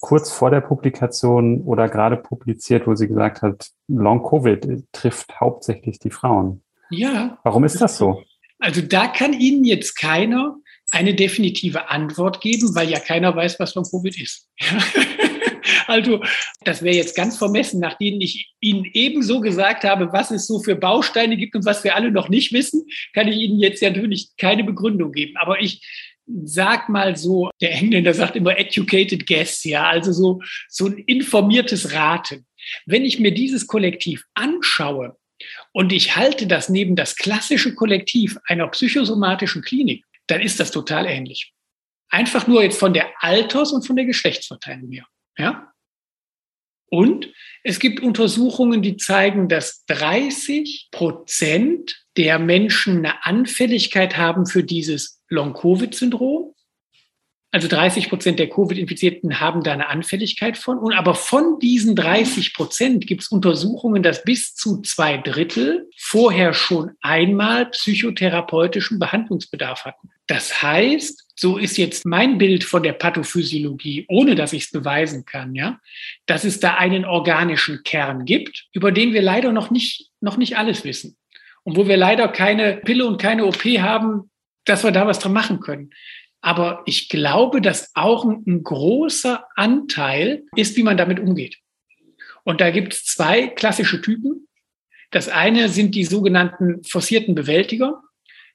kurz 0.00 0.32
vor 0.32 0.50
der 0.50 0.62
Publikation 0.62 1.60
oder 1.60 1.88
gerade 1.88 2.16
publiziert, 2.16 2.86
wo 2.86 2.94
sie 2.94 3.06
gesagt 3.06 3.42
hat, 3.42 3.70
Long 3.88 4.22
Covid 4.22 4.84
trifft 4.92 5.38
hauptsächlich 5.38 5.98
die 5.98 6.10
Frauen. 6.10 6.62
Ja. 6.90 7.38
Warum 7.44 7.64
ist 7.64 7.80
das 7.80 7.98
so? 7.98 8.22
Also 8.58 8.80
da 8.82 9.06
kann 9.06 9.32
Ihnen 9.32 9.64
jetzt 9.64 9.96
keiner 9.96 10.56
eine 10.90 11.14
definitive 11.14 11.88
Antwort 11.88 12.40
geben, 12.40 12.74
weil 12.74 12.90
ja 12.90 12.98
keiner 12.98 13.34
weiß, 13.34 13.60
was 13.60 13.72
von 13.72 13.84
Covid 13.84 14.20
ist. 14.20 14.48
also 15.86 16.22
das 16.64 16.82
wäre 16.82 16.96
jetzt 16.96 17.16
ganz 17.16 17.36
vermessen, 17.36 17.80
nachdem 17.80 18.20
ich 18.20 18.52
Ihnen 18.60 18.84
ebenso 18.92 19.40
gesagt 19.40 19.84
habe, 19.84 20.12
was 20.12 20.30
es 20.30 20.46
so 20.46 20.60
für 20.60 20.74
Bausteine 20.74 21.36
gibt 21.36 21.54
und 21.54 21.64
was 21.64 21.84
wir 21.84 21.94
alle 21.94 22.10
noch 22.10 22.28
nicht 22.28 22.52
wissen, 22.52 22.86
kann 23.14 23.28
ich 23.28 23.36
Ihnen 23.36 23.60
jetzt 23.60 23.82
natürlich 23.82 24.30
keine 24.36 24.64
Begründung 24.64 25.12
geben. 25.12 25.36
Aber 25.36 25.60
ich 25.60 25.80
sag 26.44 26.88
mal 26.88 27.16
so, 27.16 27.50
der 27.60 27.72
Engländer 27.72 28.14
sagt 28.14 28.36
immer 28.36 28.58
educated 28.58 29.26
guess, 29.26 29.64
ja, 29.64 29.88
also 29.88 30.12
so, 30.12 30.40
so 30.68 30.86
ein 30.86 30.98
informiertes 30.98 31.92
Raten. 31.92 32.46
Wenn 32.86 33.04
ich 33.04 33.18
mir 33.18 33.32
dieses 33.32 33.66
Kollektiv 33.66 34.24
anschaue 34.34 35.16
und 35.72 35.92
ich 35.92 36.16
halte 36.16 36.46
das 36.46 36.68
neben 36.68 36.96
das 36.96 37.16
klassische 37.16 37.74
Kollektiv 37.74 38.38
einer 38.46 38.68
psychosomatischen 38.68 39.62
Klinik, 39.62 40.04
dann 40.30 40.40
ist 40.40 40.60
das 40.60 40.70
total 40.70 41.06
ähnlich. 41.06 41.52
Einfach 42.08 42.46
nur 42.46 42.62
jetzt 42.62 42.78
von 42.78 42.92
der 42.92 43.10
Alters- 43.20 43.72
und 43.72 43.86
von 43.86 43.96
der 43.96 44.04
Geschlechtsverteilung 44.04 44.90
her. 44.90 45.06
Ja? 45.38 45.72
Und 46.90 47.32
es 47.62 47.78
gibt 47.78 48.00
Untersuchungen, 48.00 48.82
die 48.82 48.96
zeigen, 48.96 49.48
dass 49.48 49.84
30 49.86 50.88
Prozent 50.90 52.04
der 52.16 52.40
Menschen 52.40 52.98
eine 52.98 53.24
Anfälligkeit 53.24 54.16
haben 54.16 54.46
für 54.46 54.64
dieses 54.64 55.22
Long-Covid-Syndrom. 55.28 56.52
Also 57.52 57.66
30 57.66 58.08
Prozent 58.08 58.38
der 58.38 58.48
Covid-Infizierten 58.48 59.40
haben 59.40 59.64
da 59.64 59.72
eine 59.72 59.88
Anfälligkeit 59.88 60.56
von. 60.56 60.78
Und 60.78 60.92
aber 60.92 61.16
von 61.16 61.58
diesen 61.58 61.96
30 61.96 62.54
Prozent 62.54 63.06
gibt 63.08 63.22
es 63.22 63.28
Untersuchungen, 63.28 64.04
dass 64.04 64.22
bis 64.22 64.54
zu 64.54 64.82
zwei 64.82 65.16
Drittel 65.16 65.88
vorher 65.96 66.54
schon 66.54 66.92
einmal 67.00 67.66
psychotherapeutischen 67.66 69.00
Behandlungsbedarf 69.00 69.84
hatten. 69.84 70.10
Das 70.28 70.62
heißt, 70.62 71.26
so 71.34 71.58
ist 71.58 71.76
jetzt 71.76 72.06
mein 72.06 72.38
Bild 72.38 72.62
von 72.62 72.84
der 72.84 72.92
Pathophysiologie, 72.92 74.06
ohne 74.08 74.36
dass 74.36 74.52
ich 74.52 74.64
es 74.64 74.70
beweisen 74.70 75.24
kann, 75.24 75.56
ja, 75.56 75.80
dass 76.26 76.44
es 76.44 76.60
da 76.60 76.74
einen 76.76 77.04
organischen 77.04 77.82
Kern 77.82 78.26
gibt, 78.26 78.66
über 78.72 78.92
den 78.92 79.12
wir 79.12 79.22
leider 79.22 79.50
noch 79.50 79.70
nicht, 79.70 80.10
noch 80.20 80.36
nicht 80.36 80.56
alles 80.56 80.84
wissen. 80.84 81.16
Und 81.64 81.76
wo 81.76 81.88
wir 81.88 81.96
leider 81.96 82.28
keine 82.28 82.76
Pille 82.76 83.06
und 83.06 83.20
keine 83.20 83.44
OP 83.44 83.64
haben, 83.64 84.30
dass 84.64 84.84
wir 84.84 84.92
da 84.92 85.06
was 85.06 85.18
dran 85.18 85.32
machen 85.32 85.60
können. 85.60 85.90
Aber 86.40 86.82
ich 86.86 87.08
glaube, 87.08 87.60
dass 87.60 87.90
auch 87.94 88.24
ein, 88.24 88.62
großer 88.62 89.44
Anteil 89.56 90.44
ist, 90.56 90.76
wie 90.76 90.82
man 90.82 90.96
damit 90.96 91.20
umgeht. 91.20 91.58
Und 92.44 92.60
da 92.60 92.70
gibt 92.70 92.94
es 92.94 93.04
zwei 93.04 93.48
klassische 93.48 94.00
Typen. 94.00 94.48
Das 95.10 95.28
eine 95.28 95.68
sind 95.68 95.94
die 95.94 96.04
sogenannten 96.04 96.82
forcierten 96.84 97.34
Bewältiger. 97.34 98.02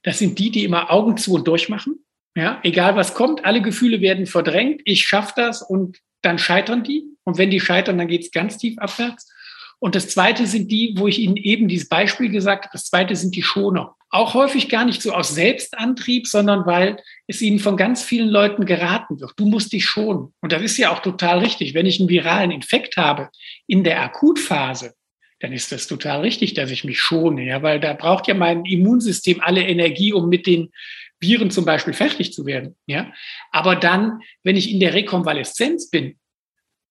Das 0.03 0.19
sind 0.19 0.39
die, 0.39 0.49
die 0.49 0.63
immer 0.63 0.91
Augen 0.91 1.17
zu 1.17 1.33
und 1.33 1.47
durchmachen. 1.47 2.05
Ja, 2.35 2.59
egal 2.63 2.95
was 2.95 3.13
kommt, 3.13 3.45
alle 3.45 3.61
Gefühle 3.61 4.01
werden 4.01 4.25
verdrängt. 4.25 4.81
Ich 4.83 5.05
schaffe 5.05 5.33
das 5.37 5.61
und 5.61 5.99
dann 6.21 6.37
scheitern 6.37 6.83
die. 6.83 7.05
Und 7.23 7.37
wenn 7.37 7.49
die 7.49 7.61
scheitern, 7.61 7.97
dann 7.97 8.07
geht 8.07 8.23
es 8.23 8.31
ganz 8.31 8.57
tief 8.57 8.77
abwärts. 8.77 9.31
Und 9.79 9.95
das 9.95 10.09
zweite 10.09 10.47
sind 10.47 10.71
die, 10.71 10.95
wo 10.97 11.07
ich 11.07 11.19
Ihnen 11.19 11.37
eben 11.37 11.67
dieses 11.67 11.87
Beispiel 11.87 12.29
gesagt 12.29 12.65
habe, 12.65 12.73
das 12.73 12.85
zweite 12.85 13.15
sind 13.15 13.35
die 13.35 13.43
Schoner. 13.43 13.95
Auch 14.15 14.33
häufig 14.33 14.69
gar 14.69 14.85
nicht 14.85 15.01
so 15.01 15.11
aus 15.11 15.35
Selbstantrieb, 15.35 16.25
sondern 16.25 16.65
weil 16.65 16.95
es 17.27 17.41
ihnen 17.41 17.59
von 17.59 17.75
ganz 17.75 18.01
vielen 18.01 18.29
Leuten 18.29 18.65
geraten 18.65 19.19
wird. 19.19 19.33
Du 19.35 19.45
musst 19.45 19.73
dich 19.73 19.85
schonen. 19.85 20.33
Und 20.39 20.53
das 20.53 20.61
ist 20.61 20.77
ja 20.77 20.93
auch 20.93 20.99
total 20.99 21.39
richtig. 21.39 21.73
Wenn 21.73 21.85
ich 21.85 21.99
einen 21.99 22.07
viralen 22.07 22.49
Infekt 22.49 22.95
habe 22.95 23.27
in 23.67 23.83
der 23.83 24.01
Akutphase, 24.01 24.93
dann 25.41 25.51
ist 25.51 25.73
das 25.73 25.87
total 25.87 26.21
richtig, 26.21 26.53
dass 26.53 26.71
ich 26.71 26.85
mich 26.85 26.97
schone, 26.97 27.43
ja, 27.43 27.61
weil 27.61 27.81
da 27.81 27.91
braucht 27.91 28.29
ja 28.29 28.35
mein 28.35 28.63
Immunsystem 28.63 29.41
alle 29.41 29.67
Energie, 29.67 30.13
um 30.13 30.29
mit 30.29 30.47
den 30.47 30.71
Viren 31.19 31.51
zum 31.51 31.65
Beispiel 31.65 31.93
fertig 31.93 32.31
zu 32.31 32.45
werden, 32.45 32.77
ja. 32.85 33.11
Aber 33.51 33.75
dann, 33.75 34.21
wenn 34.43 34.55
ich 34.55 34.71
in 34.71 34.79
der 34.79 34.93
Rekonvaleszenz 34.93 35.89
bin, 35.89 36.15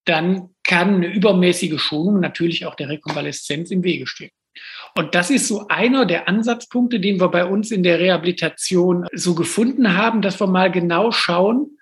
dann 0.05 0.51
kann 0.63 0.97
eine 0.97 1.07
übermäßige 1.07 1.81
Schonung 1.81 2.21
natürlich 2.21 2.67
auch 2.67 2.75
der 2.75 2.91
Rekonvaleszenz 2.91 3.71
im 3.71 3.83
Wege 3.83 4.07
stehen. 4.07 4.31
Und 4.95 5.15
das 5.15 5.31
ist 5.31 5.49
so 5.49 5.67
einer 5.69 6.07
der 6.07 6.29
Ansatzpunkte, 6.29 7.01
den 7.01 7.21
wir 7.21 7.29
bei 7.29 7.45
uns 7.45 7.71
in 7.71 7.83
der 7.83 7.99
Rehabilitation 7.99 9.07
so 9.13 9.35
gefunden 9.35 9.97
haben, 9.97 10.23
dass 10.23 10.41
wir 10.41 10.47
mal 10.47 10.71
genau 10.71 11.11
schauen, 11.11 11.79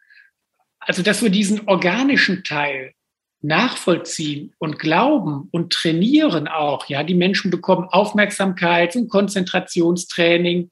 also 0.80 1.02
dass 1.02 1.22
wir 1.22 1.30
diesen 1.30 1.68
organischen 1.68 2.42
Teil 2.44 2.94
nachvollziehen 3.42 4.54
und 4.58 4.78
glauben 4.78 5.48
und 5.50 5.72
trainieren 5.72 6.48
auch. 6.48 6.86
Ja, 6.88 7.02
die 7.02 7.14
Menschen 7.14 7.50
bekommen 7.50 7.88
Aufmerksamkeits- 7.88 8.96
und 8.96 9.08
Konzentrationstraining 9.08 10.70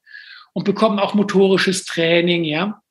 und 0.53 0.63
bekommen 0.63 0.99
auch 0.99 1.13
motorisches 1.13 1.85
Training, 1.85 2.43
ja, 2.43 2.81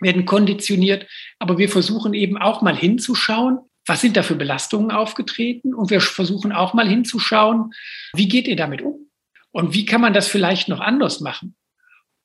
werden 0.00 0.26
konditioniert. 0.26 1.06
Aber 1.38 1.58
wir 1.58 1.68
versuchen 1.68 2.14
eben 2.14 2.36
auch 2.36 2.62
mal 2.62 2.76
hinzuschauen, 2.76 3.58
was 3.86 4.00
sind 4.00 4.16
da 4.16 4.22
für 4.22 4.34
Belastungen 4.34 4.90
aufgetreten? 4.90 5.74
Und 5.74 5.90
wir 5.90 6.00
versuchen 6.00 6.52
auch 6.52 6.74
mal 6.74 6.88
hinzuschauen, 6.88 7.72
wie 8.14 8.28
geht 8.28 8.48
ihr 8.48 8.56
damit 8.56 8.82
um? 8.82 9.10
Und 9.50 9.74
wie 9.74 9.84
kann 9.84 10.00
man 10.00 10.14
das 10.14 10.28
vielleicht 10.28 10.68
noch 10.68 10.80
anders 10.80 11.20
machen, 11.20 11.54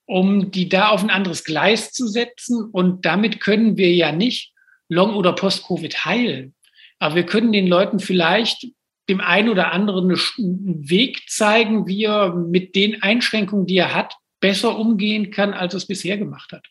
um 0.05 0.51
die 0.51 0.69
da 0.69 0.89
auf 0.89 1.03
ein 1.03 1.09
anderes 1.09 1.43
Gleis 1.43 1.91
zu 1.91 2.07
setzen? 2.07 2.69
Und 2.71 3.05
damit 3.05 3.39
können 3.39 3.77
wir 3.77 3.93
ja 3.93 4.11
nicht 4.11 4.53
Long- 4.87 5.15
oder 5.15 5.33
Post-Covid 5.33 6.05
heilen. 6.05 6.55
Aber 6.97 7.15
wir 7.15 7.25
können 7.25 7.51
den 7.51 7.67
Leuten 7.67 7.99
vielleicht 7.99 8.65
dem 9.09 9.21
einen 9.21 9.49
oder 9.49 9.71
anderen 9.71 10.11
einen 10.37 10.89
Weg 10.89 11.29
zeigen, 11.29 11.87
wie 11.87 12.03
er 12.03 12.33
mit 12.33 12.75
den 12.75 13.01
Einschränkungen, 13.01 13.65
die 13.65 13.77
er 13.77 13.93
hat, 13.93 14.15
besser 14.39 14.77
umgehen 14.77 15.31
kann, 15.31 15.53
als 15.53 15.73
er 15.73 15.77
es 15.77 15.87
bisher 15.87 16.17
gemacht 16.17 16.51
hat. 16.51 16.67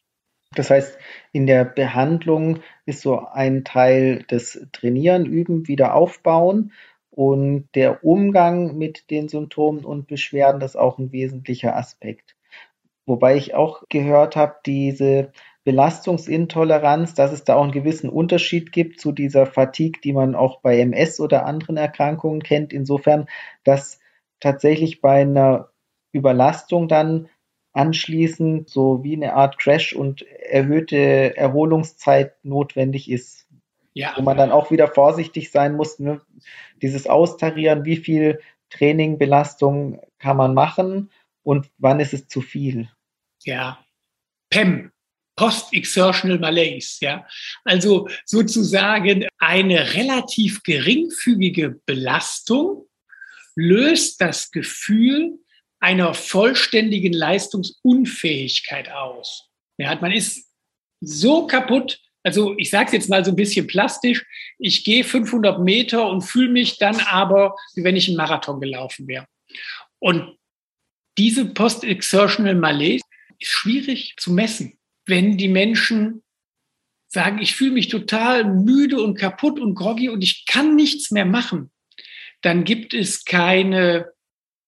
Das 0.54 0.70
heißt, 0.70 0.98
in 1.32 1.46
der 1.46 1.64
Behandlung 1.64 2.60
ist 2.86 3.02
so 3.02 3.18
ein 3.18 3.64
Teil 3.64 4.24
des 4.24 4.66
Trainieren, 4.72 5.26
Üben, 5.26 5.68
wieder 5.68 5.94
aufbauen 5.94 6.72
und 7.10 7.68
der 7.74 8.04
Umgang 8.04 8.76
mit 8.78 9.10
den 9.10 9.28
Symptomen 9.28 9.84
und 9.84 10.06
Beschwerden 10.06 10.60
das 10.60 10.72
ist 10.72 10.80
auch 10.80 10.98
ein 10.98 11.12
wesentlicher 11.12 11.76
Aspekt. 11.76 12.36
Wobei 13.06 13.36
ich 13.36 13.54
auch 13.54 13.82
gehört 13.88 14.36
habe, 14.36 14.56
diese 14.66 15.32
Belastungsintoleranz, 15.64 17.14
dass 17.14 17.32
es 17.32 17.44
da 17.44 17.56
auch 17.56 17.62
einen 17.62 17.72
gewissen 17.72 18.08
Unterschied 18.08 18.72
gibt 18.72 19.00
zu 19.00 19.12
dieser 19.12 19.46
Fatigue, 19.46 20.00
die 20.02 20.12
man 20.12 20.34
auch 20.34 20.60
bei 20.60 20.78
MS 20.78 21.20
oder 21.20 21.44
anderen 21.44 21.76
Erkrankungen 21.76 22.42
kennt. 22.42 22.72
Insofern, 22.72 23.26
dass 23.64 24.00
tatsächlich 24.40 25.00
bei 25.00 25.22
einer 25.22 25.70
Überlastung 26.12 26.88
dann 26.88 27.28
anschließend 27.78 28.68
so 28.68 29.04
wie 29.04 29.14
eine 29.14 29.34
Art 29.34 29.56
Crash 29.58 29.92
und 29.92 30.22
erhöhte 30.22 31.36
Erholungszeit 31.36 32.34
notwendig 32.44 33.08
ist. 33.08 33.46
Ja. 33.94 34.14
Wo 34.16 34.22
man 34.22 34.36
dann 34.36 34.50
auch 34.50 34.72
wieder 34.72 34.88
vorsichtig 34.88 35.52
sein 35.52 35.76
muss, 35.76 36.00
ne? 36.00 36.20
dieses 36.82 37.06
Austarieren, 37.06 37.84
wie 37.84 37.96
viel 37.96 38.40
Training, 38.68 39.16
Belastung 39.16 40.00
kann 40.18 40.36
man 40.36 40.54
machen 40.54 41.10
und 41.44 41.70
wann 41.78 42.00
ist 42.00 42.12
es 42.12 42.26
zu 42.26 42.40
viel. 42.40 42.88
Ja, 43.44 43.78
PEM, 44.50 44.90
Post-Exertional 45.36 46.40
Malaise, 46.40 46.98
ja. 47.00 47.26
Also 47.64 48.08
sozusagen 48.24 49.26
eine 49.38 49.94
relativ 49.94 50.64
geringfügige 50.64 51.80
Belastung 51.86 52.88
löst 53.54 54.20
das 54.20 54.50
Gefühl 54.50 55.38
einer 55.80 56.14
vollständigen 56.14 57.12
Leistungsunfähigkeit 57.12 58.90
aus. 58.90 59.48
Ja, 59.78 59.96
man 60.00 60.12
ist 60.12 60.50
so 61.00 61.46
kaputt, 61.46 62.00
also 62.24 62.56
ich 62.58 62.70
sage 62.70 62.86
es 62.86 62.92
jetzt 62.92 63.08
mal 63.08 63.24
so 63.24 63.30
ein 63.30 63.36
bisschen 63.36 63.66
plastisch, 63.66 64.26
ich 64.58 64.84
gehe 64.84 65.04
500 65.04 65.60
Meter 65.60 66.08
und 66.08 66.22
fühle 66.22 66.50
mich 66.50 66.78
dann 66.78 66.96
aber, 67.00 67.54
wie 67.74 67.84
wenn 67.84 67.96
ich 67.96 68.08
einen 68.08 68.16
Marathon 68.16 68.60
gelaufen 68.60 69.06
wäre. 69.06 69.26
Und 70.00 70.36
diese 71.16 71.46
Post-Exertional 71.46 72.54
Malaise 72.54 73.04
ist 73.38 73.50
schwierig 73.50 74.14
zu 74.18 74.32
messen. 74.32 74.78
Wenn 75.06 75.36
die 75.36 75.48
Menschen 75.48 76.22
sagen, 77.08 77.38
ich 77.40 77.54
fühle 77.54 77.72
mich 77.72 77.88
total 77.88 78.44
müde 78.44 79.00
und 79.02 79.16
kaputt 79.16 79.58
und 79.58 79.74
groggy 79.74 80.08
und 80.08 80.22
ich 80.22 80.44
kann 80.46 80.76
nichts 80.76 81.10
mehr 81.10 81.24
machen, 81.24 81.70
dann 82.42 82.64
gibt 82.64 82.94
es 82.94 83.24
keine 83.24 84.12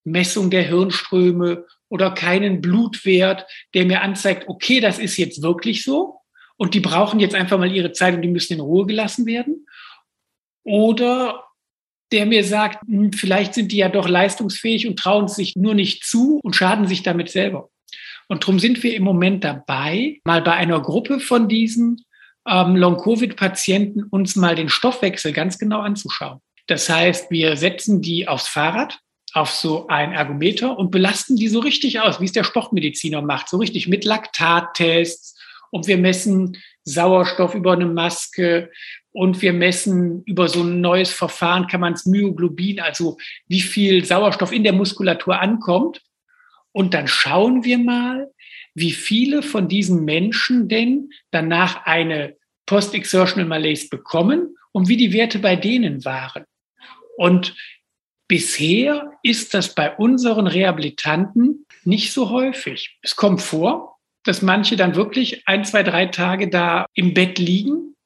Messung 0.05 0.51
der 0.51 0.63
Hirnströme 0.63 1.67
oder 1.89 2.13
keinen 2.13 2.61
Blutwert, 2.61 3.47
der 3.75 3.85
mir 3.85 4.03
anzeigt, 4.03 4.49
okay, 4.49 4.81
das 4.81 4.99
ist 4.99 5.17
jetzt 5.17 5.43
wirklich 5.43 5.85
so 5.85 6.21
und 6.57 6.75
die 6.75 6.81
brauchen 6.81 7.21
jetzt 7.21 7.35
einfach 7.35 7.59
mal 7.59 7.73
ihre 7.73 7.93
Zeit 7.93 8.15
und 8.15 8.23
die 8.23 8.29
müssen 8.29 8.55
in 8.55 8.61
Ruhe 8.61 8.87
gelassen 8.87 9.27
werden. 9.27 9.67
Oder 10.63 11.45
der 12.13 12.27
mir 12.27 12.45
sagt, 12.45 12.87
hm, 12.87 13.13
vielleicht 13.13 13.55
sind 13.55 13.73
die 13.73 13.79
ja 13.79 13.89
doch 13.89 14.09
leistungsfähig 14.09 14.87
und 14.87 14.99
trauen 14.99 15.29
sich 15.29 15.57
nur 15.57 15.75
nicht 15.75 16.05
zu 16.05 16.41
und 16.43 16.57
schaden 16.57 16.87
sich 16.87 17.03
damit 17.03 17.31
selber. 17.31 17.71
Und 18.29 18.43
darum 18.43 18.59
sind 18.59 18.83
wir 18.83 18.95
im 18.95 19.03
Moment 19.03 19.43
dabei, 19.43 20.21
mal 20.25 20.43
bei 20.43 20.53
einer 20.53 20.81
Gruppe 20.81 21.19
von 21.19 21.49
diesen 21.49 22.05
ähm, 22.47 22.77
Long-Covid-Patienten 22.77 24.05
uns 24.05 24.37
mal 24.37 24.55
den 24.55 24.69
Stoffwechsel 24.69 25.33
ganz 25.33 25.59
genau 25.59 25.81
anzuschauen. 25.81 26.41
Das 26.67 26.89
heißt, 26.89 27.31
wir 27.31 27.57
setzen 27.57 28.01
die 28.01 28.29
aufs 28.29 28.49
Fahrrad 28.49 29.01
auf 29.35 29.51
so 29.51 29.87
ein 29.89 30.13
Ergometer 30.13 30.79
und 30.79 30.91
belasten 30.91 31.37
die 31.37 31.49
so 31.49 31.61
richtig 31.61 32.01
aus, 32.01 32.21
wie 32.21 32.25
es 32.25 32.33
der 32.33 32.45
Sportmediziner 32.45 33.23
macht, 33.23 33.49
so 33.49 33.59
richtig 33.59 33.89
mit 33.89 34.05
Laktattests 34.05 35.39
und 35.71 35.87
wir 35.87 35.99
messen 35.99 36.57
Sauerstoff 36.85 37.55
über 37.55 37.73
eine 37.73 37.87
Maske 37.87 38.71
und 39.13 39.43
wir 39.43 39.53
messen 39.53 40.23
über 40.25 40.49
so 40.49 40.63
ein 40.63 40.81
neues 40.81 41.13
Verfahren, 41.13 41.67
kann 41.67 41.81
man 41.81 41.95
es 41.95 42.07
Myoglobin, 42.07 42.81
also 42.81 43.17
wie 43.49 43.61
viel 43.61 44.05
Sauerstoff 44.05 44.53
in 44.53 44.65
der 44.65 44.73
Muskulatur 44.73 45.41
ankommt. 45.41 46.03
Und 46.73 46.95
dann 46.95 47.09
schauen 47.09 47.65
wir 47.65 47.79
mal, 47.79 48.31
wie 48.75 48.93
viele 48.93 49.43
von 49.43 49.69
diesen 49.69 50.05
Menschen 50.05 50.69
denn 50.69 51.11
danach 51.33 51.85
eine 51.87 52.37
Post-Exertional 52.67 53.49
Malaise 53.49 53.89
bekommen 53.89 54.57
und 54.71 54.89
wie 54.89 54.97
die 54.97 55.13
Werte 55.13 55.41
bei 55.41 55.57
denen 55.57 56.05
waren. 56.05 56.45
Und 57.17 57.57
bisher 58.31 59.19
ist 59.25 59.55
das 59.55 59.75
bei 59.75 59.97
unseren 59.97 60.47
Rehabilitanten 60.47 61.67
nicht 61.83 62.13
so 62.13 62.31
häufig. 62.31 62.97
Es 63.03 63.17
kommt 63.17 63.43
vor, 63.43 63.99
dass 64.23 64.41
manche 64.41 64.77
dann 64.77 64.95
wirklich 64.95 65.49
ein, 65.49 65.65
zwei, 65.65 65.83
drei 65.83 66.07
Tage 66.07 66.49
da 66.49 66.87
im 66.95 67.13
Bett 67.13 67.41
liegen, 67.41 67.97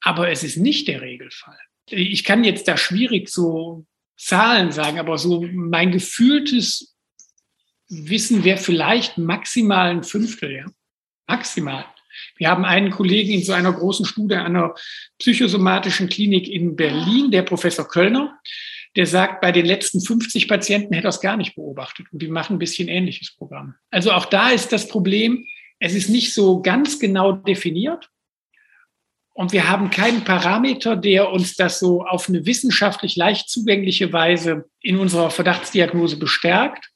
aber 0.00 0.30
es 0.30 0.44
ist 0.44 0.58
nicht 0.58 0.86
der 0.86 1.02
Regelfall. 1.02 1.58
Ich 1.90 2.22
kann 2.22 2.44
jetzt 2.44 2.68
da 2.68 2.76
schwierig 2.76 3.30
so 3.30 3.84
Zahlen 4.16 4.70
sagen, 4.70 5.00
aber 5.00 5.18
so 5.18 5.44
mein 5.52 5.90
gefühltes 5.90 6.94
Wissen 7.88 8.44
wäre 8.44 8.58
vielleicht 8.58 9.18
maximal 9.18 9.90
ein 9.90 10.04
Fünftel, 10.04 10.52
ja. 10.52 10.66
Maximal. 11.26 11.84
Wir 12.36 12.48
haben 12.48 12.64
einen 12.64 12.90
Kollegen 12.90 13.32
in 13.32 13.42
so 13.42 13.54
einer 13.54 13.72
großen 13.72 14.06
Studie 14.06 14.36
einer 14.36 14.76
psychosomatischen 15.18 16.08
Klinik 16.08 16.46
in 16.46 16.76
Berlin, 16.76 17.32
der 17.32 17.42
Professor 17.42 17.88
Kölner, 17.88 18.38
der 18.96 19.06
sagt, 19.06 19.40
bei 19.40 19.52
den 19.52 19.66
letzten 19.66 20.00
50 20.00 20.48
Patienten 20.48 20.94
hätte 20.94 21.06
er 21.06 21.10
es 21.10 21.20
gar 21.20 21.36
nicht 21.36 21.54
beobachtet. 21.54 22.06
Und 22.12 22.22
die 22.22 22.28
machen 22.28 22.56
ein 22.56 22.58
bisschen 22.58 22.88
ähnliches 22.88 23.34
Programm. 23.36 23.74
Also 23.90 24.12
auch 24.12 24.26
da 24.26 24.50
ist 24.50 24.72
das 24.72 24.88
Problem, 24.88 25.44
es 25.78 25.94
ist 25.94 26.08
nicht 26.08 26.34
so 26.34 26.60
ganz 26.60 26.98
genau 26.98 27.32
definiert. 27.32 28.10
Und 29.34 29.52
wir 29.52 29.70
haben 29.70 29.90
keinen 29.90 30.24
Parameter, 30.24 30.96
der 30.96 31.30
uns 31.30 31.54
das 31.54 31.78
so 31.78 32.04
auf 32.04 32.28
eine 32.28 32.44
wissenschaftlich 32.44 33.14
leicht 33.14 33.48
zugängliche 33.48 34.12
Weise 34.12 34.64
in 34.80 34.98
unserer 34.98 35.30
Verdachtsdiagnose 35.30 36.18
bestärkt. 36.18 36.90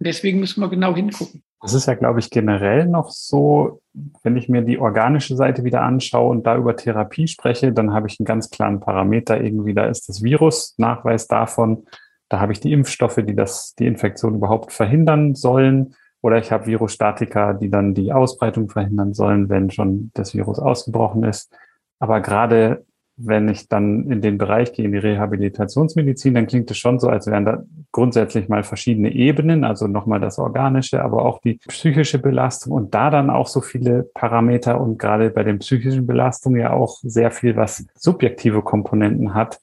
Und 0.00 0.08
deswegen 0.08 0.40
müssen 0.40 0.60
wir 0.60 0.68
genau 0.68 0.96
hingucken. 0.96 1.44
Das 1.60 1.72
ist 1.72 1.86
ja, 1.86 1.94
glaube 1.94 2.18
ich, 2.18 2.30
generell 2.30 2.86
noch 2.86 3.10
so, 3.10 3.80
wenn 4.22 4.36
ich 4.36 4.48
mir 4.48 4.62
die 4.62 4.78
organische 4.78 5.36
Seite 5.36 5.62
wieder 5.64 5.82
anschaue 5.82 6.30
und 6.30 6.46
da 6.46 6.56
über 6.56 6.76
Therapie 6.76 7.28
spreche, 7.28 7.72
dann 7.72 7.92
habe 7.92 8.08
ich 8.08 8.18
einen 8.18 8.26
ganz 8.26 8.50
klaren 8.50 8.80
Parameter 8.80 9.40
irgendwie. 9.40 9.74
Da 9.74 9.86
ist 9.86 10.08
das 10.08 10.22
Virus, 10.22 10.74
Nachweis 10.78 11.28
davon. 11.28 11.86
Da 12.28 12.40
habe 12.40 12.52
ich 12.52 12.60
die 12.60 12.72
Impfstoffe, 12.72 13.20
die 13.24 13.36
das, 13.36 13.74
die 13.78 13.86
Infektion 13.86 14.34
überhaupt 14.34 14.72
verhindern 14.72 15.34
sollen. 15.34 15.94
Oder 16.22 16.38
ich 16.38 16.50
habe 16.50 16.66
Virostatika, 16.66 17.52
die 17.52 17.70
dann 17.70 17.94
die 17.94 18.12
Ausbreitung 18.12 18.68
verhindern 18.68 19.14
sollen, 19.14 19.48
wenn 19.48 19.70
schon 19.70 20.10
das 20.14 20.34
Virus 20.34 20.58
ausgebrochen 20.58 21.22
ist. 21.22 21.54
Aber 22.00 22.20
gerade 22.20 22.84
wenn 23.16 23.48
ich 23.48 23.68
dann 23.68 24.10
in 24.10 24.20
den 24.20 24.38
Bereich 24.38 24.72
gehe, 24.72 24.84
in 24.84 24.92
die 24.92 24.98
Rehabilitationsmedizin, 24.98 26.34
dann 26.34 26.46
klingt 26.46 26.70
es 26.70 26.78
schon 26.78 26.98
so, 26.98 27.08
als 27.08 27.26
wären 27.26 27.44
da 27.44 27.62
grundsätzlich 27.92 28.48
mal 28.48 28.64
verschiedene 28.64 29.12
Ebenen, 29.12 29.64
also 29.64 29.86
nochmal 29.86 30.20
das 30.20 30.38
Organische, 30.38 31.02
aber 31.02 31.24
auch 31.24 31.40
die 31.40 31.60
psychische 31.68 32.18
Belastung 32.18 32.72
und 32.72 32.94
da 32.94 33.10
dann 33.10 33.30
auch 33.30 33.46
so 33.46 33.60
viele 33.60 34.02
Parameter 34.14 34.80
und 34.80 34.98
gerade 34.98 35.30
bei 35.30 35.44
den 35.44 35.60
psychischen 35.60 36.06
Belastungen 36.06 36.60
ja 36.60 36.72
auch 36.72 36.98
sehr 37.02 37.30
viel, 37.30 37.56
was 37.56 37.86
subjektive 37.94 38.62
Komponenten 38.62 39.34
hat, 39.34 39.60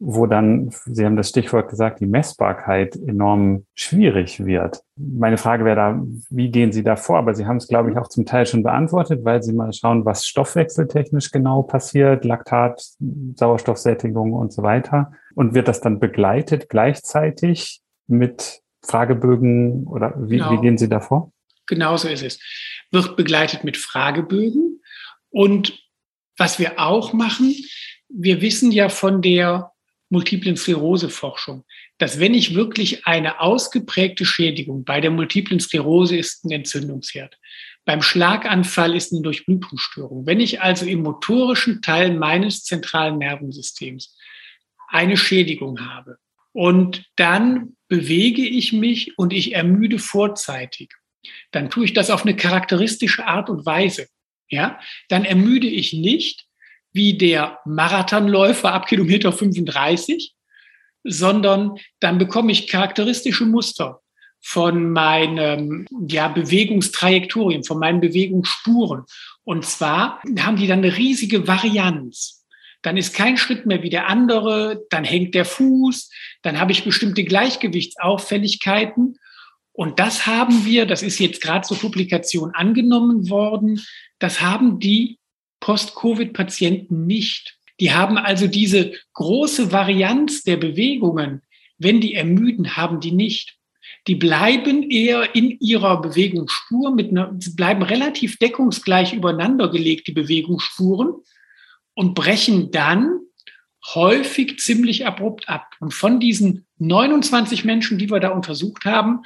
wo 0.00 0.26
dann, 0.26 0.70
Sie 0.86 1.04
haben 1.04 1.16
das 1.16 1.30
Stichwort 1.30 1.68
gesagt, 1.68 2.00
die 2.00 2.06
Messbarkeit 2.06 2.94
enorm 2.94 3.66
schwierig 3.74 4.44
wird. 4.44 4.80
Meine 4.96 5.38
Frage 5.38 5.64
wäre 5.64 5.76
da, 5.76 6.02
wie 6.30 6.50
gehen 6.50 6.70
Sie 6.70 6.84
da 6.84 6.94
vor? 6.94 7.18
Aber 7.18 7.34
Sie 7.34 7.46
haben 7.46 7.56
es, 7.56 7.66
glaube 7.66 7.90
ich, 7.90 7.98
auch 7.98 8.08
zum 8.08 8.24
Teil 8.24 8.46
schon 8.46 8.62
beantwortet, 8.62 9.24
weil 9.24 9.42
Sie 9.42 9.52
mal 9.52 9.72
schauen, 9.72 10.04
was 10.04 10.26
stoffwechseltechnisch 10.26 11.32
genau 11.32 11.62
passiert, 11.62 12.24
Laktat, 12.24 12.80
Sauerstoffsättigung 13.34 14.32
und 14.32 14.52
so 14.52 14.62
weiter. 14.62 15.12
Und 15.34 15.54
wird 15.54 15.66
das 15.66 15.80
dann 15.80 15.98
begleitet 15.98 16.68
gleichzeitig 16.68 17.80
mit 18.06 18.60
Fragebögen 18.84 19.84
oder 19.86 20.14
wie, 20.16 20.38
genau. 20.38 20.52
wie 20.52 20.58
gehen 20.58 20.78
Sie 20.78 20.88
da 20.88 21.00
vor? 21.00 21.32
Genauso 21.66 22.08
ist 22.08 22.22
es. 22.22 22.40
Wird 22.92 23.16
begleitet 23.16 23.64
mit 23.64 23.76
Fragebögen. 23.76 24.80
Und 25.30 25.78
was 26.36 26.60
wir 26.60 26.78
auch 26.78 27.12
machen, 27.12 27.54
wir 28.08 28.40
wissen 28.40 28.70
ja 28.70 28.88
von 28.88 29.20
der 29.20 29.72
multiplen 30.10 30.56
Sklerose-Forschung, 30.56 31.64
dass 31.98 32.18
wenn 32.18 32.34
ich 32.34 32.54
wirklich 32.54 33.06
eine 33.06 33.40
ausgeprägte 33.40 34.24
Schädigung, 34.24 34.84
bei 34.84 35.00
der 35.00 35.10
multiplen 35.10 35.60
Sklerose 35.60 36.16
ist 36.16 36.44
ein 36.44 36.50
Entzündungsherd, 36.50 37.36
beim 37.84 38.02
Schlaganfall 38.02 38.94
ist 38.94 39.12
eine 39.12 39.22
Durchblutungsstörung, 39.22 40.26
wenn 40.26 40.40
ich 40.40 40.60
also 40.60 40.86
im 40.86 41.02
motorischen 41.02 41.82
Teil 41.82 42.14
meines 42.14 42.64
zentralen 42.64 43.18
Nervensystems 43.18 44.16
eine 44.88 45.16
Schädigung 45.16 45.80
habe 45.80 46.18
und 46.52 47.04
dann 47.16 47.76
bewege 47.88 48.46
ich 48.46 48.72
mich 48.72 49.16
und 49.18 49.32
ich 49.32 49.54
ermüde 49.54 49.98
vorzeitig, 49.98 50.92
dann 51.50 51.70
tue 51.70 51.84
ich 51.84 51.92
das 51.92 52.10
auf 52.10 52.24
eine 52.24 52.36
charakteristische 52.36 53.26
Art 53.26 53.50
und 53.50 53.66
Weise. 53.66 54.08
Ja, 54.50 54.80
dann 55.08 55.24
ermüde 55.24 55.66
ich 55.66 55.92
nicht, 55.92 56.47
wie 56.98 57.16
der 57.16 57.60
Marathonläufer 57.64 58.74
ab 58.74 58.88
Kilometer 58.88 59.32
35, 59.32 60.34
sondern 61.04 61.76
dann 62.00 62.18
bekomme 62.18 62.50
ich 62.50 62.66
charakteristische 62.66 63.46
Muster 63.46 64.00
von 64.40 64.90
meinen 64.90 65.86
ja, 66.08 66.26
Bewegungstrajektorien, 66.26 67.62
von 67.62 67.78
meinen 67.78 68.00
Bewegungsspuren. 68.00 69.04
Und 69.44 69.64
zwar 69.64 70.20
haben 70.40 70.56
die 70.56 70.66
dann 70.66 70.80
eine 70.80 70.96
riesige 70.96 71.46
Varianz. 71.46 72.44
Dann 72.82 72.96
ist 72.96 73.14
kein 73.14 73.36
Schritt 73.36 73.64
mehr 73.64 73.84
wie 73.84 73.90
der 73.90 74.08
andere, 74.08 74.84
dann 74.90 75.04
hängt 75.04 75.36
der 75.36 75.44
Fuß, 75.44 76.10
dann 76.42 76.58
habe 76.58 76.72
ich 76.72 76.84
bestimmte 76.84 77.22
Gleichgewichtsauffälligkeiten. 77.22 79.18
Und 79.70 80.00
das 80.00 80.26
haben 80.26 80.64
wir, 80.64 80.84
das 80.84 81.04
ist 81.04 81.20
jetzt 81.20 81.42
gerade 81.42 81.66
zur 81.66 81.78
Publikation 81.78 82.50
angenommen 82.54 83.30
worden, 83.30 83.80
das 84.18 84.40
haben 84.40 84.80
die 84.80 85.17
Post-Covid-Patienten 85.60 87.06
nicht. 87.06 87.58
Die 87.80 87.92
haben 87.92 88.18
also 88.18 88.46
diese 88.46 88.92
große 89.14 89.72
Varianz 89.72 90.42
der 90.42 90.56
Bewegungen. 90.56 91.42
Wenn 91.78 92.00
die 92.00 92.14
ermüden, 92.14 92.76
haben 92.76 93.00
die 93.00 93.12
nicht. 93.12 93.56
Die 94.06 94.16
bleiben 94.16 94.90
eher 94.90 95.34
in 95.34 95.58
ihrer 95.60 96.00
Bewegungsspur 96.00 96.94
mit 96.94 97.10
einer, 97.10 97.36
bleiben 97.56 97.82
relativ 97.82 98.38
deckungsgleich 98.38 99.12
übereinander 99.12 99.70
gelegt, 99.70 100.08
die 100.08 100.12
Bewegungsspuren, 100.12 101.14
und 101.94 102.14
brechen 102.14 102.70
dann 102.70 103.18
häufig 103.94 104.58
ziemlich 104.58 105.06
abrupt 105.06 105.48
ab. 105.48 105.72
Und 105.80 105.92
von 105.92 106.20
diesen 106.20 106.66
29 106.78 107.64
Menschen, 107.64 107.98
die 107.98 108.10
wir 108.10 108.20
da 108.20 108.30
untersucht 108.30 108.84
haben, 108.84 109.22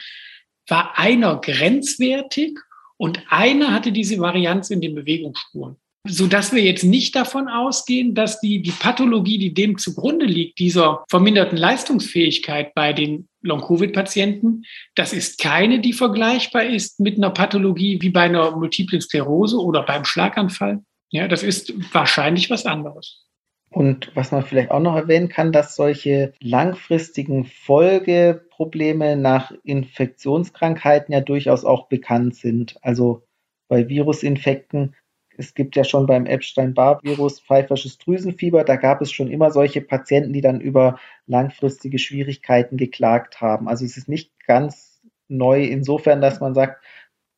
war 0.67 0.99
einer 0.99 1.41
grenzwertig 1.41 2.59
und 2.97 3.21
einer 3.29 3.73
hatte 3.73 3.93
diese 3.93 4.19
Varianz 4.19 4.71
in 4.71 4.81
den 4.81 4.95
Bewegungsspuren 4.95 5.77
so 6.05 6.27
dass 6.27 6.53
wir 6.53 6.63
jetzt 6.63 6.83
nicht 6.83 7.15
davon 7.15 7.49
ausgehen, 7.49 8.15
dass 8.15 8.41
die, 8.41 8.61
die 8.61 8.73
Pathologie, 8.73 9.39
die 9.39 9.55
dem 9.55 9.79
zugrunde 9.79 10.27
liegt, 10.27 10.59
dieser 10.59 11.05
verminderten 11.09 11.57
Leistungsfähigkeit 11.57 12.75
bei 12.75 12.93
den 12.93 13.29
Long-Covid-Patienten, 13.43 14.65
das 14.95 15.13
ist 15.13 15.41
keine, 15.41 15.81
die 15.81 15.93
vergleichbar 15.93 16.65
ist 16.65 16.99
mit 16.99 17.17
einer 17.17 17.31
Pathologie 17.31 18.01
wie 18.01 18.11
bei 18.11 18.23
einer 18.23 18.51
multiplen 18.57 19.01
Sklerose 19.01 19.59
oder 19.59 19.83
beim 19.85 20.05
Schlaganfall. 20.05 20.83
Ja, 21.11 21.29
das 21.29 21.43
ist 21.43 21.73
wahrscheinlich 21.93 22.51
was 22.51 22.67
anderes. 22.67 23.23
Und 23.71 24.11
was 24.15 24.33
man 24.33 24.45
vielleicht 24.45 24.71
auch 24.71 24.81
noch 24.81 24.97
erwähnen 24.97 25.29
kann, 25.29 25.53
dass 25.53 25.77
solche 25.77 26.35
langfristigen 26.41 27.47
Folgeprobleme 27.47 29.17
nach 29.17 29.53
Infektionskrankheiten 29.65 31.15
ja 31.15 31.21
durchaus 31.21 31.65
auch 31.65 31.89
bekannt 31.89 32.35
sind. 32.37 32.77
Also 32.83 33.23
bei 33.69 33.89
Virusinfekten 33.89 34.95
es 35.37 35.55
gibt 35.55 35.77
ja 35.77 35.85
schon 35.85 36.07
beim 36.07 36.27
Epstein-Barr-Virus 36.27 37.41
pfeifersches 37.41 37.99
Drüsenfieber. 37.99 38.65
Da 38.65 38.77
gab 38.77 39.01
es 39.01 39.13
schon 39.13 39.31
immer 39.31 39.51
solche 39.51 39.81
Patienten, 39.81 40.33
die 40.33 40.41
dann 40.41 40.61
über 40.61 40.99
langfristige 41.27 41.99
Schwierigkeiten 41.99 42.77
geklagt 42.77 43.41
haben. 43.41 43.69
Also 43.69 43.85
es 43.85 43.97
ist 43.97 44.09
nicht 44.09 44.33
ganz 44.47 45.01
neu 45.29 45.65
insofern, 45.65 46.21
dass 46.21 46.41
man 46.41 46.55
sagt, 46.55 46.85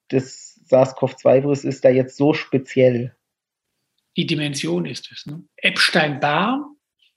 das 0.08 0.60
SARS-CoV-2-Virus 0.66 1.64
ist 1.64 1.84
da 1.84 1.90
jetzt 1.90 2.16
so 2.16 2.34
speziell. 2.34 3.14
Die 4.16 4.26
Dimension 4.26 4.86
ist 4.86 5.10
es. 5.12 5.26
Ne? 5.26 5.42
Epstein-Barr 5.56 6.70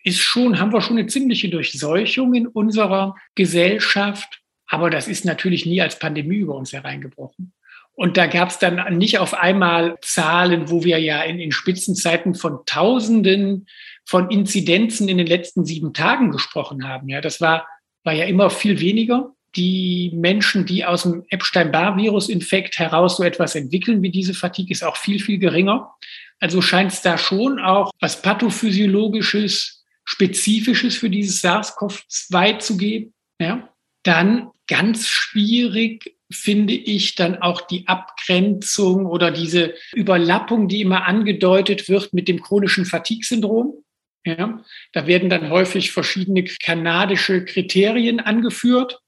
ist 0.04 0.20
schon, 0.20 0.60
haben 0.60 0.72
wir 0.72 0.82
schon 0.82 0.98
eine 0.98 1.08
ziemliche 1.08 1.50
Durchseuchung 1.50 2.34
in 2.34 2.48
unserer 2.48 3.16
Gesellschaft. 3.36 4.42
Aber 4.68 4.90
das 4.90 5.08
ist 5.08 5.26
natürlich 5.26 5.66
nie 5.66 5.82
als 5.82 6.00
Pandemie 6.00 6.38
über 6.38 6.56
uns 6.56 6.74
hereingebrochen. 6.74 7.54
Und 7.98 8.16
da 8.16 8.28
gab 8.28 8.50
es 8.50 8.60
dann 8.60 8.96
nicht 8.96 9.18
auf 9.18 9.34
einmal 9.34 9.98
Zahlen, 10.04 10.70
wo 10.70 10.84
wir 10.84 11.00
ja 11.00 11.24
in, 11.24 11.40
in 11.40 11.52
Spitzenzeiten 11.52 12.36
von 12.36 12.60
Tausenden 12.68 13.66
von 14.06 14.30
Inzidenzen 14.30 15.10
in 15.10 15.18
den 15.18 15.26
letzten 15.26 15.66
sieben 15.66 15.94
Tagen 15.94 16.30
gesprochen 16.30 16.88
haben. 16.88 17.10
Ja, 17.10 17.22
das 17.22 17.42
war, 17.42 17.66
war 18.04 18.14
ja 18.14 18.26
immer 18.26 18.52
viel 18.52 18.80
weniger. 18.80 19.34
Die 19.56 20.12
Menschen, 20.14 20.68
die 20.68 20.86
aus 20.86 21.04
dem 21.04 21.26
Epstein-Barr-Virus-Infekt 21.30 22.78
heraus 22.78 23.18
so 23.18 23.24
etwas 23.24 23.56
entwickeln 23.56 24.04
wie 24.04 24.12
diese 24.12 24.36
Fatigue, 24.36 24.72
ist 24.72 24.84
auch 24.84 24.98
viel, 24.98 25.20
viel 25.20 25.40
geringer. 25.40 25.92
Also 26.40 26.62
scheint 26.62 26.94
es 26.94 27.02
da 27.02 27.18
schon 27.18 27.60
auch 27.60 27.90
was 28.00 28.22
pathophysiologisches, 28.22 29.84
spezifisches 30.06 30.96
für 30.96 31.10
dieses 31.10 31.44
SARS-CoV-2 31.44 32.60
zu 32.60 32.78
geben. 32.78 33.14
Ja, 33.42 33.70
dann 34.04 34.52
ganz 34.68 35.08
schwierig 35.08 36.17
finde 36.32 36.74
ich 36.74 37.16
dann 37.16 37.42
auch 37.42 37.62
die 37.62 37.88
Abgrenzung 37.88 39.06
oder 39.06 39.32
diese 39.32 39.74
Überlappung, 39.94 40.68
die 40.68 40.82
immer 40.82 41.06
angedeutet 41.06 41.88
wird 41.90 42.14
mit 42.14 42.28
dem 42.28 42.42
chronischen 42.42 42.86
Fatigue-Syndrom. 42.86 43.84
Ja, 44.26 44.62
da 44.92 45.08
werden 45.08 45.30
dann 45.30 45.50
häufig 45.50 45.92
verschiedene 45.92 46.44
kanadische 46.44 47.46
Kriterien 47.46 48.20
angeführt, 48.20 49.00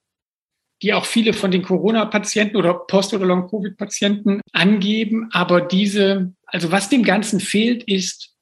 die 0.82 0.94
auch 0.94 1.06
viele 1.06 1.34
von 1.34 1.52
den 1.52 1.62
Corona-Patienten 1.62 2.56
oder 2.56 2.74
Post- 2.74 3.14
oder 3.14 3.26
Long-Covid-Patienten 3.26 4.40
angeben. 4.54 5.30
Aber 5.34 5.60
diese, 5.60 6.34
also 6.46 6.72
was 6.72 6.88
dem 6.88 7.04
Ganzen 7.04 7.42
fehlt, 7.42 7.84
ist 7.84 8.34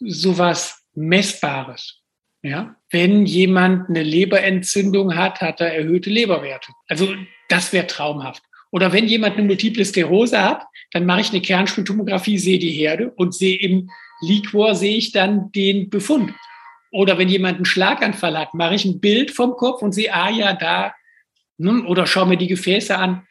sowas 0.00 0.84
Messbares. 0.94 2.02
Ja, 2.46 2.76
wenn 2.92 3.26
jemand 3.26 3.88
eine 3.88 4.04
Leberentzündung 4.04 5.16
hat, 5.16 5.40
hat 5.40 5.60
er 5.60 5.74
erhöhte 5.74 6.10
Leberwerte. 6.10 6.70
Also 6.86 7.12
das 7.48 7.72
wäre 7.72 7.88
traumhaft. 7.88 8.44
Oder 8.70 8.92
wenn 8.92 9.08
jemand 9.08 9.36
eine 9.36 9.46
Multiple 9.46 9.84
Sklerose 9.84 10.40
hat, 10.40 10.62
dann 10.92 11.06
mache 11.06 11.22
ich 11.22 11.30
eine 11.30 11.40
Kernspintomographie, 11.40 12.38
sehe 12.38 12.60
die 12.60 12.70
Herde 12.70 13.10
und 13.16 13.34
sehe 13.34 13.58
im 13.58 13.90
Liquor 14.20 14.76
sehe 14.76 14.96
ich 14.96 15.10
dann 15.10 15.50
den 15.50 15.90
Befund. 15.90 16.32
Oder 16.92 17.18
wenn 17.18 17.28
jemand 17.28 17.56
einen 17.56 17.64
Schlaganfall 17.64 18.38
hat, 18.38 18.54
mache 18.54 18.76
ich 18.76 18.84
ein 18.84 19.00
Bild 19.00 19.32
vom 19.32 19.56
Kopf 19.56 19.82
und 19.82 19.90
sehe, 19.90 20.14
ah 20.14 20.30
ja, 20.30 20.52
da, 20.52 20.94
ne, 21.58 21.82
oder 21.84 22.06
schaue 22.06 22.28
mir 22.28 22.36
die 22.36 22.46
Gefäße 22.46 22.96
an. 22.96 23.26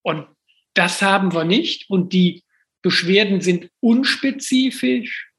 Und 0.00 0.26
das 0.72 1.02
haben 1.02 1.34
wir 1.34 1.44
nicht. 1.44 1.90
Und 1.90 2.14
die 2.14 2.42
Beschwerden 2.80 3.42
sind 3.42 3.68
unspezifisch. 3.80 5.29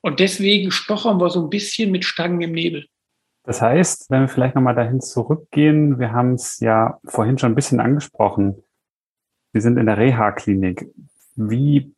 Und 0.00 0.20
deswegen 0.20 0.70
stochern 0.70 1.20
wir 1.20 1.30
so 1.30 1.42
ein 1.42 1.50
bisschen 1.50 1.90
mit 1.90 2.04
Stangen 2.04 2.40
im 2.40 2.52
Nebel. 2.52 2.86
Das 3.44 3.62
heißt, 3.62 4.10
wenn 4.10 4.22
wir 4.22 4.28
vielleicht 4.28 4.54
nochmal 4.54 4.74
dahin 4.74 5.00
zurückgehen, 5.00 5.98
wir 5.98 6.12
haben 6.12 6.34
es 6.34 6.60
ja 6.60 6.98
vorhin 7.04 7.38
schon 7.38 7.52
ein 7.52 7.54
bisschen 7.54 7.80
angesprochen. 7.80 8.62
Sie 9.54 9.60
sind 9.60 9.78
in 9.78 9.86
der 9.86 9.96
Reha-Klinik. 9.96 10.86
Wie 11.34 11.94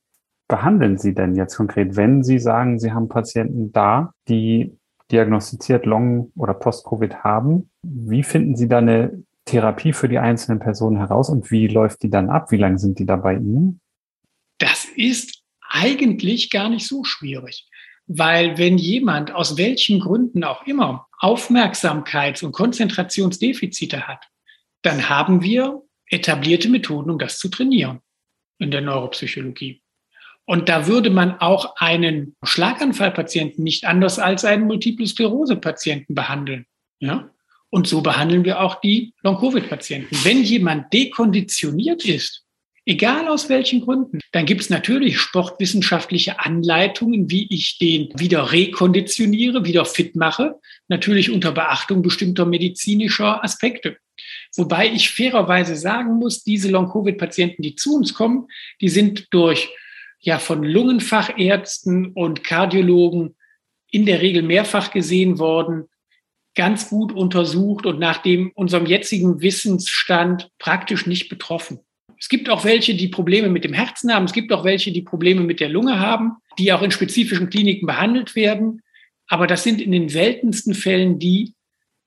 behandeln 0.49 0.99
Sie 0.99 1.15
denn 1.15 1.35
jetzt 1.35 1.57
konkret, 1.57 1.97
wenn 1.97 2.23
Sie 2.23 2.39
sagen, 2.39 2.79
Sie 2.79 2.93
haben 2.93 3.09
Patienten 3.09 3.73
da, 3.73 4.13
die 4.29 4.77
diagnostiziert 5.11 5.87
Long- 5.87 6.31
oder 6.37 6.55
Post-Covid 6.55 7.25
haben? 7.25 7.71
Wie 7.83 8.23
finden 8.23 8.57
Sie 8.57 8.69
da 8.69 8.79
eine 8.79 9.25
Therapie 9.45 9.93
für 9.93 10.09
die 10.09 10.19
einzelnen 10.19 10.61
Personen 10.61 10.99
heraus 10.99 11.31
und 11.31 11.51
wie 11.51 11.67
läuft 11.67 12.03
die 12.03 12.11
dann 12.11 12.31
ab? 12.31 12.51
Wie 12.51 12.57
lange 12.57 12.79
sind 12.79 12.99
die 12.99 13.07
da 13.07 13.17
bei 13.17 13.35
Ihnen? 13.35 13.81
Das 14.59 14.87
ist 14.95 15.43
eigentlich 15.69 16.51
gar 16.51 16.69
nicht 16.69 16.87
so 16.87 17.05
schwierig. 17.05 17.70
Weil 18.13 18.59
wenn 18.59 18.77
jemand 18.77 19.33
aus 19.33 19.57
welchen 19.57 20.01
Gründen 20.01 20.43
auch 20.43 20.67
immer 20.67 21.07
Aufmerksamkeits- 21.21 22.45
und 22.45 22.51
Konzentrationsdefizite 22.51 24.09
hat, 24.09 24.27
dann 24.83 25.09
haben 25.09 25.43
wir 25.43 25.83
etablierte 26.09 26.69
Methoden, 26.69 27.09
um 27.11 27.21
das 27.21 27.39
zu 27.39 27.49
trainieren 27.49 28.01
in 28.59 28.73
der 28.73 28.81
Neuropsychologie. 28.81 29.85
Und 30.45 30.69
da 30.69 30.89
würde 30.89 31.11
man 31.11 31.39
auch 31.41 31.77
einen 31.77 32.35
Schlaganfallpatienten 32.43 33.63
nicht 33.63 33.85
anders 33.85 34.19
als 34.19 34.45
einen 34.45 34.67
Multiple 34.67 35.07
Sklerose-Patienten 35.07 36.17
behandeln. 36.17 36.67
Ja? 36.99 37.31
Und 37.69 37.87
so 37.87 38.01
behandeln 38.01 38.45
wir 38.45 38.61
auch 38.61 38.81
die 38.81 39.15
Long-Covid-Patienten. 39.23 40.17
Wenn 40.25 40.43
jemand 40.43 40.93
dekonditioniert 40.93 42.05
ist, 42.05 42.45
egal 42.91 43.29
aus 43.29 43.49
welchen 43.49 43.83
Gründen, 43.83 44.19
dann 44.33 44.47
gibt 44.47 44.63
es 44.63 44.69
natürlich 44.69 45.21
sportwissenschaftliche 45.21 46.41
Anleitungen, 46.41 47.31
wie 47.31 47.47
ich 47.49 47.79
den 47.79 48.09
wieder 48.17 48.51
rekonditioniere, 48.51 49.65
wieder 49.65 49.85
fit 49.85 50.17
mache, 50.17 50.57
natürlich 50.89 51.31
unter 51.31 51.53
Beachtung 51.53 52.03
bestimmter 52.03 52.47
medizinischer 52.47 53.45
Aspekte. 53.45 53.97
Wobei 54.57 54.89
ich 54.89 55.11
fairerweise 55.11 55.77
sagen 55.77 56.15
muss, 56.15 56.43
diese 56.43 56.69
Long-Covid-Patienten, 56.69 57.63
die 57.63 57.77
zu 57.77 57.95
uns 57.95 58.13
kommen, 58.13 58.49
die 58.81 58.89
sind 58.89 59.29
durch 59.31 59.69
ja 60.19 60.41
von 60.41 60.65
Lungenfachärzten 60.65 62.09
und 62.09 62.43
Kardiologen 62.43 63.37
in 63.93 64.05
der 64.05 64.21
Regel 64.21 64.43
mehrfach 64.43 64.91
gesehen 64.91 65.39
worden, 65.39 65.85
ganz 66.57 66.89
gut 66.89 67.13
untersucht 67.13 67.87
und 67.87 68.01
nach 68.01 68.19
dem 68.19 68.51
unserem 68.57 68.87
jetzigen 68.87 69.41
Wissensstand 69.41 70.51
praktisch 70.59 71.07
nicht 71.07 71.29
betroffen. 71.29 71.79
Es 72.21 72.29
gibt 72.29 72.51
auch 72.51 72.65
welche, 72.65 72.95
die 72.95 73.09
Probleme 73.09 73.49
mit 73.49 73.65
dem 73.65 73.73
Herzen 73.73 74.13
haben. 74.13 74.27
Es 74.27 74.33
gibt 74.33 74.53
auch 74.53 74.63
welche, 74.63 74.93
die 74.93 75.03
Probleme 75.03 75.41
mit 75.41 75.59
der 75.59 75.71
Lunge 75.71 75.99
haben, 75.99 76.37
die 76.59 76.73
auch 76.73 76.83
in 76.83 76.91
spezifischen 76.91 77.49
Kliniken 77.49 77.87
behandelt 77.87 78.37
werden. 78.37 78.83
Aber 79.27 79.47
das 79.47 79.63
sind 79.63 79.81
in 79.81 79.91
den 79.91 80.11
seltensten 80.11 80.75
Fällen 80.75 81.19
die, 81.19 81.55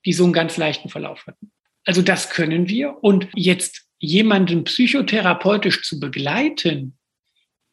die 0.05 0.13
so 0.13 0.23
einen 0.23 0.33
ganz 0.33 0.55
leichten 0.57 0.89
Verlauf 0.89 1.25
hatten. 1.25 1.51
Also 1.83 2.01
das 2.01 2.29
können 2.29 2.69
wir. 2.69 3.03
Und 3.03 3.27
jetzt 3.33 3.87
jemanden 3.97 4.65
psychotherapeutisch 4.65 5.81
zu 5.81 5.99
begleiten, 5.99 6.97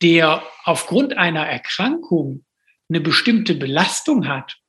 der 0.01 0.43
aufgrund 0.65 1.19
einer 1.19 1.47
Erkrankung 1.47 2.45
eine 2.89 3.01
bestimmte 3.01 3.55
Belastung 3.55 4.27
hat 4.27 4.60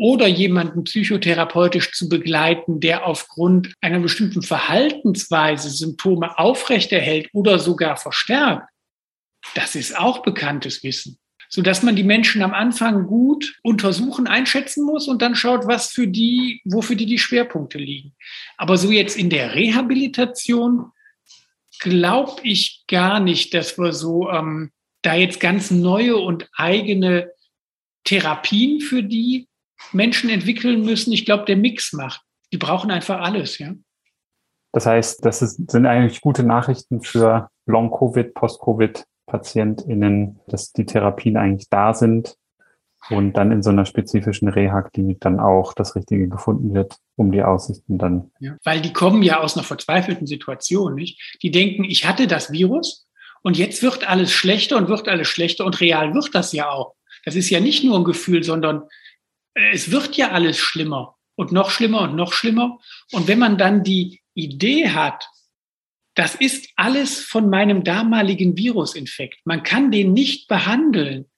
oder 0.00 0.26
jemanden 0.26 0.84
psychotherapeutisch 0.84 1.92
zu 1.92 2.08
begleiten, 2.08 2.80
der 2.80 3.06
aufgrund 3.06 3.74
einer 3.82 4.00
bestimmten 4.00 4.40
Verhaltensweise 4.40 5.68
Symptome 5.68 6.38
aufrechterhält 6.38 7.28
oder 7.34 7.58
sogar 7.58 7.98
verstärkt, 7.98 8.66
das 9.54 9.74
ist 9.74 9.98
auch 9.98 10.22
bekanntes 10.22 10.82
Wissen, 10.82 11.18
so 11.50 11.60
dass 11.60 11.82
man 11.82 11.96
die 11.96 12.02
Menschen 12.02 12.40
am 12.42 12.54
Anfang 12.54 13.08
gut 13.08 13.58
untersuchen, 13.62 14.26
einschätzen 14.26 14.86
muss 14.86 15.06
und 15.06 15.20
dann 15.20 15.36
schaut, 15.36 15.66
was 15.66 15.90
für 15.90 16.08
die, 16.08 16.62
wofür 16.64 16.96
die 16.96 17.04
die 17.04 17.18
Schwerpunkte 17.18 17.76
liegen. 17.76 18.14
Aber 18.56 18.78
so 18.78 18.90
jetzt 18.90 19.18
in 19.18 19.28
der 19.28 19.54
Rehabilitation 19.54 20.92
glaube 21.78 22.40
ich 22.42 22.84
gar 22.88 23.20
nicht, 23.20 23.52
dass 23.52 23.76
wir 23.76 23.92
so 23.92 24.30
ähm, 24.30 24.70
da 25.02 25.14
jetzt 25.14 25.40
ganz 25.40 25.70
neue 25.70 26.16
und 26.16 26.48
eigene 26.54 27.32
Therapien 28.04 28.80
für 28.80 29.02
die 29.02 29.49
Menschen 29.92 30.30
entwickeln 30.30 30.84
müssen. 30.84 31.12
Ich 31.12 31.24
glaube, 31.24 31.44
der 31.44 31.56
Mix 31.56 31.92
macht. 31.92 32.22
Die 32.52 32.58
brauchen 32.58 32.90
einfach 32.90 33.20
alles, 33.20 33.58
ja. 33.58 33.72
Das 34.72 34.86
heißt, 34.86 35.24
das 35.24 35.42
ist, 35.42 35.70
sind 35.70 35.86
eigentlich 35.86 36.20
gute 36.20 36.44
Nachrichten 36.44 37.02
für 37.02 37.48
Long-Covid, 37.66 38.34
Post-Covid-PatientInnen, 38.34 40.40
dass 40.46 40.72
die 40.72 40.86
Therapien 40.86 41.36
eigentlich 41.36 41.68
da 41.68 41.92
sind 41.92 42.36
und 43.08 43.32
dann 43.32 43.50
in 43.50 43.62
so 43.62 43.70
einer 43.70 43.86
spezifischen 43.86 44.48
Reha-Klinik 44.48 45.20
dann 45.20 45.40
auch 45.40 45.72
das 45.72 45.96
Richtige 45.96 46.28
gefunden 46.28 46.74
wird, 46.74 46.96
um 47.16 47.32
die 47.32 47.42
Aussichten 47.42 47.98
dann. 47.98 48.30
Ja, 48.38 48.56
weil 48.62 48.80
die 48.80 48.92
kommen 48.92 49.22
ja 49.22 49.40
aus 49.40 49.56
einer 49.56 49.64
verzweifelten 49.64 50.26
Situation, 50.26 50.94
nicht? 50.94 51.38
Die 51.42 51.50
denken, 51.50 51.84
ich 51.84 52.06
hatte 52.06 52.26
das 52.26 52.52
Virus 52.52 53.08
und 53.42 53.56
jetzt 53.56 53.82
wird 53.82 54.08
alles 54.08 54.32
schlechter 54.32 54.76
und 54.76 54.88
wird 54.88 55.08
alles 55.08 55.28
schlechter 55.28 55.64
und 55.64 55.80
real 55.80 56.14
wird 56.14 56.34
das 56.34 56.52
ja 56.52 56.70
auch. 56.70 56.94
Das 57.24 57.34
ist 57.34 57.50
ja 57.50 57.60
nicht 57.60 57.84
nur 57.84 57.98
ein 57.98 58.04
Gefühl, 58.04 58.44
sondern 58.44 58.84
es 59.72 59.90
wird 59.90 60.16
ja 60.16 60.30
alles 60.30 60.58
schlimmer 60.58 61.16
und 61.36 61.52
noch 61.52 61.70
schlimmer 61.70 62.02
und 62.02 62.16
noch 62.16 62.32
schlimmer. 62.32 62.78
Und 63.12 63.28
wenn 63.28 63.38
man 63.38 63.58
dann 63.58 63.82
die 63.82 64.20
Idee 64.34 64.90
hat, 64.90 65.28
das 66.14 66.34
ist 66.34 66.68
alles 66.76 67.20
von 67.20 67.48
meinem 67.48 67.84
damaligen 67.84 68.56
Virusinfekt. 68.56 69.38
Man 69.44 69.62
kann 69.62 69.90
den 69.90 70.12
nicht 70.12 70.48
behandeln. 70.48 71.30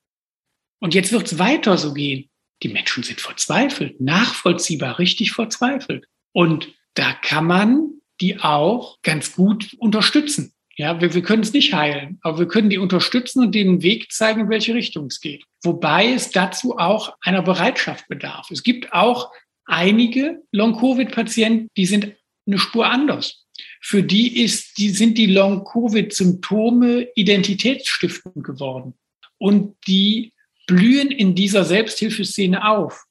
Und 0.81 0.95
jetzt 0.95 1.13
wird 1.13 1.31
es 1.31 1.39
weiter 1.39 1.79
so 1.79 1.95
gehen. 1.95 2.31
Die 2.63 2.69
Menschen 2.69 3.03
sind 3.03 3.21
verzweifelt, 3.21 4.01
nachvollziehbar, 4.01 4.99
richtig 4.99 5.33
verzweifelt. 5.33 6.07
Und 6.33 6.73
da 6.95 7.13
kann 7.13 7.47
man 7.47 8.01
die 8.21 8.41
auch 8.41 9.01
ganz 9.03 9.35
gut 9.35 9.75
unterstützen. 9.79 10.52
Ja, 10.77 11.01
wir, 11.01 11.13
wir 11.13 11.23
können 11.23 11.43
es 11.43 11.53
nicht 11.53 11.75
heilen, 11.75 12.19
aber 12.23 12.39
wir 12.39 12.49
können 12.49 12.71
die 12.71 12.79
unterstützen 12.79 13.41
und 13.45 13.55
denen 13.55 13.83
Weg 13.83 14.11
zeigen, 14.11 14.41
in 14.43 14.49
welche 14.49 14.75
Richtung 14.75 15.07
es 15.07 15.21
geht. 15.21 15.45
Wobei 15.63 16.13
es 16.13 16.31
dazu 16.31 16.79
auch 16.79 17.15
einer 17.21 17.43
Bereitschaft 17.43 18.09
bedarf. 18.09 18.51
Es 18.51 18.63
gibt 18.63 18.93
auch 18.93 19.31
einige 19.67 20.43
Long-Covid-Patienten, 20.51 21.69
die 21.77 21.87
sind 21.87 22.13
eine 22.47 22.59
Spur 22.59 22.87
anders. 22.87 23.47
Für 23.81 24.03
die 24.03 24.43
ist, 24.43 24.79
die 24.79 24.91
sind 24.91 25.19
die 25.19 25.27
Long-Covid-Symptome 25.27 27.09
identitätsstiftend 27.15 28.45
geworden. 28.45 28.95
Und 29.39 29.77
die 29.87 30.33
blühen 30.67 31.11
in 31.11 31.35
dieser 31.35 31.65
Selbsthilfeszene 31.65 32.67
auf. 32.67 33.05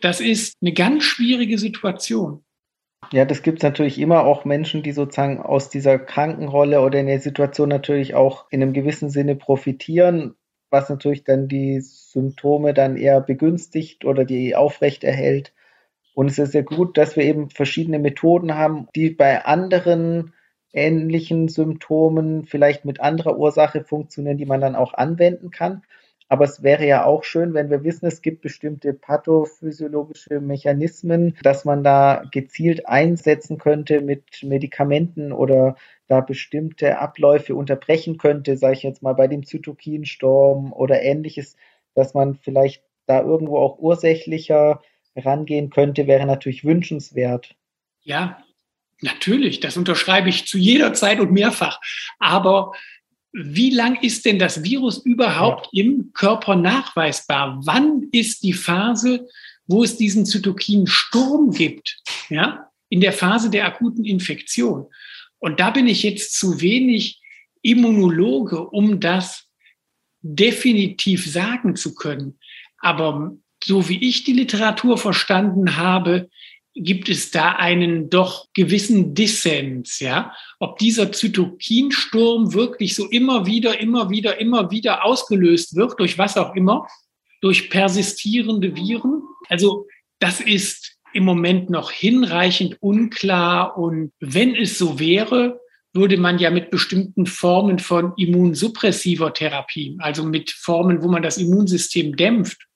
Das 0.00 0.20
ist 0.20 0.54
eine 0.60 0.72
ganz 0.72 1.04
schwierige 1.04 1.58
Situation. 1.58 2.44
Ja, 3.10 3.24
das 3.24 3.42
gibt 3.42 3.58
es 3.58 3.62
natürlich 3.62 3.98
immer 3.98 4.24
auch 4.24 4.44
Menschen, 4.44 4.82
die 4.82 4.92
sozusagen 4.92 5.40
aus 5.40 5.70
dieser 5.70 5.98
Krankenrolle 5.98 6.80
oder 6.82 7.00
in 7.00 7.06
der 7.06 7.20
Situation 7.20 7.68
natürlich 7.70 8.14
auch 8.14 8.46
in 8.50 8.62
einem 8.62 8.74
gewissen 8.74 9.08
Sinne 9.08 9.34
profitieren, 9.34 10.34
was 10.70 10.90
natürlich 10.90 11.24
dann 11.24 11.48
die 11.48 11.80
Symptome 11.80 12.74
dann 12.74 12.96
eher 12.96 13.22
begünstigt 13.22 14.04
oder 14.04 14.26
die 14.26 14.54
aufrechterhält. 14.54 15.54
Und 16.14 16.28
es 16.30 16.38
ist 16.38 16.52
sehr 16.52 16.64
gut, 16.64 16.98
dass 16.98 17.16
wir 17.16 17.24
eben 17.24 17.48
verschiedene 17.48 17.98
Methoden 17.98 18.54
haben, 18.54 18.88
die 18.94 19.10
bei 19.10 19.44
anderen 19.44 20.34
ähnlichen 20.74 21.48
Symptomen 21.48 22.44
vielleicht 22.44 22.84
mit 22.84 23.00
anderer 23.00 23.38
Ursache 23.38 23.84
funktionieren, 23.84 24.36
die 24.36 24.44
man 24.46 24.60
dann 24.60 24.76
auch 24.76 24.92
anwenden 24.92 25.50
kann. 25.50 25.82
Aber 26.28 26.44
es 26.44 26.62
wäre 26.62 26.86
ja 26.86 27.04
auch 27.04 27.24
schön, 27.24 27.54
wenn 27.54 27.70
wir 27.70 27.84
wissen, 27.84 28.06
es 28.06 28.20
gibt 28.20 28.42
bestimmte 28.42 28.92
pathophysiologische 28.92 30.40
Mechanismen, 30.40 31.36
dass 31.42 31.64
man 31.64 31.82
da 31.82 32.24
gezielt 32.30 32.86
einsetzen 32.86 33.58
könnte 33.58 34.02
mit 34.02 34.42
Medikamenten 34.42 35.32
oder 35.32 35.76
da 36.06 36.20
bestimmte 36.20 36.98
Abläufe 36.98 37.54
unterbrechen 37.54 38.18
könnte, 38.18 38.56
sage 38.56 38.74
ich 38.74 38.82
jetzt 38.82 39.02
mal 39.02 39.14
bei 39.14 39.26
dem 39.26 39.44
Zytokinsturm 39.44 40.72
oder 40.72 41.02
ähnliches, 41.02 41.56
dass 41.94 42.14
man 42.14 42.34
vielleicht 42.34 42.82
da 43.06 43.22
irgendwo 43.22 43.58
auch 43.58 43.78
ursächlicher 43.78 44.82
rangehen 45.16 45.70
könnte, 45.70 46.06
wäre 46.06 46.26
natürlich 46.26 46.64
wünschenswert. 46.64 47.56
Ja, 48.02 48.42
natürlich, 49.00 49.60
das 49.60 49.76
unterschreibe 49.76 50.28
ich 50.28 50.46
zu 50.46 50.58
jeder 50.58 50.92
Zeit 50.92 51.20
und 51.20 51.32
mehrfach. 51.32 51.80
Aber 52.18 52.72
wie 53.32 53.70
lang 53.70 54.00
ist 54.02 54.24
denn 54.24 54.38
das 54.38 54.62
Virus 54.62 54.98
überhaupt 54.98 55.68
ja. 55.72 55.84
im 55.84 56.12
Körper 56.12 56.56
nachweisbar? 56.56 57.60
Wann 57.64 58.08
ist 58.12 58.42
die 58.42 58.52
Phase, 58.52 59.28
wo 59.66 59.84
es 59.84 59.96
diesen 59.96 60.26
Zytokinsturm 60.26 61.50
gibt? 61.50 62.00
Ja, 62.30 62.70
in 62.88 63.00
der 63.00 63.12
Phase 63.12 63.50
der 63.50 63.66
akuten 63.66 64.04
Infektion. 64.04 64.86
Und 65.38 65.60
da 65.60 65.70
bin 65.70 65.86
ich 65.86 66.02
jetzt 66.02 66.38
zu 66.38 66.60
wenig 66.60 67.20
Immunologe, 67.62 68.66
um 68.68 68.98
das 69.00 69.46
definitiv 70.20 71.30
sagen 71.30 71.76
zu 71.76 71.94
können. 71.94 72.38
Aber 72.78 73.36
so 73.62 73.88
wie 73.88 74.08
ich 74.08 74.24
die 74.24 74.32
Literatur 74.32 74.98
verstanden 74.98 75.76
habe, 75.76 76.28
gibt 76.82 77.08
es 77.08 77.30
da 77.30 77.52
einen 77.52 78.08
doch 78.10 78.46
gewissen 78.54 79.14
Dissens, 79.14 80.00
ja? 80.00 80.32
Ob 80.58 80.78
dieser 80.78 81.12
Zytokinsturm 81.12 82.54
wirklich 82.54 82.94
so 82.94 83.06
immer 83.08 83.46
wieder, 83.46 83.80
immer 83.80 84.10
wieder, 84.10 84.40
immer 84.40 84.70
wieder 84.70 85.04
ausgelöst 85.04 85.76
wird, 85.76 85.98
durch 85.98 86.18
was 86.18 86.36
auch 86.36 86.54
immer, 86.54 86.86
durch 87.40 87.70
persistierende 87.70 88.74
Viren. 88.76 89.22
Also, 89.48 89.86
das 90.18 90.40
ist 90.40 90.96
im 91.12 91.24
Moment 91.24 91.70
noch 91.70 91.90
hinreichend 91.90 92.76
unklar. 92.80 93.76
Und 93.76 94.12
wenn 94.20 94.54
es 94.54 94.78
so 94.78 94.98
wäre, 94.98 95.60
würde 95.92 96.16
man 96.16 96.38
ja 96.38 96.50
mit 96.50 96.70
bestimmten 96.70 97.26
Formen 97.26 97.78
von 97.78 98.12
immunsuppressiver 98.16 99.32
Therapie, 99.32 99.96
also 99.98 100.24
mit 100.24 100.50
Formen, 100.50 101.02
wo 101.02 101.08
man 101.08 101.22
das 101.22 101.38
Immunsystem 101.38 102.16
dämpft, 102.16 102.67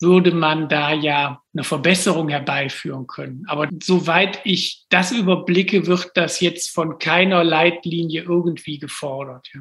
würde 0.00 0.32
man 0.32 0.68
da 0.68 0.92
ja 0.92 1.40
eine 1.52 1.64
Verbesserung 1.64 2.28
herbeiführen 2.28 3.06
können. 3.06 3.44
Aber 3.46 3.68
soweit 3.82 4.40
ich 4.44 4.86
das 4.88 5.12
überblicke, 5.12 5.86
wird 5.86 6.10
das 6.14 6.40
jetzt 6.40 6.70
von 6.70 6.98
keiner 6.98 7.44
Leitlinie 7.44 8.22
irgendwie 8.22 8.78
gefordert. 8.78 9.48
Ja. 9.54 9.60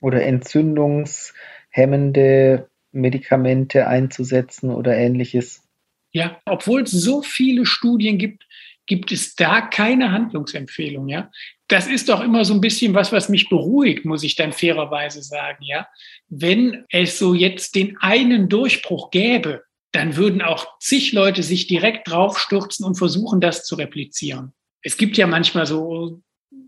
Oder 0.00 0.24
entzündungshemmende 0.24 2.70
Medikamente 2.92 3.88
einzusetzen 3.88 4.70
oder 4.70 4.96
ähnliches. 4.96 5.68
Ja, 6.12 6.40
obwohl 6.44 6.82
es 6.82 6.90
so 6.90 7.22
viele 7.22 7.66
Studien 7.66 8.18
gibt, 8.18 8.46
gibt 8.86 9.12
es 9.12 9.34
da 9.34 9.62
keine 9.62 10.12
Handlungsempfehlung, 10.12 11.08
ja. 11.08 11.30
Das 11.68 11.86
ist 11.86 12.10
doch 12.10 12.20
immer 12.20 12.44
so 12.44 12.52
ein 12.52 12.60
bisschen 12.60 12.94
was, 12.94 13.12
was 13.12 13.30
mich 13.30 13.48
beruhigt, 13.48 14.04
muss 14.04 14.22
ich 14.22 14.34
dann 14.34 14.52
fairerweise 14.52 15.22
sagen, 15.22 15.64
ja. 15.64 15.88
Wenn 16.28 16.84
es 16.90 17.18
so 17.18 17.32
jetzt 17.32 17.74
den 17.74 17.96
einen 17.98 18.48
Durchbruch 18.48 19.10
gäbe, 19.10 19.62
dann 19.92 20.16
würden 20.16 20.42
auch 20.42 20.66
zig 20.80 21.12
Leute 21.12 21.42
sich 21.42 21.66
direkt 21.66 22.08
draufstürzen 22.08 22.84
und 22.84 22.96
versuchen, 22.96 23.40
das 23.40 23.64
zu 23.64 23.76
replizieren. 23.76 24.52
Es 24.82 24.96
gibt 24.96 25.16
ja 25.16 25.26
manchmal 25.26 25.66
so, 25.66 26.22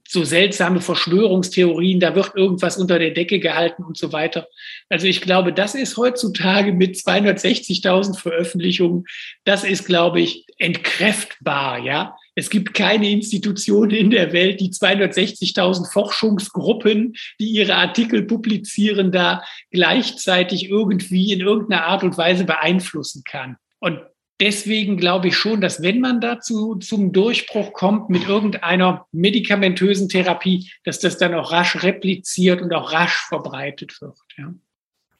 so 0.07 0.25
seltsame 0.25 0.81
Verschwörungstheorien, 0.81 2.01
da 2.01 2.15
wird 2.15 2.37
irgendwas 2.37 2.77
unter 2.77 2.99
der 2.99 3.11
Decke 3.11 3.41
gehalten 3.41 3.83
und 3.83 3.97
so 3.97 4.13
weiter. 4.13 4.47
Also 4.89 5.07
ich 5.07 5.23
glaube, 5.23 5.53
das 5.53 5.75
ist 5.75 5.97
heutzutage 5.97 6.73
mit 6.73 6.97
260.000 6.97 8.19
Veröffentlichungen, 8.19 9.07
das 9.45 9.65
ist, 9.65 9.87
glaube 9.87 10.21
ich, 10.21 10.47
entkräftbar, 10.59 11.79
ja. 11.79 12.17
Es 12.35 12.51
gibt 12.51 12.75
keine 12.75 13.09
Institution 13.11 13.91
in 13.91 14.11
der 14.11 14.33
Welt, 14.33 14.61
die 14.61 14.71
260.000 14.71 15.93
Forschungsgruppen, 15.93 17.15
die 17.39 17.51
ihre 17.51 17.77
Artikel 17.77 18.25
publizieren, 18.25 19.13
da 19.13 19.43
gleichzeitig 19.71 20.69
irgendwie 20.69 21.33
in 21.33 21.41
irgendeiner 21.41 21.85
Art 21.85 22.03
und 22.03 22.19
Weise 22.19 22.45
beeinflussen 22.45 23.23
kann. 23.25 23.57
Und 23.79 24.01
deswegen 24.41 24.97
glaube 24.97 25.29
ich 25.29 25.37
schon, 25.37 25.61
dass 25.61 25.83
wenn 25.83 26.01
man 26.01 26.21
dazu 26.21 26.75
zum 26.77 27.13
Durchbruch 27.13 27.73
kommt 27.73 28.11
mit 28.11 28.29
irgendeiner 28.29 29.07
medikamentösen 29.13 30.09
Therapie, 30.09 30.71
dass 30.85 30.99
das 30.99 31.19
dann 31.19 31.35
auch 31.35 31.53
rasch 31.53 31.83
repliziert 31.83 32.61
und 32.61 32.73
auch 32.73 32.93
rasch 32.93 33.27
verbreitet 33.29 34.01
wird. 34.01 34.19
Ja. 34.37 34.53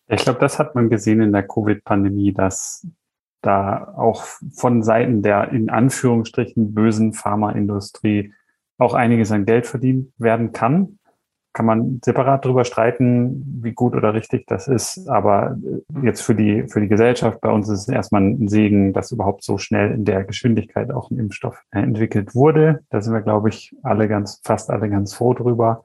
Ich 0.09 0.23
glaube, 0.23 0.41
das 0.41 0.59
hat 0.59 0.75
man 0.75 0.91
gesehen 0.91 1.23
in 1.23 1.33
der 1.33 1.47
Covid-Pandemie, 1.47 2.33
dass 2.33 2.87
da 3.45 3.95
auch 3.97 4.25
von 4.55 4.83
Seiten 4.83 5.23
der 5.23 5.51
in 5.53 5.71
Anführungsstrichen 5.71 6.75
bösen 6.75 7.13
Pharmaindustrie 7.13 8.33
auch 8.79 8.95
einiges 8.95 9.31
an 9.33 9.47
Geld 9.47 9.67
verdient 9.67 10.13
werden 10.19 10.53
kann. 10.53 10.99
Kann 11.53 11.67
man 11.67 12.01
separat 12.05 12.45
darüber 12.45 12.65
streiten, 12.65 13.61
wie 13.63 13.73
gut 13.73 13.95
oder 13.95 14.13
richtig 14.13 14.47
das 14.49 14.67
ist. 14.67 15.09
Aber 15.09 15.57
jetzt 16.03 16.23
für 16.23 16.35
die, 16.35 16.65
für 16.67 16.81
die 16.81 16.89
Gesellschaft 16.89 17.41
bei 17.41 17.51
uns 17.51 17.69
ist 17.69 17.83
es 17.83 17.89
erstmal 17.89 18.23
ein 18.23 18.49
Segen, 18.49 18.93
dass 18.93 19.13
überhaupt 19.13 19.45
so 19.45 19.57
schnell 19.59 19.93
in 19.93 20.05
der 20.05 20.25
Geschwindigkeit 20.25 20.91
auch 20.91 21.11
ein 21.11 21.19
Impfstoff 21.21 21.63
entwickelt 21.71 22.35
wurde. 22.35 22.81
Da 22.91 23.01
sind 23.01 23.15
wir, 23.15 23.21
glaube 23.21 23.51
ich, 23.51 23.73
alle 23.85 24.09
ganz, 24.09 24.41
fast 24.43 24.69
alle 24.71 24.91
ganz 24.91 25.15
froh 25.15 25.33
drüber 25.33 25.85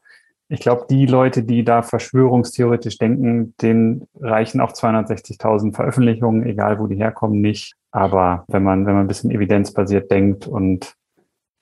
ich 0.52 0.62
glaube, 0.62 0.88
die 0.90 1.06
Leute, 1.06 1.44
die 1.44 1.64
da 1.64 1.84
verschwörungstheoretisch 1.84 2.98
denken, 2.98 3.54
denen 3.62 4.08
reichen 4.20 4.62
auch 4.62 4.74
260.000 4.74 5.76
Veröffentlichungen, 5.76 6.46
egal 6.46 6.80
wo 6.80 6.88
die 6.88 6.96
herkommen, 6.96 7.40
nicht. 7.40 7.76
Aber 7.92 8.46
wenn 8.48 8.64
man, 8.64 8.88
wenn 8.88 8.96
man 8.96 9.06
ein 9.06 9.08
bisschen 9.08 9.30
evidenzbasiert 9.30 10.10
denkt 10.10 10.48
und 10.48 10.96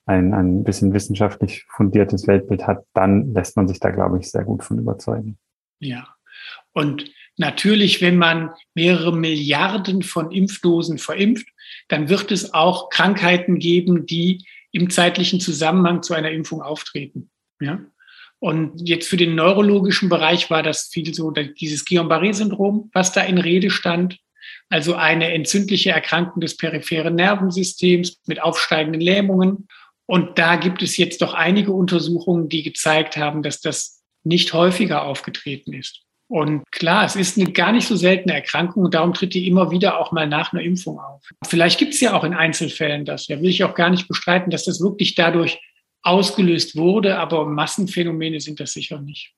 ein, 0.06 0.32
ein 0.32 0.64
bisschen 0.64 0.94
wissenschaftlich 0.94 1.66
fundiertes 1.68 2.26
Weltbild 2.26 2.66
hat, 2.66 2.84
dann 2.94 3.34
lässt 3.34 3.56
man 3.56 3.68
sich 3.68 3.78
da, 3.78 3.90
glaube 3.90 4.18
ich, 4.18 4.30
sehr 4.30 4.44
gut 4.44 4.64
von 4.64 4.78
überzeugen. 4.78 5.36
Ja. 5.80 6.08
Und 6.72 7.10
natürlich, 7.36 8.00
wenn 8.00 8.16
man 8.16 8.50
mehrere 8.74 9.14
Milliarden 9.14 10.02
von 10.02 10.30
Impfdosen 10.30 10.96
verimpft, 10.96 11.46
dann 11.88 12.08
wird 12.08 12.32
es 12.32 12.54
auch 12.54 12.88
Krankheiten 12.88 13.58
geben, 13.58 14.06
die 14.06 14.46
im 14.72 14.88
zeitlichen 14.88 15.40
Zusammenhang 15.40 16.02
zu 16.02 16.14
einer 16.14 16.30
Impfung 16.30 16.62
auftreten. 16.62 17.30
Ja. 17.60 17.80
Und 18.40 18.88
jetzt 18.88 19.08
für 19.08 19.16
den 19.16 19.34
neurologischen 19.34 20.08
Bereich 20.08 20.48
war 20.48 20.62
das 20.62 20.88
viel 20.92 21.12
so 21.12 21.30
dieses 21.30 21.84
Guillain-Barré-Syndrom, 21.84 22.90
was 22.92 23.12
da 23.12 23.22
in 23.22 23.38
Rede 23.38 23.70
stand. 23.70 24.18
Also 24.70 24.94
eine 24.94 25.32
entzündliche 25.32 25.90
Erkrankung 25.90 26.40
des 26.40 26.56
peripheren 26.56 27.16
Nervensystems 27.16 28.20
mit 28.26 28.40
aufsteigenden 28.40 29.00
Lähmungen. 29.00 29.66
Und 30.06 30.38
da 30.38 30.56
gibt 30.56 30.82
es 30.82 30.96
jetzt 30.96 31.20
doch 31.20 31.34
einige 31.34 31.72
Untersuchungen, 31.72 32.48
die 32.48 32.62
gezeigt 32.62 33.16
haben, 33.16 33.42
dass 33.42 33.60
das 33.60 34.02
nicht 34.24 34.52
häufiger 34.52 35.02
aufgetreten 35.02 35.72
ist. 35.72 36.02
Und 36.30 36.70
klar, 36.70 37.06
es 37.06 37.16
ist 37.16 37.38
eine 37.38 37.50
gar 37.52 37.72
nicht 37.72 37.88
so 37.88 37.96
seltene 37.96 38.34
Erkrankung 38.34 38.84
und 38.84 38.94
darum 38.94 39.14
tritt 39.14 39.32
die 39.32 39.48
immer 39.48 39.70
wieder 39.70 39.98
auch 39.98 40.12
mal 40.12 40.26
nach 40.26 40.52
einer 40.52 40.62
Impfung 40.62 40.98
auf. 41.00 41.22
Vielleicht 41.46 41.78
gibt 41.78 41.94
es 41.94 42.00
ja 42.00 42.14
auch 42.14 42.22
in 42.22 42.34
Einzelfällen 42.34 43.06
das. 43.06 43.28
Ja, 43.28 43.40
will 43.40 43.48
ich 43.48 43.64
auch 43.64 43.74
gar 43.74 43.88
nicht 43.88 44.06
bestreiten, 44.08 44.50
dass 44.50 44.64
das 44.64 44.80
wirklich 44.80 45.14
dadurch 45.14 45.58
ausgelöst 46.02 46.76
wurde, 46.76 47.18
aber 47.18 47.46
Massenphänomene 47.46 48.40
sind 48.40 48.60
das 48.60 48.72
sicher 48.72 49.00
nicht. 49.00 49.34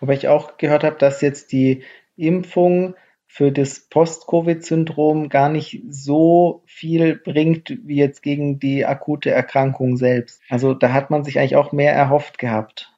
Wobei 0.00 0.14
ich 0.14 0.28
auch 0.28 0.56
gehört 0.56 0.84
habe, 0.84 0.96
dass 0.98 1.20
jetzt 1.20 1.52
die 1.52 1.82
Impfung 2.16 2.94
für 3.26 3.52
das 3.52 3.88
Post-Covid-Syndrom 3.88 5.28
gar 5.28 5.50
nicht 5.50 5.82
so 5.88 6.62
viel 6.66 7.16
bringt 7.16 7.78
wie 7.84 7.96
jetzt 7.96 8.22
gegen 8.22 8.58
die 8.58 8.86
akute 8.86 9.30
Erkrankung 9.30 9.96
selbst. 9.96 10.40
Also 10.48 10.72
da 10.72 10.92
hat 10.92 11.10
man 11.10 11.24
sich 11.24 11.38
eigentlich 11.38 11.56
auch 11.56 11.72
mehr 11.72 11.92
erhofft 11.92 12.38
gehabt. 12.38 12.90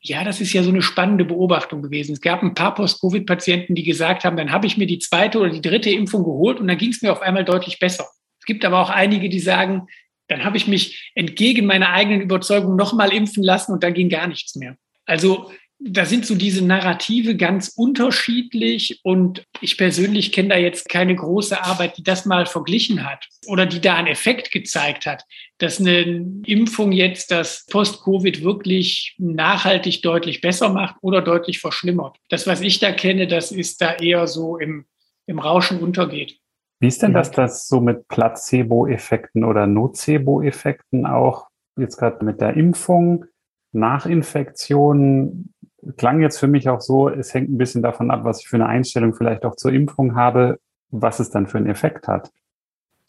Ja, 0.00 0.24
das 0.24 0.40
ist 0.40 0.52
ja 0.52 0.64
so 0.64 0.70
eine 0.70 0.82
spannende 0.82 1.24
Beobachtung 1.24 1.80
gewesen. 1.80 2.14
Es 2.14 2.20
gab 2.20 2.42
ein 2.42 2.54
paar 2.54 2.74
Post-Covid-Patienten, 2.74 3.76
die 3.76 3.84
gesagt 3.84 4.24
haben, 4.24 4.36
dann 4.36 4.50
habe 4.50 4.66
ich 4.66 4.76
mir 4.76 4.86
die 4.86 4.98
zweite 4.98 5.38
oder 5.38 5.50
die 5.50 5.60
dritte 5.60 5.90
Impfung 5.90 6.24
geholt 6.24 6.58
und 6.58 6.66
dann 6.66 6.76
ging 6.76 6.90
es 6.90 7.02
mir 7.02 7.12
auf 7.12 7.22
einmal 7.22 7.44
deutlich 7.44 7.78
besser. 7.78 8.08
Es 8.40 8.46
gibt 8.46 8.64
aber 8.64 8.80
auch 8.80 8.90
einige, 8.90 9.28
die 9.28 9.38
sagen, 9.38 9.86
dann 10.32 10.44
habe 10.44 10.56
ich 10.56 10.66
mich 10.66 11.12
entgegen 11.14 11.66
meiner 11.66 11.90
eigenen 11.90 12.22
Überzeugung 12.22 12.74
nochmal 12.74 13.12
impfen 13.12 13.42
lassen 13.42 13.72
und 13.72 13.84
dann 13.84 13.92
ging 13.92 14.08
gar 14.08 14.26
nichts 14.26 14.56
mehr. 14.56 14.76
Also 15.04 15.52
da 15.78 16.04
sind 16.04 16.24
so 16.24 16.36
diese 16.36 16.64
Narrative 16.64 17.36
ganz 17.36 17.68
unterschiedlich 17.76 19.00
und 19.02 19.44
ich 19.60 19.76
persönlich 19.76 20.32
kenne 20.32 20.50
da 20.50 20.56
jetzt 20.56 20.88
keine 20.88 21.14
große 21.14 21.62
Arbeit, 21.62 21.98
die 21.98 22.02
das 22.02 22.24
mal 22.24 22.46
verglichen 22.46 23.04
hat 23.04 23.26
oder 23.46 23.66
die 23.66 23.80
da 23.80 23.96
einen 23.96 24.06
Effekt 24.06 24.52
gezeigt 24.52 25.06
hat, 25.06 25.24
dass 25.58 25.80
eine 25.80 26.24
Impfung 26.46 26.92
jetzt 26.92 27.30
das 27.30 27.66
Post-Covid 27.66 28.42
wirklich 28.42 29.14
nachhaltig 29.18 30.02
deutlich 30.02 30.40
besser 30.40 30.68
macht 30.70 30.96
oder 31.02 31.20
deutlich 31.20 31.58
verschlimmert. 31.58 32.16
Das, 32.28 32.46
was 32.46 32.60
ich 32.60 32.78
da 32.78 32.92
kenne, 32.92 33.26
das 33.26 33.50
ist 33.50 33.82
da 33.82 33.94
eher 33.94 34.26
so 34.28 34.56
im, 34.56 34.86
im 35.26 35.40
Rauschen 35.40 35.80
untergeht. 35.80 36.38
Wie 36.82 36.88
ist 36.88 37.00
denn 37.00 37.14
das, 37.14 37.30
das 37.30 37.68
so 37.68 37.80
mit 37.80 38.08
Placebo-Effekten 38.08 39.44
oder 39.44 39.68
Nocebo-Effekten 39.68 41.06
auch 41.06 41.46
jetzt 41.76 41.96
gerade 41.96 42.24
mit 42.24 42.40
der 42.40 42.54
Impfung, 42.54 43.26
Nachinfektionen? 43.70 45.54
klang 45.96 46.20
jetzt 46.20 46.38
für 46.38 46.46
mich 46.46 46.68
auch 46.68 46.80
so, 46.80 47.08
es 47.08 47.34
hängt 47.34 47.50
ein 47.50 47.58
bisschen 47.58 47.82
davon 47.82 48.10
ab, 48.10 48.24
was 48.24 48.40
ich 48.40 48.48
für 48.48 48.56
eine 48.56 48.66
Einstellung 48.66 49.14
vielleicht 49.14 49.44
auch 49.44 49.56
zur 49.56 49.72
Impfung 49.72 50.14
habe, 50.16 50.58
was 50.90 51.20
es 51.20 51.30
dann 51.30 51.46
für 51.46 51.58
einen 51.58 51.68
Effekt 51.68 52.08
hat. 52.08 52.30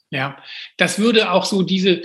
Ja, 0.09 0.37
das 0.77 0.99
würde 0.99 1.31
auch 1.31 1.45
so 1.45 1.63
diese, 1.63 2.03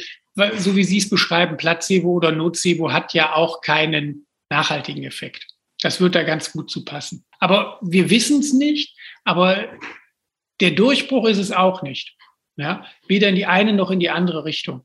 so 0.56 0.76
wie 0.76 0.84
Sie 0.84 0.98
es 0.98 1.10
beschreiben, 1.10 1.56
Placebo 1.56 2.12
oder 2.12 2.32
Nocebo 2.32 2.92
hat 2.92 3.12
ja 3.14 3.34
auch 3.34 3.60
keinen 3.60 4.26
nachhaltigen 4.50 5.04
Effekt. 5.04 5.46
Das 5.80 6.00
wird 6.00 6.14
da 6.14 6.22
ganz 6.22 6.52
gut 6.52 6.70
zu 6.70 6.84
passen. 6.84 7.24
Aber 7.38 7.78
wir 7.82 8.10
wissen 8.10 8.40
es 8.40 8.52
nicht, 8.52 8.96
aber 9.24 9.68
der 10.60 10.72
Durchbruch 10.72 11.26
ist 11.26 11.38
es 11.38 11.52
auch 11.52 11.82
nicht. 11.82 12.16
Ja, 12.56 12.84
weder 13.06 13.28
in 13.28 13.36
die 13.36 13.46
eine 13.46 13.72
noch 13.72 13.90
in 13.90 14.00
die 14.00 14.10
andere 14.10 14.44
Richtung. 14.44 14.84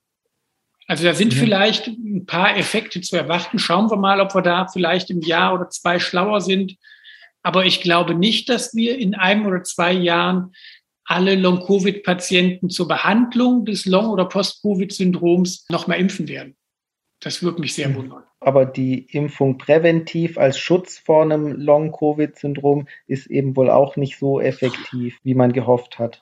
Also 0.88 1.06
da 1.06 1.14
sind 1.14 1.34
mhm. 1.34 1.40
vielleicht 1.40 1.88
ein 1.88 2.26
paar 2.26 2.56
Effekte 2.58 3.02
zu 3.02 3.16
erwarten. 3.16 3.58
Schauen 3.58 3.90
wir 3.90 3.98
mal, 3.98 4.20
ob 4.20 4.36
wir 4.36 4.42
da 4.42 4.68
vielleicht 4.68 5.10
im 5.10 5.22
Jahr 5.22 5.54
oder 5.54 5.70
zwei 5.70 6.00
schlauer 6.00 6.42
sind. 6.42 6.76
Aber 7.42 7.66
ich 7.66 7.82
glaube 7.82 8.16
nicht, 8.16 8.50
dass 8.50 8.76
wir 8.76 8.98
in 8.98 9.16
einem 9.16 9.46
oder 9.46 9.64
zwei 9.64 9.92
Jahren 9.92 10.54
alle 11.06 11.36
Long-Covid-Patienten 11.36 12.70
zur 12.70 12.88
Behandlung 12.88 13.66
des 13.66 13.86
Long- 13.86 14.10
oder 14.10 14.26
Post-Covid-Syndroms 14.26 15.66
noch 15.70 15.88
mal 15.88 15.96
impfen 15.96 16.28
werden. 16.28 16.56
Das 17.24 17.42
würde 17.42 17.62
mich 17.62 17.74
sehr 17.74 17.88
mhm. 17.88 17.96
wundern. 17.96 18.24
Aber 18.42 18.66
die 18.66 19.06
Impfung 19.12 19.58
präventiv 19.58 20.38
als 20.38 20.60
Schutz 20.60 20.98
vor 20.98 21.22
einem 21.22 21.54
Long-Covid-Syndrom 21.54 22.88
ist 23.08 23.28
eben 23.28 23.56
wohl 23.56 23.70
auch 23.70 23.96
nicht 23.96 24.20
so 24.20 24.42
effektiv, 24.42 25.18
wie 25.24 25.34
man 25.34 25.54
gehofft 25.54 26.00
hat. 26.00 26.22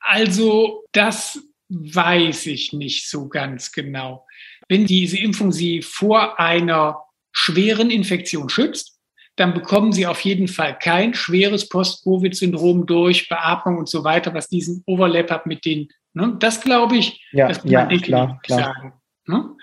Also 0.00 0.82
das 0.90 1.38
weiß 1.68 2.46
ich 2.46 2.72
nicht 2.72 3.08
so 3.08 3.28
ganz 3.28 3.70
genau. 3.70 4.26
Wenn 4.68 4.84
diese 4.84 5.16
Impfung 5.18 5.52
Sie 5.52 5.80
vor 5.80 6.40
einer 6.40 7.04
schweren 7.30 7.90
Infektion 7.90 8.48
schützt, 8.48 8.98
dann 9.36 9.54
bekommen 9.54 9.92
Sie 9.92 10.08
auf 10.08 10.20
jeden 10.20 10.48
Fall 10.48 10.76
kein 10.76 11.14
schweres 11.14 11.68
Post-Covid-Syndrom 11.68 12.86
durch 12.86 13.28
Beatmung 13.28 13.78
und 13.78 13.88
so 13.88 14.02
weiter, 14.02 14.34
was 14.34 14.48
diesen 14.48 14.82
Overlap 14.86 15.30
hat 15.30 15.46
mit 15.46 15.64
den. 15.64 15.88
Ne? 16.14 16.36
Das 16.40 16.60
glaube 16.60 16.96
ich, 16.96 17.24
ja, 17.30 17.46
das 17.46 17.62
kann 17.62 17.70
ja, 17.70 17.84
man 17.84 18.00
klar, 18.00 18.40
klar. 18.42 18.58
sagen. 18.58 18.92
Ne? 19.26 19.56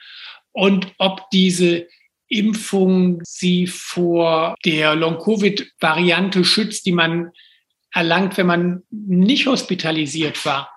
Und 0.51 0.93
ob 0.97 1.29
diese 1.31 1.87
Impfung 2.27 3.21
Sie 3.23 3.67
vor 3.67 4.55
der 4.65 4.95
Long-Covid-Variante 4.95 6.45
schützt, 6.45 6.85
die 6.85 6.91
man 6.91 7.31
erlangt, 7.91 8.37
wenn 8.37 8.47
man 8.47 8.83
nicht 8.91 9.47
hospitalisiert 9.47 10.45
war, 10.45 10.69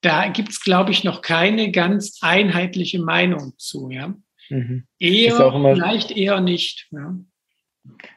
da 0.00 0.28
gibt 0.28 0.50
es, 0.50 0.60
glaube 0.60 0.92
ich, 0.92 1.02
noch 1.02 1.22
keine 1.22 1.72
ganz 1.72 2.18
einheitliche 2.20 3.00
Meinung 3.00 3.54
zu. 3.58 3.90
Ja? 3.90 4.14
Mhm. 4.48 4.86
Eher, 4.98 5.52
vielleicht 5.74 6.12
eher 6.12 6.40
nicht. 6.40 6.86
Ja? 6.92 7.16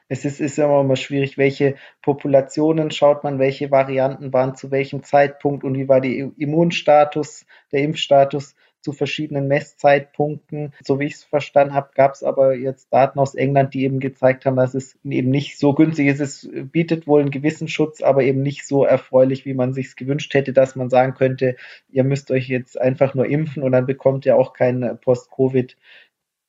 Es 0.07 0.25
ist, 0.25 0.39
ist 0.39 0.59
immer, 0.59 0.81
immer 0.81 0.95
schwierig, 0.95 1.37
welche 1.37 1.75
Populationen 2.01 2.91
schaut 2.91 3.23
man, 3.23 3.39
welche 3.39 3.71
Varianten 3.71 4.31
waren 4.33 4.55
zu 4.55 4.71
welchem 4.71 5.03
Zeitpunkt 5.03 5.63
und 5.63 5.75
wie 5.75 5.87
war 5.87 6.01
der 6.01 6.31
Immunstatus, 6.37 7.45
der 7.71 7.81
Impfstatus 7.81 8.55
zu 8.81 8.93
verschiedenen 8.93 9.47
Messzeitpunkten. 9.47 10.73
So 10.83 10.99
wie 10.99 11.05
ich 11.05 11.15
es 11.15 11.23
verstanden 11.23 11.73
habe, 11.73 11.89
gab 11.95 12.13
es 12.13 12.23
aber 12.23 12.55
jetzt 12.55 12.91
Daten 12.91 13.19
aus 13.19 13.35
England, 13.35 13.73
die 13.73 13.83
eben 13.83 13.99
gezeigt 13.99 14.45
haben, 14.45 14.55
dass 14.55 14.73
es 14.73 14.97
eben 15.03 15.29
nicht 15.29 15.57
so 15.57 15.73
günstig 15.73 16.07
ist. 16.07 16.19
Es 16.19 16.49
bietet 16.71 17.07
wohl 17.07 17.21
einen 17.21 17.31
gewissen 17.31 17.67
Schutz, 17.67 18.01
aber 18.01 18.23
eben 18.23 18.41
nicht 18.41 18.65
so 18.65 18.85
erfreulich, 18.85 19.45
wie 19.45 19.53
man 19.53 19.73
sich 19.73 19.95
gewünscht 19.95 20.33
hätte, 20.33 20.53
dass 20.53 20.75
man 20.75 20.89
sagen 20.89 21.13
könnte, 21.13 21.55
ihr 21.89 22.03
müsst 22.03 22.31
euch 22.31 22.47
jetzt 22.47 22.79
einfach 22.79 23.13
nur 23.13 23.25
impfen 23.25 23.63
und 23.63 23.71
dann 23.71 23.85
bekommt 23.85 24.25
ihr 24.25 24.35
auch 24.35 24.53
kein 24.53 24.97
Post-Covid. 25.01 25.75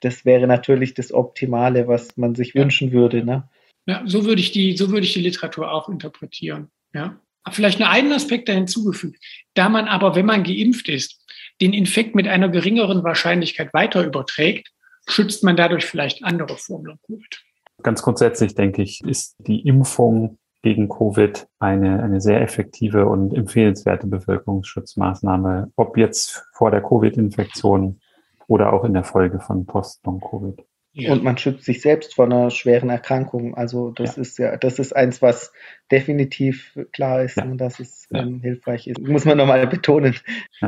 Das 0.00 0.24
wäre 0.24 0.46
natürlich 0.46 0.94
das 0.94 1.12
Optimale, 1.12 1.86
was 1.88 2.16
man 2.16 2.34
sich 2.34 2.54
ja. 2.54 2.62
wünschen 2.62 2.92
würde. 2.92 3.24
Ne? 3.24 3.48
Ja, 3.86 4.02
so 4.06 4.24
würde 4.24 4.40
ich 4.40 4.52
die, 4.52 4.76
so 4.76 4.90
würde 4.90 5.06
ich 5.06 5.12
die 5.12 5.20
Literatur 5.20 5.70
auch 5.72 5.88
interpretieren. 5.88 6.70
Ja. 6.94 7.20
Vielleicht 7.50 7.78
nur 7.78 7.88
einen 7.88 8.12
Aspekt 8.12 8.48
da 8.48 8.52
hinzugefügt. 8.52 9.18
Da 9.54 9.68
man 9.68 9.88
aber, 9.88 10.14
wenn 10.14 10.26
man 10.26 10.44
geimpft 10.44 10.88
ist, 10.88 11.19
den 11.61 11.72
Infekt 11.72 12.14
mit 12.14 12.26
einer 12.28 12.48
geringeren 12.48 13.04
Wahrscheinlichkeit 13.04 13.72
weiter 13.74 14.04
überträgt, 14.04 14.72
schützt 15.08 15.44
man 15.44 15.56
dadurch 15.56 15.86
vielleicht 15.86 16.24
andere 16.24 16.56
Formen 16.56 16.86
von 16.86 16.98
Covid. 17.06 17.42
Ganz 17.82 18.02
grundsätzlich 18.02 18.54
denke 18.54 18.82
ich, 18.82 19.00
ist 19.04 19.36
die 19.38 19.66
Impfung 19.66 20.38
gegen 20.62 20.88
Covid 20.88 21.46
eine, 21.58 22.02
eine 22.02 22.20
sehr 22.20 22.42
effektive 22.42 23.06
und 23.06 23.32
empfehlenswerte 23.32 24.06
Bevölkerungsschutzmaßnahme, 24.06 25.72
ob 25.76 25.96
jetzt 25.96 26.44
vor 26.52 26.70
der 26.70 26.82
Covid-Infektion 26.82 28.00
oder 28.46 28.72
auch 28.72 28.84
in 28.84 28.92
der 28.92 29.04
Folge 29.04 29.40
von 29.40 29.64
Post-Long-Covid. 29.64 30.62
Ja. 30.93 31.12
Und 31.12 31.22
man 31.22 31.38
schützt 31.38 31.64
sich 31.64 31.80
selbst 31.82 32.14
vor 32.14 32.24
einer 32.24 32.51
schweren 32.51 32.91
Erkrankung. 32.91 33.55
Also 33.55 33.93
das 33.93 34.16
ja. 34.16 34.22
ist 34.22 34.38
ja, 34.38 34.57
das 34.57 34.78
ist 34.78 34.95
eins, 34.95 35.22
was 35.22 35.53
definitiv 35.91 36.76
klar 36.93 37.22
ist 37.22 37.36
ja. 37.36 37.45
und 37.45 37.59
dass 37.59 37.78
es 37.78 38.09
ähm, 38.12 38.41
hilfreich 38.41 38.88
ist. 38.88 39.01
Muss 39.01 39.24
man 39.24 39.38
nochmal 39.38 39.66
betonen. 39.66 40.16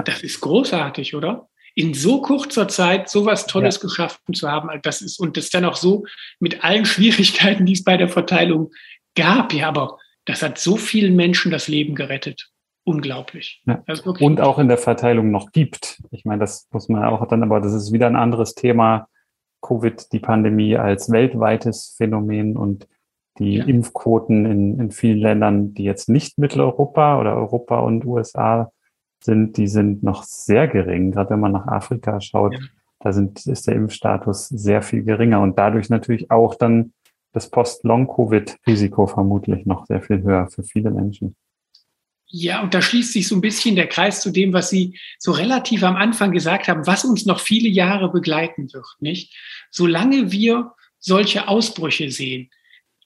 Das 0.04 0.22
ist 0.22 0.40
großartig, 0.40 1.16
oder? 1.16 1.48
In 1.74 1.94
so 1.94 2.20
kurzer 2.20 2.68
Zeit 2.68 3.08
sowas 3.08 3.46
Tolles 3.46 3.80
geschaffen 3.80 4.34
zu 4.34 4.48
haben, 4.48 4.68
das 4.82 5.02
ist, 5.02 5.18
und 5.18 5.36
das 5.36 5.50
dann 5.50 5.64
auch 5.64 5.76
so 5.76 6.04
mit 6.38 6.62
allen 6.62 6.84
Schwierigkeiten, 6.84 7.66
die 7.66 7.72
es 7.72 7.82
bei 7.82 7.96
der 7.96 8.08
Verteilung 8.08 8.70
gab. 9.16 9.52
Ja, 9.52 9.68
aber 9.68 9.98
das 10.24 10.42
hat 10.42 10.58
so 10.58 10.76
vielen 10.76 11.16
Menschen 11.16 11.50
das 11.50 11.68
Leben 11.68 11.94
gerettet. 11.94 12.48
Unglaublich. 12.84 13.62
und 14.18 14.40
auch 14.40 14.58
in 14.58 14.66
der 14.66 14.78
Verteilung 14.78 15.30
noch 15.30 15.52
gibt. 15.52 16.02
Ich 16.10 16.24
meine, 16.24 16.40
das 16.40 16.68
muss 16.72 16.88
man 16.88 17.04
auch 17.04 17.26
dann, 17.28 17.44
aber 17.44 17.60
das 17.60 17.72
ist 17.72 17.92
wieder 17.92 18.08
ein 18.08 18.16
anderes 18.16 18.56
Thema 18.56 19.08
Covid, 19.62 20.12
die 20.12 20.18
Pandemie 20.18 20.76
als 20.76 21.10
weltweites 21.10 21.94
Phänomen 21.96 22.56
und 22.56 22.86
die 23.38 23.56
ja. 23.56 23.64
Impfquoten 23.64 24.44
in, 24.44 24.78
in 24.78 24.90
vielen 24.90 25.18
Ländern, 25.18 25.72
die 25.74 25.84
jetzt 25.84 26.08
nicht 26.08 26.38
Mitteleuropa 26.38 27.18
oder 27.18 27.36
Europa 27.36 27.80
und 27.80 28.04
USA 28.04 28.70
sind, 29.24 29.56
die 29.56 29.68
sind 29.68 30.02
noch 30.02 30.24
sehr 30.24 30.68
gering. 30.68 31.12
Gerade 31.12 31.30
wenn 31.30 31.40
man 31.40 31.52
nach 31.52 31.66
Afrika 31.66 32.20
schaut, 32.20 32.52
ja. 32.52 32.60
da 33.00 33.12
sind, 33.12 33.46
ist 33.46 33.66
der 33.66 33.76
Impfstatus 33.76 34.48
sehr 34.48 34.82
viel 34.82 35.02
geringer 35.04 35.40
und 35.40 35.58
dadurch 35.58 35.88
natürlich 35.88 36.30
auch 36.30 36.54
dann 36.54 36.92
das 37.32 37.48
Post-Long-Covid-Risiko 37.48 39.06
vermutlich 39.06 39.64
noch 39.64 39.86
sehr 39.86 40.02
viel 40.02 40.22
höher 40.22 40.48
für 40.48 40.62
viele 40.62 40.90
Menschen. 40.90 41.34
Ja, 42.34 42.62
und 42.62 42.72
da 42.72 42.80
schließt 42.80 43.12
sich 43.12 43.28
so 43.28 43.34
ein 43.34 43.42
bisschen 43.42 43.76
der 43.76 43.88
Kreis 43.88 44.22
zu 44.22 44.30
dem, 44.30 44.54
was 44.54 44.70
Sie 44.70 44.98
so 45.18 45.32
relativ 45.32 45.82
am 45.82 45.96
Anfang 45.96 46.32
gesagt 46.32 46.66
haben, 46.66 46.86
was 46.86 47.04
uns 47.04 47.26
noch 47.26 47.40
viele 47.40 47.68
Jahre 47.68 48.10
begleiten 48.10 48.72
wird, 48.72 48.86
nicht? 49.00 49.36
Solange 49.70 50.32
wir 50.32 50.72
solche 50.98 51.46
Ausbrüche 51.46 52.10
sehen. 52.10 52.48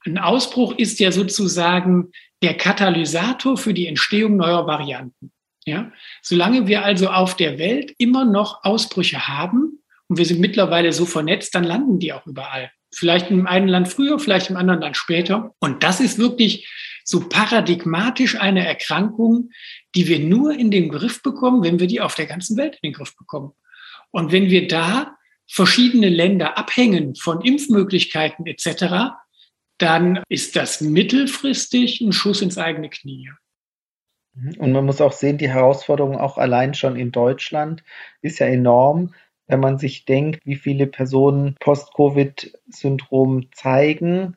Ein 0.04 0.18
Ausbruch 0.18 0.78
ist 0.78 1.00
ja 1.00 1.10
sozusagen 1.10 2.12
der 2.40 2.56
Katalysator 2.56 3.56
für 3.56 3.74
die 3.74 3.88
Entstehung 3.88 4.36
neuer 4.36 4.64
Varianten. 4.68 5.32
Ja? 5.64 5.90
Solange 6.22 6.68
wir 6.68 6.84
also 6.84 7.08
auf 7.08 7.34
der 7.34 7.58
Welt 7.58 7.94
immer 7.98 8.24
noch 8.24 8.62
Ausbrüche 8.62 9.26
haben 9.26 9.80
und 10.06 10.18
wir 10.18 10.24
sind 10.24 10.38
mittlerweile 10.38 10.92
so 10.92 11.04
vernetzt, 11.04 11.52
dann 11.56 11.64
landen 11.64 11.98
die 11.98 12.12
auch 12.12 12.26
überall. 12.26 12.70
Vielleicht 12.94 13.32
in 13.32 13.48
einem 13.48 13.66
Land 13.66 13.88
früher, 13.88 14.20
vielleicht 14.20 14.50
im 14.50 14.56
anderen 14.56 14.82
Land 14.82 14.96
später. 14.96 15.52
Und 15.58 15.82
das 15.82 15.98
ist 15.98 16.18
wirklich 16.18 16.68
so 17.08 17.28
paradigmatisch 17.28 18.38
eine 18.38 18.66
Erkrankung, 18.66 19.50
die 19.94 20.08
wir 20.08 20.18
nur 20.18 20.52
in 20.52 20.72
den 20.72 20.88
Griff 20.88 21.22
bekommen, 21.22 21.62
wenn 21.62 21.78
wir 21.78 21.86
die 21.86 22.00
auf 22.00 22.16
der 22.16 22.26
ganzen 22.26 22.56
Welt 22.56 22.78
in 22.82 22.90
den 22.90 22.94
Griff 22.94 23.16
bekommen. 23.16 23.52
Und 24.10 24.32
wenn 24.32 24.50
wir 24.50 24.66
da 24.66 25.16
verschiedene 25.48 26.08
Länder 26.08 26.58
abhängen 26.58 27.14
von 27.14 27.40
Impfmöglichkeiten 27.42 28.46
etc., 28.46 29.14
dann 29.78 30.22
ist 30.28 30.56
das 30.56 30.80
mittelfristig 30.80 32.00
ein 32.00 32.12
Schuss 32.12 32.42
ins 32.42 32.58
eigene 32.58 32.90
Knie. 32.90 33.30
Und 34.58 34.72
man 34.72 34.84
muss 34.84 35.00
auch 35.00 35.12
sehen, 35.12 35.38
die 35.38 35.48
Herausforderung 35.48 36.18
auch 36.18 36.38
allein 36.38 36.74
schon 36.74 36.96
in 36.96 37.12
Deutschland 37.12 37.84
ist 38.20 38.40
ja 38.40 38.46
enorm, 38.46 39.14
wenn 39.46 39.60
man 39.60 39.78
sich 39.78 40.06
denkt, 40.06 40.44
wie 40.44 40.56
viele 40.56 40.88
Personen 40.88 41.54
Post-Covid-Syndrom 41.60 43.52
zeigen 43.52 44.36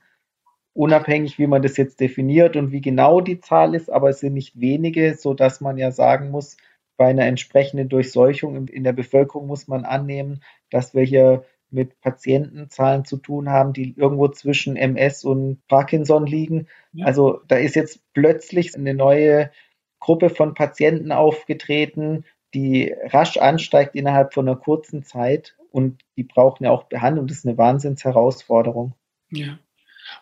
unabhängig, 0.79 1.37
wie 1.37 1.47
man 1.47 1.61
das 1.61 1.75
jetzt 1.75 1.99
definiert 1.99 2.55
und 2.55 2.71
wie 2.71 2.79
genau 2.79 3.19
die 3.19 3.41
Zahl 3.41 3.75
ist, 3.75 3.91
aber 3.91 4.11
es 4.11 4.21
sind 4.21 4.33
nicht 4.33 4.61
wenige, 4.61 5.15
so 5.15 5.33
dass 5.33 5.59
man 5.59 5.77
ja 5.77 5.91
sagen 5.91 6.31
muss, 6.31 6.55
bei 6.95 7.07
einer 7.07 7.25
entsprechenden 7.25 7.89
Durchseuchung 7.89 8.65
in 8.69 8.85
der 8.85 8.93
Bevölkerung 8.93 9.45
muss 9.45 9.67
man 9.67 9.83
annehmen, 9.83 10.41
dass 10.69 10.95
wir 10.95 11.03
hier 11.03 11.43
mit 11.69 11.99
Patientenzahlen 11.99 13.03
zu 13.03 13.17
tun 13.17 13.49
haben, 13.49 13.73
die 13.73 13.93
irgendwo 13.97 14.29
zwischen 14.29 14.77
MS 14.77 15.25
und 15.25 15.67
Parkinson 15.67 16.25
liegen. 16.25 16.67
Ja. 16.93 17.07
Also 17.07 17.41
da 17.49 17.57
ist 17.57 17.75
jetzt 17.75 17.99
plötzlich 18.13 18.73
eine 18.73 18.93
neue 18.93 19.51
Gruppe 19.99 20.29
von 20.29 20.53
Patienten 20.53 21.11
aufgetreten, 21.11 22.23
die 22.53 22.95
rasch 23.03 23.35
ansteigt 23.35 23.95
innerhalb 23.95 24.33
von 24.33 24.47
einer 24.47 24.57
kurzen 24.57 25.03
Zeit 25.03 25.57
und 25.71 26.05
die 26.15 26.23
brauchen 26.23 26.63
ja 26.63 26.71
auch 26.71 26.83
Behandlung. 26.83 27.27
Das 27.27 27.39
ist 27.39 27.45
eine 27.45 27.57
Wahnsinnsherausforderung. 27.57 28.93
Ja. 29.29 29.59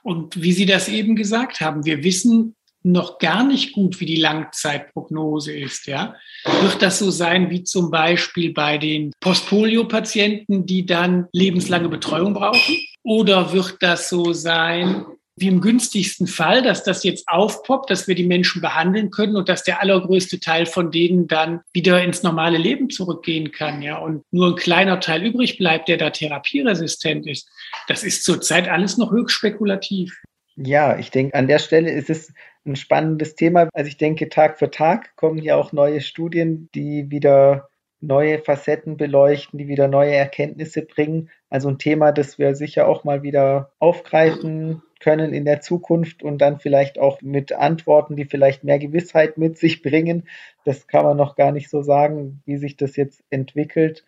Und 0.04 0.42
wie 0.42 0.52
Sie 0.52 0.66
das 0.66 0.90
eben 0.90 1.16
gesagt 1.16 1.62
haben, 1.62 1.86
wir 1.86 2.04
wissen 2.04 2.56
noch 2.84 3.20
gar 3.20 3.44
nicht 3.44 3.74
gut, 3.74 4.00
wie 4.00 4.06
die 4.06 4.16
Langzeitprognose 4.16 5.56
ist. 5.56 5.88
Ja? 5.88 6.16
Wird 6.62 6.82
das 6.82 7.00
so 7.00 7.12
sein 7.12 7.50
wie 7.50 7.64
zum 7.64 7.92
Beispiel 7.92 8.54
bei 8.54 8.78
den 8.78 9.12
Postpolio-Patienten, 9.20 10.66
die 10.66 10.86
dann 10.86 11.28
lebenslange 11.34 11.90
Betreuung 11.90 12.34
brauchen? 12.34 12.78
Oder 13.04 13.52
wird 13.54 13.78
das 13.82 14.10
so 14.10 14.34
sein, 14.34 15.06
wie 15.38 15.48
im 15.48 15.62
günstigsten 15.62 16.26
Fall, 16.26 16.64
dass 16.64 16.84
das 16.84 17.04
jetzt 17.04 17.28
aufpoppt, 17.28 17.92
dass 17.92 18.08
wir 18.08 18.16
die 18.16 18.26
Menschen 18.26 18.60
behandeln 18.60 19.12
können 19.12 19.36
und 19.36 19.48
dass 19.48 19.64
der 19.64 19.82
allergrößte 19.82 20.40
Teil 20.40 20.66
von 20.66 20.90
denen 20.92 21.28
dann 21.28 21.62
wieder 21.74 22.04
ins 22.04 22.24
normale 22.24 22.58
Leben 22.58 22.90
zurückgehen 22.90 23.52
kann, 23.52 23.84
ja, 23.84 24.00
und 24.00 24.24
nur 24.32 24.48
ein 24.48 24.56
kleiner 24.56 25.00
Teil 25.00 25.24
übrig 25.24 25.60
bleibt, 25.60 25.90
der 25.90 25.98
da 25.98 26.10
therapieresistent 26.10 27.28
ist. 27.28 27.48
Das 27.88 28.04
ist 28.04 28.24
zurzeit 28.24 28.68
alles 28.68 28.98
noch 28.98 29.12
höchst 29.12 29.36
spekulativ. 29.36 30.20
Ja, 30.56 30.98
ich 30.98 31.12
denke, 31.12 31.36
an 31.36 31.48
der 31.48 31.60
Stelle 31.60 31.92
ist 31.92 32.10
es 32.10 32.34
ein 32.66 32.76
spannendes 32.76 33.36
Thema. 33.36 33.70
Also 33.74 33.90
ich 33.90 33.98
denke, 33.98 34.30
Tag 34.30 34.58
für 34.58 34.72
Tag 34.72 35.16
kommen 35.16 35.38
ja 35.38 35.56
auch 35.56 35.72
neue 35.72 36.02
Studien, 36.02 36.68
die 36.74 37.12
wieder 37.12 37.70
neue 38.00 38.40
Facetten 38.40 38.98
beleuchten, 38.98 39.60
die 39.60 39.68
wieder 39.68 39.88
neue 39.88 40.16
Erkenntnisse 40.16 40.82
bringen. 40.82 41.30
Also 41.52 41.70
ein 41.70 41.78
Thema, 41.78 42.12
das 42.12 42.40
wir 42.40 42.56
sicher 42.56 42.88
auch 42.88 43.04
mal 43.04 43.22
wieder 43.22 43.72
aufgreifen 43.78 44.82
können 45.00 45.34
in 45.34 45.46
der 45.46 45.62
Zukunft 45.62 46.24
und 46.24 46.40
dann 46.40 46.60
vielleicht 46.60 47.00
auch 47.00 47.22
mit 47.22 47.54
Antworten, 47.54 48.16
die 48.16 48.26
vielleicht 48.26 48.64
mehr 48.64 48.80
Gewissheit 48.80 49.38
mit 49.38 49.58
sich 49.58 49.82
bringen. 49.82 50.28
Das 50.66 50.88
kann 50.88 51.06
man 51.06 51.18
noch 51.18 51.36
gar 51.36 51.52
nicht 51.52 51.70
so 51.70 51.82
sagen, 51.82 52.42
wie 52.46 52.58
sich 52.58 52.78
das 52.78 52.96
jetzt 52.96 53.24
entwickelt. 53.30 54.06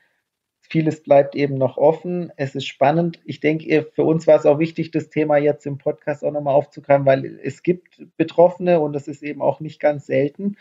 Vieles 0.61 1.01
bleibt 1.01 1.35
eben 1.35 1.55
noch 1.55 1.77
offen. 1.77 2.31
Es 2.35 2.53
ist 2.53 2.67
spannend. 2.67 3.19
Ich 3.25 3.39
denke, 3.39 3.89
für 3.91 4.03
uns 4.03 4.27
war 4.27 4.37
es 4.37 4.45
auch 4.45 4.59
wichtig, 4.59 4.91
das 4.91 5.09
Thema 5.09 5.37
jetzt 5.37 5.65
im 5.65 5.79
Podcast 5.79 6.23
auch 6.23 6.31
nochmal 6.31 6.53
aufzugreifen, 6.53 7.05
weil 7.05 7.39
es 7.43 7.63
gibt 7.63 8.05
Betroffene 8.17 8.79
und 8.79 8.93
das 8.93 9.07
ist 9.07 9.23
eben 9.23 9.41
auch 9.41 9.61
nicht 9.61 9.79
ganz 9.79 10.05
selten. 10.05 10.57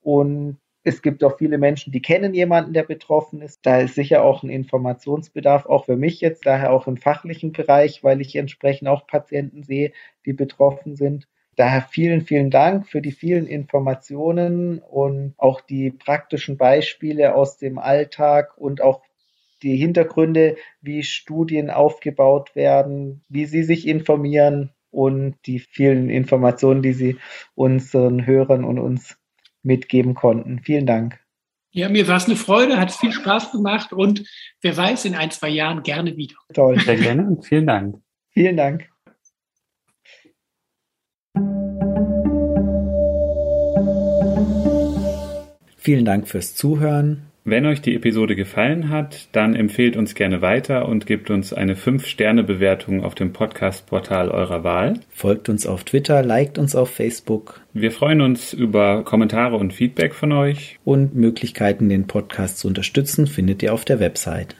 Und 0.00 0.58
es 0.86 1.02
gibt 1.02 1.24
auch 1.24 1.36
viele 1.36 1.58
Menschen, 1.58 1.92
die 1.92 2.00
kennen 2.00 2.32
jemanden, 2.32 2.72
der 2.72 2.84
betroffen 2.84 3.42
ist. 3.42 3.66
Da 3.66 3.80
ist 3.80 3.96
sicher 3.96 4.22
auch 4.22 4.44
ein 4.44 4.50
Informationsbedarf, 4.50 5.66
auch 5.66 5.86
für 5.86 5.96
mich 5.96 6.20
jetzt, 6.20 6.46
daher 6.46 6.72
auch 6.72 6.86
im 6.86 6.96
fachlichen 6.96 7.50
Bereich, 7.50 8.04
weil 8.04 8.20
ich 8.20 8.36
entsprechend 8.36 8.86
auch 8.86 9.04
Patienten 9.08 9.64
sehe, 9.64 9.90
die 10.26 10.32
betroffen 10.32 10.94
sind. 10.94 11.26
Daher 11.56 11.82
vielen, 11.82 12.20
vielen 12.20 12.50
Dank 12.50 12.86
für 12.86 13.02
die 13.02 13.10
vielen 13.10 13.48
Informationen 13.48 14.78
und 14.78 15.34
auch 15.38 15.60
die 15.60 15.90
praktischen 15.90 16.56
Beispiele 16.56 17.34
aus 17.34 17.58
dem 17.58 17.78
Alltag 17.78 18.56
und 18.56 18.80
auch 18.80 19.02
die 19.64 19.76
Hintergründe, 19.76 20.54
wie 20.82 21.02
Studien 21.02 21.68
aufgebaut 21.68 22.54
werden, 22.54 23.24
wie 23.28 23.46
Sie 23.46 23.64
sich 23.64 23.88
informieren 23.88 24.70
und 24.92 25.34
die 25.46 25.58
vielen 25.58 26.10
Informationen, 26.10 26.80
die 26.80 26.92
Sie 26.92 27.16
unseren 27.56 28.24
Hörern 28.24 28.62
und 28.62 28.78
uns 28.78 29.18
mitgeben 29.66 30.14
konnten. 30.14 30.60
Vielen 30.62 30.86
Dank. 30.86 31.20
Ja, 31.72 31.90
mir 31.90 32.08
war 32.08 32.16
es 32.16 32.24
eine 32.24 32.36
Freude, 32.36 32.78
hat 32.78 32.90
viel 32.90 33.12
Spaß 33.12 33.52
gemacht 33.52 33.92
und 33.92 34.24
wer 34.62 34.74
weiß, 34.74 35.04
in 35.04 35.14
ein, 35.14 35.30
zwei 35.30 35.50
Jahren 35.50 35.82
gerne 35.82 36.16
wieder. 36.16 36.36
Toll. 36.54 36.80
Sehr 36.80 36.96
gerne 36.96 37.26
und 37.26 37.44
vielen 37.44 37.66
Dank. 37.66 38.00
Vielen 38.30 38.56
Dank. 38.56 38.88
Vielen 45.76 46.04
Dank 46.04 46.26
fürs 46.26 46.54
Zuhören. 46.54 47.30
Wenn 47.48 47.64
euch 47.64 47.80
die 47.80 47.94
Episode 47.94 48.34
gefallen 48.34 48.88
hat, 48.88 49.28
dann 49.30 49.54
empfehlt 49.54 49.96
uns 49.96 50.16
gerne 50.16 50.42
weiter 50.42 50.88
und 50.88 51.06
gebt 51.06 51.30
uns 51.30 51.52
eine 51.52 51.76
5-Sterne-Bewertung 51.76 53.04
auf 53.04 53.14
dem 53.14 53.32
Podcast-Portal 53.32 54.32
eurer 54.32 54.64
Wahl. 54.64 54.94
Folgt 55.10 55.48
uns 55.48 55.64
auf 55.64 55.84
Twitter, 55.84 56.24
liked 56.24 56.58
uns 56.58 56.74
auf 56.74 56.90
Facebook. 56.90 57.60
Wir 57.72 57.92
freuen 57.92 58.20
uns 58.20 58.52
über 58.52 59.04
Kommentare 59.04 59.54
und 59.54 59.72
Feedback 59.72 60.16
von 60.16 60.32
euch. 60.32 60.80
Und 60.84 61.14
Möglichkeiten, 61.14 61.88
den 61.88 62.08
Podcast 62.08 62.58
zu 62.58 62.66
unterstützen, 62.66 63.28
findet 63.28 63.62
ihr 63.62 63.72
auf 63.72 63.84
der 63.84 64.00
Website. 64.00 64.56